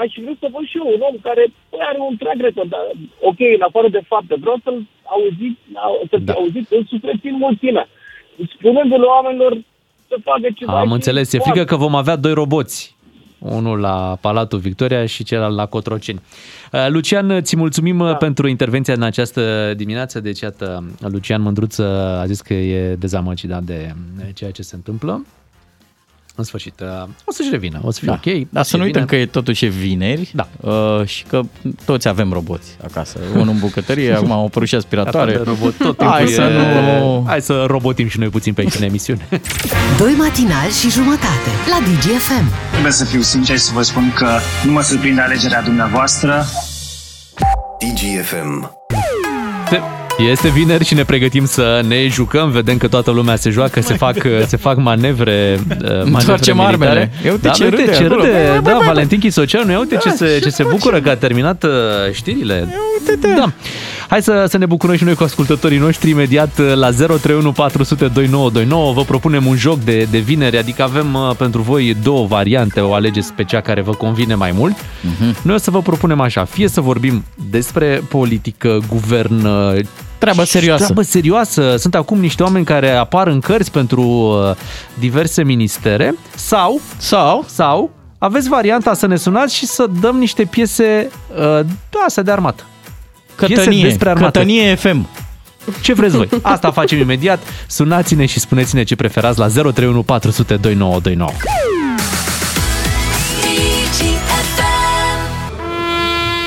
[0.00, 2.84] aș vrea să văd și eu un om care băi, are un track record, dar,
[3.30, 4.78] ok, în afară de fapte, vreau să-l
[5.16, 5.54] auzit,
[6.10, 6.32] să fi Da.
[6.40, 7.86] auzit în sufletin mulțimea.
[8.56, 9.52] Spunându-le oamenilor
[10.08, 10.78] să facă ceva.
[10.78, 11.50] Am și înțeles, e foarte.
[11.50, 12.96] frică că vom avea doi roboți.
[13.44, 16.20] Unul la Palatul Victoria și celălalt la Cotroceni.
[16.72, 18.14] Uh, Lucian, ți mulțumim da.
[18.14, 20.20] pentru intervenția în această dimineață.
[20.20, 21.84] Deci, iată, Lucian Mândruță
[22.20, 23.94] a zis că e dezamăgit da, de
[24.34, 25.24] ceea ce se întâmplă.
[26.36, 28.20] În sfârșit, uh, o să-și revină, o să fie Da.
[28.24, 28.46] ok.
[28.50, 30.48] Dar să nu uităm că e totuși e vineri Da.
[30.60, 31.40] uh, și că
[31.84, 33.18] toți avem roboți acasă.
[33.34, 35.32] Unul în bucătărie, acum au apărut și aspiratoare.
[35.32, 36.98] De robot, tot Hai timpul să e...
[37.00, 37.24] nu...
[37.26, 39.28] Hai să robotim și noi puțin pe aici în emisiune.
[39.98, 42.70] Doi matinali și jumătate la DGFM.
[42.70, 46.44] Trebuie să fiu sincer și să vă spun că nu mă surprinde alegerea dumneavoastră.
[47.78, 48.70] DGFM.
[50.18, 52.50] Este vineri și ne pregătim să ne jucăm.
[52.50, 54.16] Vedem că toată lumea se joacă, se fac,
[54.46, 56.84] se fac manevre, uh, manevre Întoarcem militare.
[56.84, 57.12] armele.
[57.24, 58.20] Ia uite da, ce uite râde ce acolo.
[58.20, 58.32] râde.
[58.32, 61.16] Băi, băi, Da, băi, Valentin Chisoceanu, ia uite ce se, ce se bucură că a
[61.16, 61.70] terminat uh,
[62.12, 62.68] știrile.
[63.36, 63.52] Da.
[64.14, 68.06] Hai să, să ne bucurăm și noi cu ascultătorii noștri imediat uh, la 031 400
[68.06, 68.92] 2929.
[68.92, 72.94] Vă propunem un joc de, de vineri, adică avem uh, pentru voi două variante, o
[72.94, 74.74] alegeți pe cea care vă convine mai mult.
[75.02, 75.36] Mhm.
[75.42, 79.80] Noi o să vă propunem așa, fie să vorbim despre politică, guvern, uh,
[80.18, 80.82] Treabă serioasă.
[80.82, 81.76] Treabă serioasă.
[81.76, 84.56] Sunt acum niște oameni care apar în cărți pentru uh,
[84.98, 91.10] diverse ministere sau sau sau aveți varianta să ne sunați și să dăm niște piese
[91.30, 92.64] uh, de astea de armată.
[93.36, 94.38] Piese Cătănie, despre armată.
[94.38, 95.08] Cătănie FM.
[95.80, 96.28] Ce vreți voi?
[96.42, 97.42] Asta facem imediat.
[97.66, 101.30] Sunați-ne și spuneți-ne ce preferați la 031 400 2929.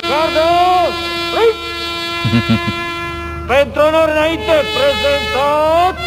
[0.02, 0.48] Gardă!
[3.54, 6.07] Pentru onor înainte prezentat...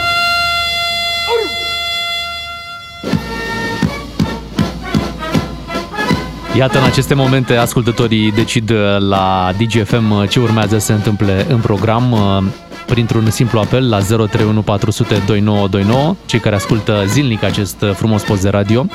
[6.57, 11.47] Iată, în aceste momente, ascultătorii decid uh, la DGFM uh, ce urmează să se întâmple
[11.49, 12.43] în program uh,
[12.87, 18.43] printr-un simplu apel la 031 400 2929, cei care ascultă zilnic acest uh, frumos post
[18.43, 18.87] de radio.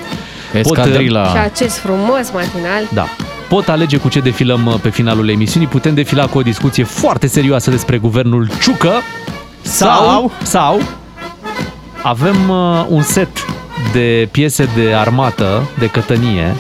[0.54, 1.28] Escadrila.
[1.28, 2.84] Și acest frumos matinal.
[2.94, 3.06] Da.
[3.50, 5.68] Pot alege cu ce defilăm uh, pe finalul emisiunii.
[5.68, 8.92] Putem defila cu o discuție foarte serioasă despre guvernul Ciucă
[9.62, 10.82] sau, sau
[12.02, 13.30] avem uh, un set
[13.94, 16.56] de piese de armată, de cătănie,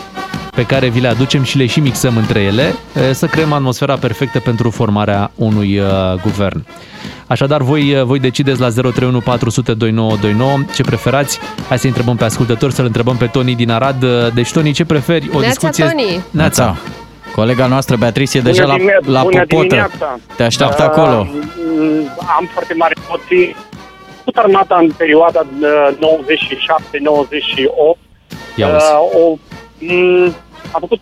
[0.55, 3.95] pe care vi le aducem și le și mixăm între ele, uh, să creăm atmosfera
[3.97, 5.87] perfectă pentru formarea unui uh,
[6.21, 6.65] guvern.
[7.27, 11.39] Așadar, voi, uh, voi decideți la 031 400 2929 ce preferați.
[11.67, 14.03] Hai să întrebăm pe ascultători, să-l întrebăm pe Toni din Arad.
[14.03, 15.29] Uh, Deci, Toni, ce preferi?
[15.33, 15.83] O Neața, discuție...
[15.85, 16.23] Toni!
[16.31, 16.77] Neața.
[17.35, 19.67] Colega noastră, Beatrice, e Bună deja la, dimine- la bună popotă.
[19.67, 20.19] dimineața.
[20.35, 21.23] Te așteaptă Uh, acolo.
[21.23, 21.29] m,
[22.37, 23.55] Am foarte mare emoții.
[24.25, 25.95] Tot armata în perioada uh,
[27.95, 27.97] 97-98.
[28.55, 28.85] Ia uzi.
[28.85, 29.37] Uh, o,
[29.93, 30.35] m,
[30.71, 30.99] a făcut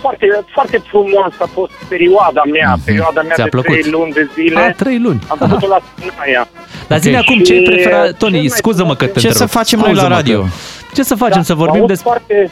[0.00, 2.84] foarte, foarte frumos a fost perioada mea, Mhm.
[2.84, 3.72] perioada mea Ți-a de plăcut?
[3.80, 4.58] trei luni de zile.
[4.60, 5.20] A, trei luni.
[5.28, 6.48] Am făcut-o la Sinaia.
[6.88, 7.14] Dar zi Ok.
[7.16, 9.48] acum ce ai Și preferat, cel Toni, mai scuză-mă că te Ce întreb.
[9.48, 10.40] să facem noi la Scuză-mă radio?
[10.40, 10.46] că-
[10.94, 11.36] Ce să facem?
[11.36, 12.08] Da, să vorbim aud despre...
[12.10, 12.50] Foarte...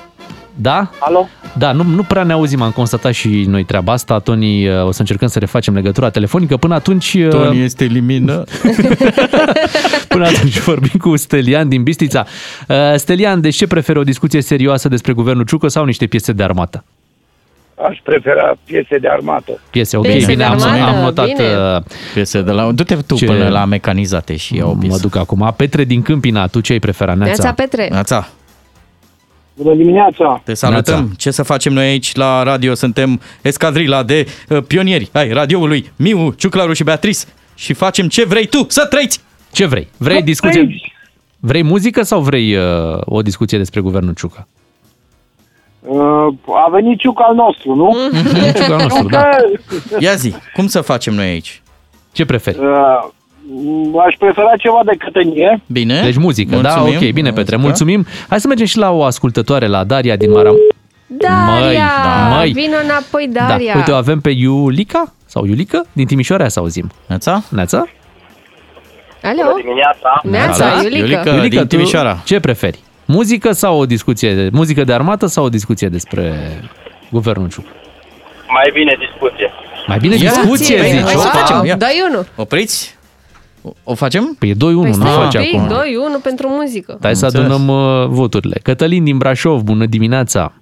[0.54, 0.90] Da?
[0.98, 1.28] Alo?
[1.58, 4.18] Da, nu, nu prea ne auzim, am constatat și noi treaba asta.
[4.18, 6.56] Toni, uh, o să încercăm să refacem legătura telefonică.
[6.56, 7.14] Până atunci...
[7.14, 8.44] uh, Toni este elimină.
[10.08, 12.26] Până atunci vorbim cu Stelian din Bistrița.
[12.68, 16.42] Uh, Stelian, de ce preferi o discuție serioasă despre guvernul Ciucă sau niște piese de
[16.42, 16.84] armată?
[17.88, 19.60] Aș prefera piese de armată.
[19.70, 21.26] Piese, ok, Piese bine, de am, armată, am notat...
[21.26, 21.48] bine.
[21.76, 21.82] uh,
[22.14, 22.70] Piese de la...
[22.72, 24.94] Du-te tu Ce- până la mecanizate și iau o piesă.
[24.94, 25.52] Mă duc acum.
[25.56, 27.16] Petre din Câmpina, tu ce ai preferat?
[27.16, 27.88] Neața Petre.
[27.90, 28.28] Neața.
[29.54, 30.40] Bună dimineața!
[30.44, 30.94] Te salutăm.
[30.94, 31.14] Neața.
[31.16, 32.74] Ce să facem noi aici la radio?
[32.74, 37.24] Suntem escadrila de uh, pionieri ai radioului Miu, Ciuclaru și Beatrice
[37.54, 39.20] și facem ce vrei tu să trăiți.
[39.52, 39.88] Ce vrei?
[39.96, 40.68] Vrei discuție?
[41.40, 42.62] Vrei muzică sau vrei uh,
[43.00, 44.46] o discuție despre guvernul Ciucă?
[45.80, 46.34] Uh,
[46.66, 47.96] a venit ciuca al nostru, nu?
[48.54, 49.28] Ciuca al nostru, da.
[49.98, 51.62] Ia zi, cum să facem noi aici?
[52.12, 52.58] Ce preferi?
[52.58, 53.08] Uh,
[54.06, 55.62] aș prefera ceva de cătănie.
[55.66, 56.00] Bine.
[56.02, 56.74] Deci muzică, da?
[56.74, 56.96] Mulțumim.
[57.08, 57.60] Ok, bine, Petre, Muzică.
[57.60, 58.06] mulțumim.
[58.28, 60.54] Hai să mergem și la o ascultătoare, la Daria din Maram.
[61.06, 62.50] Daria, da, măi.
[62.52, 63.72] vină înapoi, Daria.
[63.72, 66.90] Da, uite, o avem pe Iulica sau Iulică din Timișoara să auzim.
[67.06, 67.42] Neața?
[67.50, 67.84] Neața?
[69.22, 69.56] Alo?
[69.62, 70.20] dimineața!
[70.22, 71.30] Neața, Iulică.
[71.30, 72.18] Iulică, din tu Timișoara.
[72.24, 72.78] ce preferi?
[73.06, 76.32] Muzică sau o discuție, muzică de armată sau o discuție despre
[77.10, 77.68] guvernul Ciucă?
[78.48, 79.50] Mai bine discuție.
[79.86, 81.00] Mai bine Ia, discuție, Păi, zici.
[81.00, 81.38] hai să Opa.
[81.38, 81.64] facem.
[81.64, 81.76] Ia.
[81.76, 82.26] 2-1.
[82.36, 82.96] Opriți?
[83.66, 84.36] O, o facem?
[84.38, 85.68] Păi e 2-1, Păi nu stai un face pic, acum.
[86.18, 86.98] 2-1 pentru muzică.
[87.02, 87.46] Hai să Înțeles.
[87.50, 87.68] adunăm
[88.02, 88.60] uh, voturile.
[88.62, 90.52] Cătălin din Brașov, bună dimineața!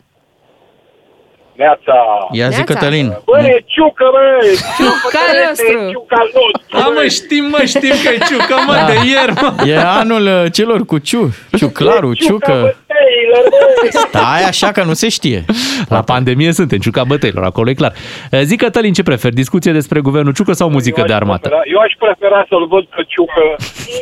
[1.56, 1.94] Neața!
[2.32, 2.72] Ia zi, Neața.
[2.74, 3.06] Cătălin.
[3.24, 4.46] Băi, ciucă, bă!
[4.76, 5.18] Ciuca
[5.48, 5.78] nostru.
[5.90, 6.78] Ciuca al nostru!
[6.78, 8.86] Da, mă, știm, mă, știm că e ciucă, mă, Da.
[8.86, 9.64] de ieri, mă.
[9.66, 12.76] E anul uh, celor cu ciu, ciuclaru, ciucă.
[13.02, 13.90] Taylor, băi!
[14.08, 15.44] Stai așa că nu se știe.
[15.88, 17.92] La pandemie suntem, ciuca bătăilor, acolo e clar.
[18.32, 19.34] Uh, Zi, Cătălin, ce preferi?
[19.34, 21.48] Discuție despre guvernul Ciucă sau muzică de armată?
[21.48, 23.44] Prefera- Eu aș prefera să-l văd pe ciucă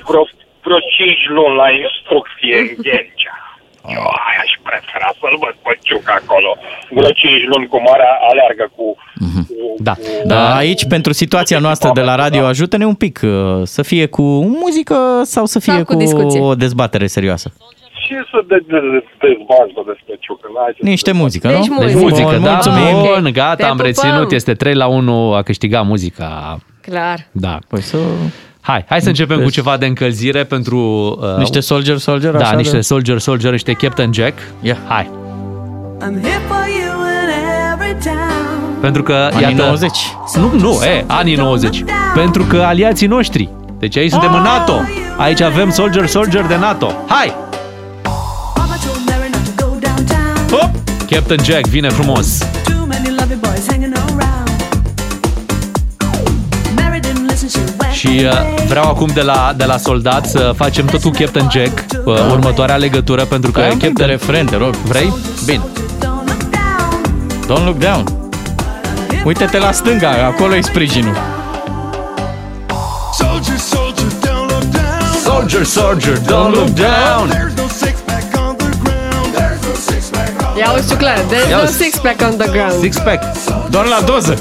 [0.08, 0.24] vreo,
[0.64, 3.34] vreo 5 luni la instrucție în Ghencea.
[3.96, 6.50] Eu aia aș prefera să-l văd pe ciucă acolo.
[6.96, 8.84] Vreo 5 luni cu marea aleargă cu...
[9.48, 9.94] cu Da.
[10.24, 13.30] Da, aici, pentru situația noastră de la radio, ajută-ne un pic uh,
[13.62, 14.22] să fie cu
[14.62, 16.40] muzică sau să fie Sau cu cu, discuție.
[16.40, 17.52] o dezbatere serioasă.
[18.10, 20.46] Și să de, de, de, dezbată despre ciucă.
[20.54, 21.78] n-ai ce Niște să- muzică, Deci nu?
[21.78, 22.00] Deci Muzică.
[22.08, 22.94] muzică, Bun, da, mulțumim.
[23.14, 23.86] bun, Te gata, am pupăm.
[23.86, 26.58] reținut, este 3 la 1, a câștigat muzica.
[26.88, 27.18] Clar.
[27.32, 27.58] Da.
[27.68, 27.96] Păi să...
[28.60, 30.78] Hai, hai să începem Deci- cu ceva de încălzire pentru...
[31.22, 34.38] Uh, Niște soldier, soldier, Da, așa niște de- Soldier, Soldier, niște Captain Jack.
[34.60, 34.76] Ia.
[34.88, 35.10] Hai.
[36.02, 37.30] I'm here for you in
[37.72, 38.80] every town.
[38.80, 39.62] Pentru că, Anii iată...
[39.64, 39.90] 90.
[40.36, 41.84] Nu, nu, e, anii 90.
[42.14, 43.48] Pentru că aliații noștri.
[43.78, 44.72] Deci aici suntem în NATO.
[45.16, 46.92] Aici avem Soldier, Soldier de NATO.
[47.08, 47.34] Hai!
[50.50, 50.70] Hop!
[51.06, 52.38] Captain Jack vine frumos.
[52.64, 54.50] Too many lovely boys hanging around.
[56.74, 60.52] Mary didn't listen, she went Și uh, vreau acum de la, de la soldat să
[60.56, 64.08] facem tot cu Captain Jack uh, următoarea legătură pentru că Hai un pic de Captain...
[64.08, 64.74] refren, te rog.
[64.74, 65.12] Vrei?
[65.44, 65.62] Bine.
[67.46, 68.04] Don't look down.
[69.24, 71.16] Uite-te la stânga, acolo e sprijinul.
[73.12, 75.20] Soldier, soldier, don't look down.
[75.24, 77.50] Soldier, soldier, don't look down.
[80.60, 81.18] Ia uzi, clar.
[81.18, 81.82] There's Ia no uzi.
[81.82, 82.80] six-pack on the ground.
[82.80, 83.22] Six pack.
[83.70, 84.38] Doar la doză.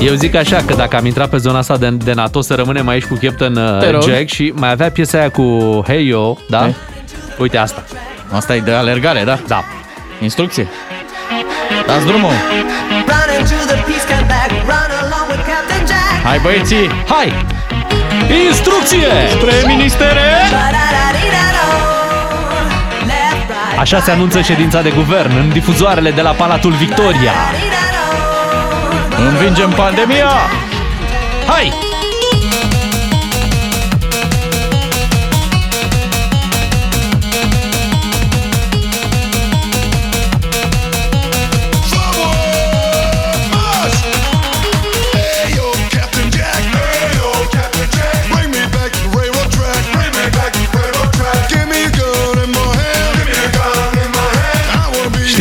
[0.00, 2.88] Eu zic așa că dacă am intrat pe zona asta de, de NATO să rămânem
[2.88, 4.02] aici cu Captain uh, Te rog.
[4.02, 5.42] Jack și mai avea piesa aia cu
[5.86, 6.58] Hey Yo, da?
[6.58, 6.76] Hai.
[7.38, 7.84] Uite asta.
[8.32, 9.38] Asta e de alergare, da?
[9.46, 9.64] Da.
[10.20, 10.68] Instrucție.
[11.86, 12.30] Dați drumul.
[12.30, 14.50] Run into the peace camp back.
[14.50, 16.24] Run along with Captain Jack.
[16.24, 16.90] Hai băieții.
[17.08, 17.32] Hai!
[18.48, 19.08] Instrucție!
[19.30, 20.20] Spre ministere!
[23.80, 23.88] Ba-da-da-dee-da-do.
[23.88, 27.32] Left, right, Așa se anunță ședința de guvern în difuzoarele de la Palatul Victoria.
[29.28, 30.30] Învingem pandemia!
[31.46, 31.89] Hai!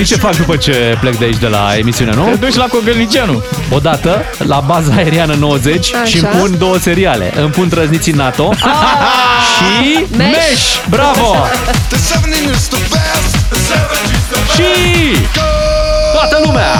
[0.04, 2.24] Știi ce fac după ce plec de aici de la emisiune, nu?
[2.26, 3.44] Te duci la Cogălnicianu.
[3.72, 6.06] Odată, la baza aeriană 90 Așa.
[6.06, 7.34] și îmi pun două seriale.
[7.36, 8.52] Îmi pun Trăzniții NATO
[9.54, 10.32] și Mesh.
[10.32, 10.76] Mesh.
[10.90, 11.36] Bravo!
[14.54, 15.16] Și
[16.14, 16.72] toată lumea!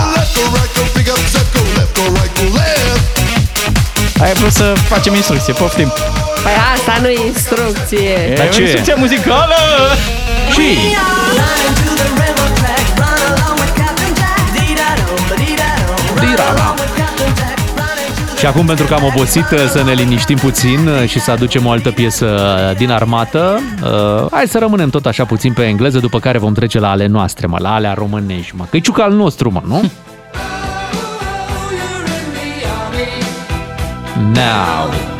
[4.22, 5.92] Ai vrut să facem instrucție, poftim.
[6.42, 8.08] Păi asta nu e instrucție.
[8.08, 8.60] E Dar o ce?
[8.60, 9.54] instrucție muzicală!
[10.52, 10.94] Și
[18.40, 21.90] Și acum, pentru că am obosit, să ne liniștim puțin și să aducem o altă
[21.90, 22.26] piesă
[22.76, 26.78] din armată, uh, hai să rămânem tot așa puțin pe engleză, după care vom trece
[26.78, 28.64] la ale noastre, mă, la alea românești, mă.
[28.70, 29.82] Că-i ciuca al nostru, mă, nu?
[34.34, 35.19] Now.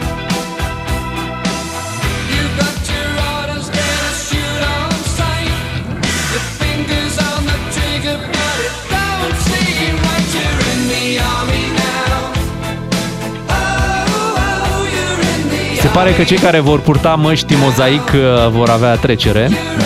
[15.93, 19.51] Pare că cei care vor purta măști mozaic uh, vor avea trecere.
[19.79, 19.85] Da.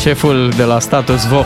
[0.00, 1.44] Șeful de la Status Vo.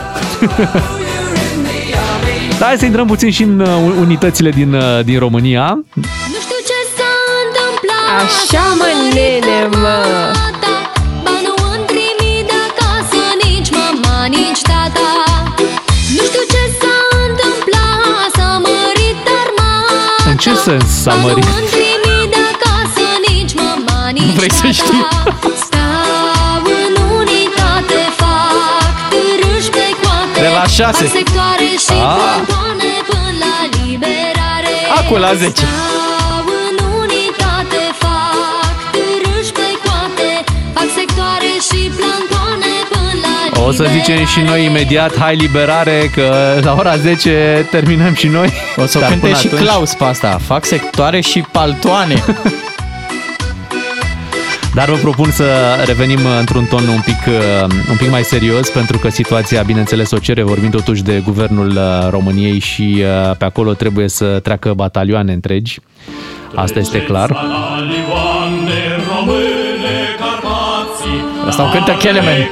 [2.59, 3.67] Da, hai să intrăm puțin și în uh,
[3.99, 5.83] unitățile din, uh, din România.
[5.93, 7.11] Nu știu ce s-a
[7.45, 9.97] întâmplat Așa mă, nene, mă
[11.23, 12.27] Ba nu îmi trimit
[24.37, 25.03] vrei să tata știi?
[25.65, 31.03] Stau în unitate, fac târâși pe coate De la șase.
[31.05, 32.15] Fac sectoare și Ah.
[32.19, 35.65] plantoane până la liberare Acu la 10.
[35.65, 40.29] Stau în unitate, fac târâși pe coate
[40.77, 43.11] Fac sectoare și plantoane până
[43.53, 46.25] la O să zicem și noi imediat, hai liberare, că
[46.63, 48.49] la ora 10 terminăm și noi.
[48.75, 50.39] O să o Dar cânte până și atunci- Claus pe asta.
[50.47, 52.23] Fac sectoare și paltoane.
[54.77, 55.45] Dar vă propun să
[55.85, 60.17] revenim într-un ton un pic, uh, un pic mai serios, pentru că situația, bineînțeles, o
[60.17, 65.33] cere, vorbim totuși de guvernul uh, României și uh, pe acolo trebuie să treacă batalioane
[65.33, 65.79] întregi.
[66.55, 67.31] Asta este clar.
[71.47, 72.49] Asta o cântă Kelemen.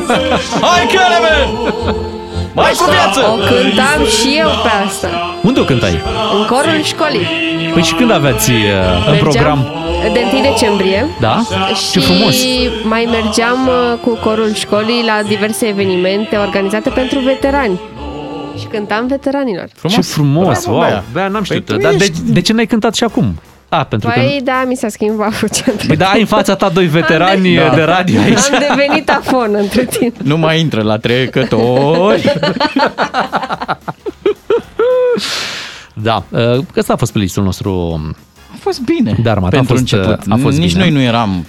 [0.66, 1.72] Hai, Kelemen!
[2.54, 3.20] Mai cu viață!
[3.20, 5.08] O cântam și eu pe asta
[5.42, 6.02] Unde o cântai?
[6.38, 7.26] În corul școlii
[7.72, 8.56] Păi și când aveți uh,
[9.06, 9.89] în Mergeam program?
[10.12, 11.42] De 1 decembrie Da?
[11.74, 12.34] Și Ce frumos!
[12.82, 17.80] mai mergeam uh, cu corul școlii la diverse evenimente organizate pentru veterani.
[18.58, 19.68] Și cântam veteranilor.
[19.88, 20.62] Ce frumos!
[20.62, 20.88] Bravo, wow!
[20.88, 21.04] Bea.
[21.12, 21.64] Bea, n-am știut.
[21.64, 23.40] Păi tu Dar de, ești- de ce n-ai cântat și acum?
[23.68, 24.20] A, pentru că...
[24.20, 25.64] Păi da, mi s-a schimbat vocea.
[25.86, 27.74] Păi da, ai în fața ta doi veterani Da.
[27.74, 28.38] de radio aici.
[28.38, 30.16] Am devenit afon între timp.
[30.16, 32.32] Nu mai intră la trecători.
[36.02, 36.40] Da, uh,
[36.72, 38.00] că ăsta a fost playlistul nostru
[38.52, 39.16] A fost bine.
[39.22, 39.56] de armată.
[39.56, 40.32] Pentru a fost, început.
[40.32, 40.82] A fost Nici bine.
[40.82, 41.44] noi nu eram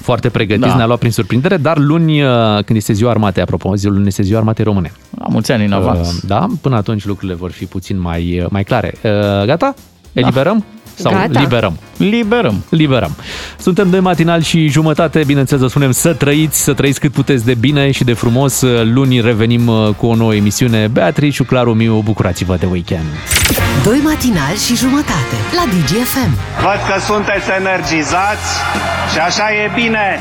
[0.00, 0.76] foarte pregătiți, Da.
[0.76, 2.28] ne-a luat prin surprindere, dar luni, uh,
[2.64, 4.92] când este ziua armatei, apropo, ziua luni este ziua armatei române.
[5.18, 6.08] la mulți ani în avans.
[6.12, 8.94] Uh, Da, până atunci lucrurile vor fi puțin mai, uh, mai clare.
[9.02, 9.10] Uh,
[9.46, 9.74] Gata?
[10.12, 10.64] Eliberăm?
[10.96, 11.40] Sau Gata.
[11.40, 11.78] liberăm?
[11.96, 12.64] Liberăm.
[12.68, 13.16] Liberăm.
[13.58, 17.54] Suntem de matinal și jumătate, bineînțeles, vă spunem să trăiți, să trăiți cât puteți de
[17.54, 18.62] bine și de frumos.
[18.82, 20.86] Luni revenim uh, cu o nouă emisiune.
[20.86, 23.06] Beatrice, Claru Miu, bucurați-vă de weekend.
[23.84, 26.30] Doi matinali și jumătate la DGFM.
[26.62, 28.48] Văd că sunteți energizați
[29.12, 30.20] și așa e bine.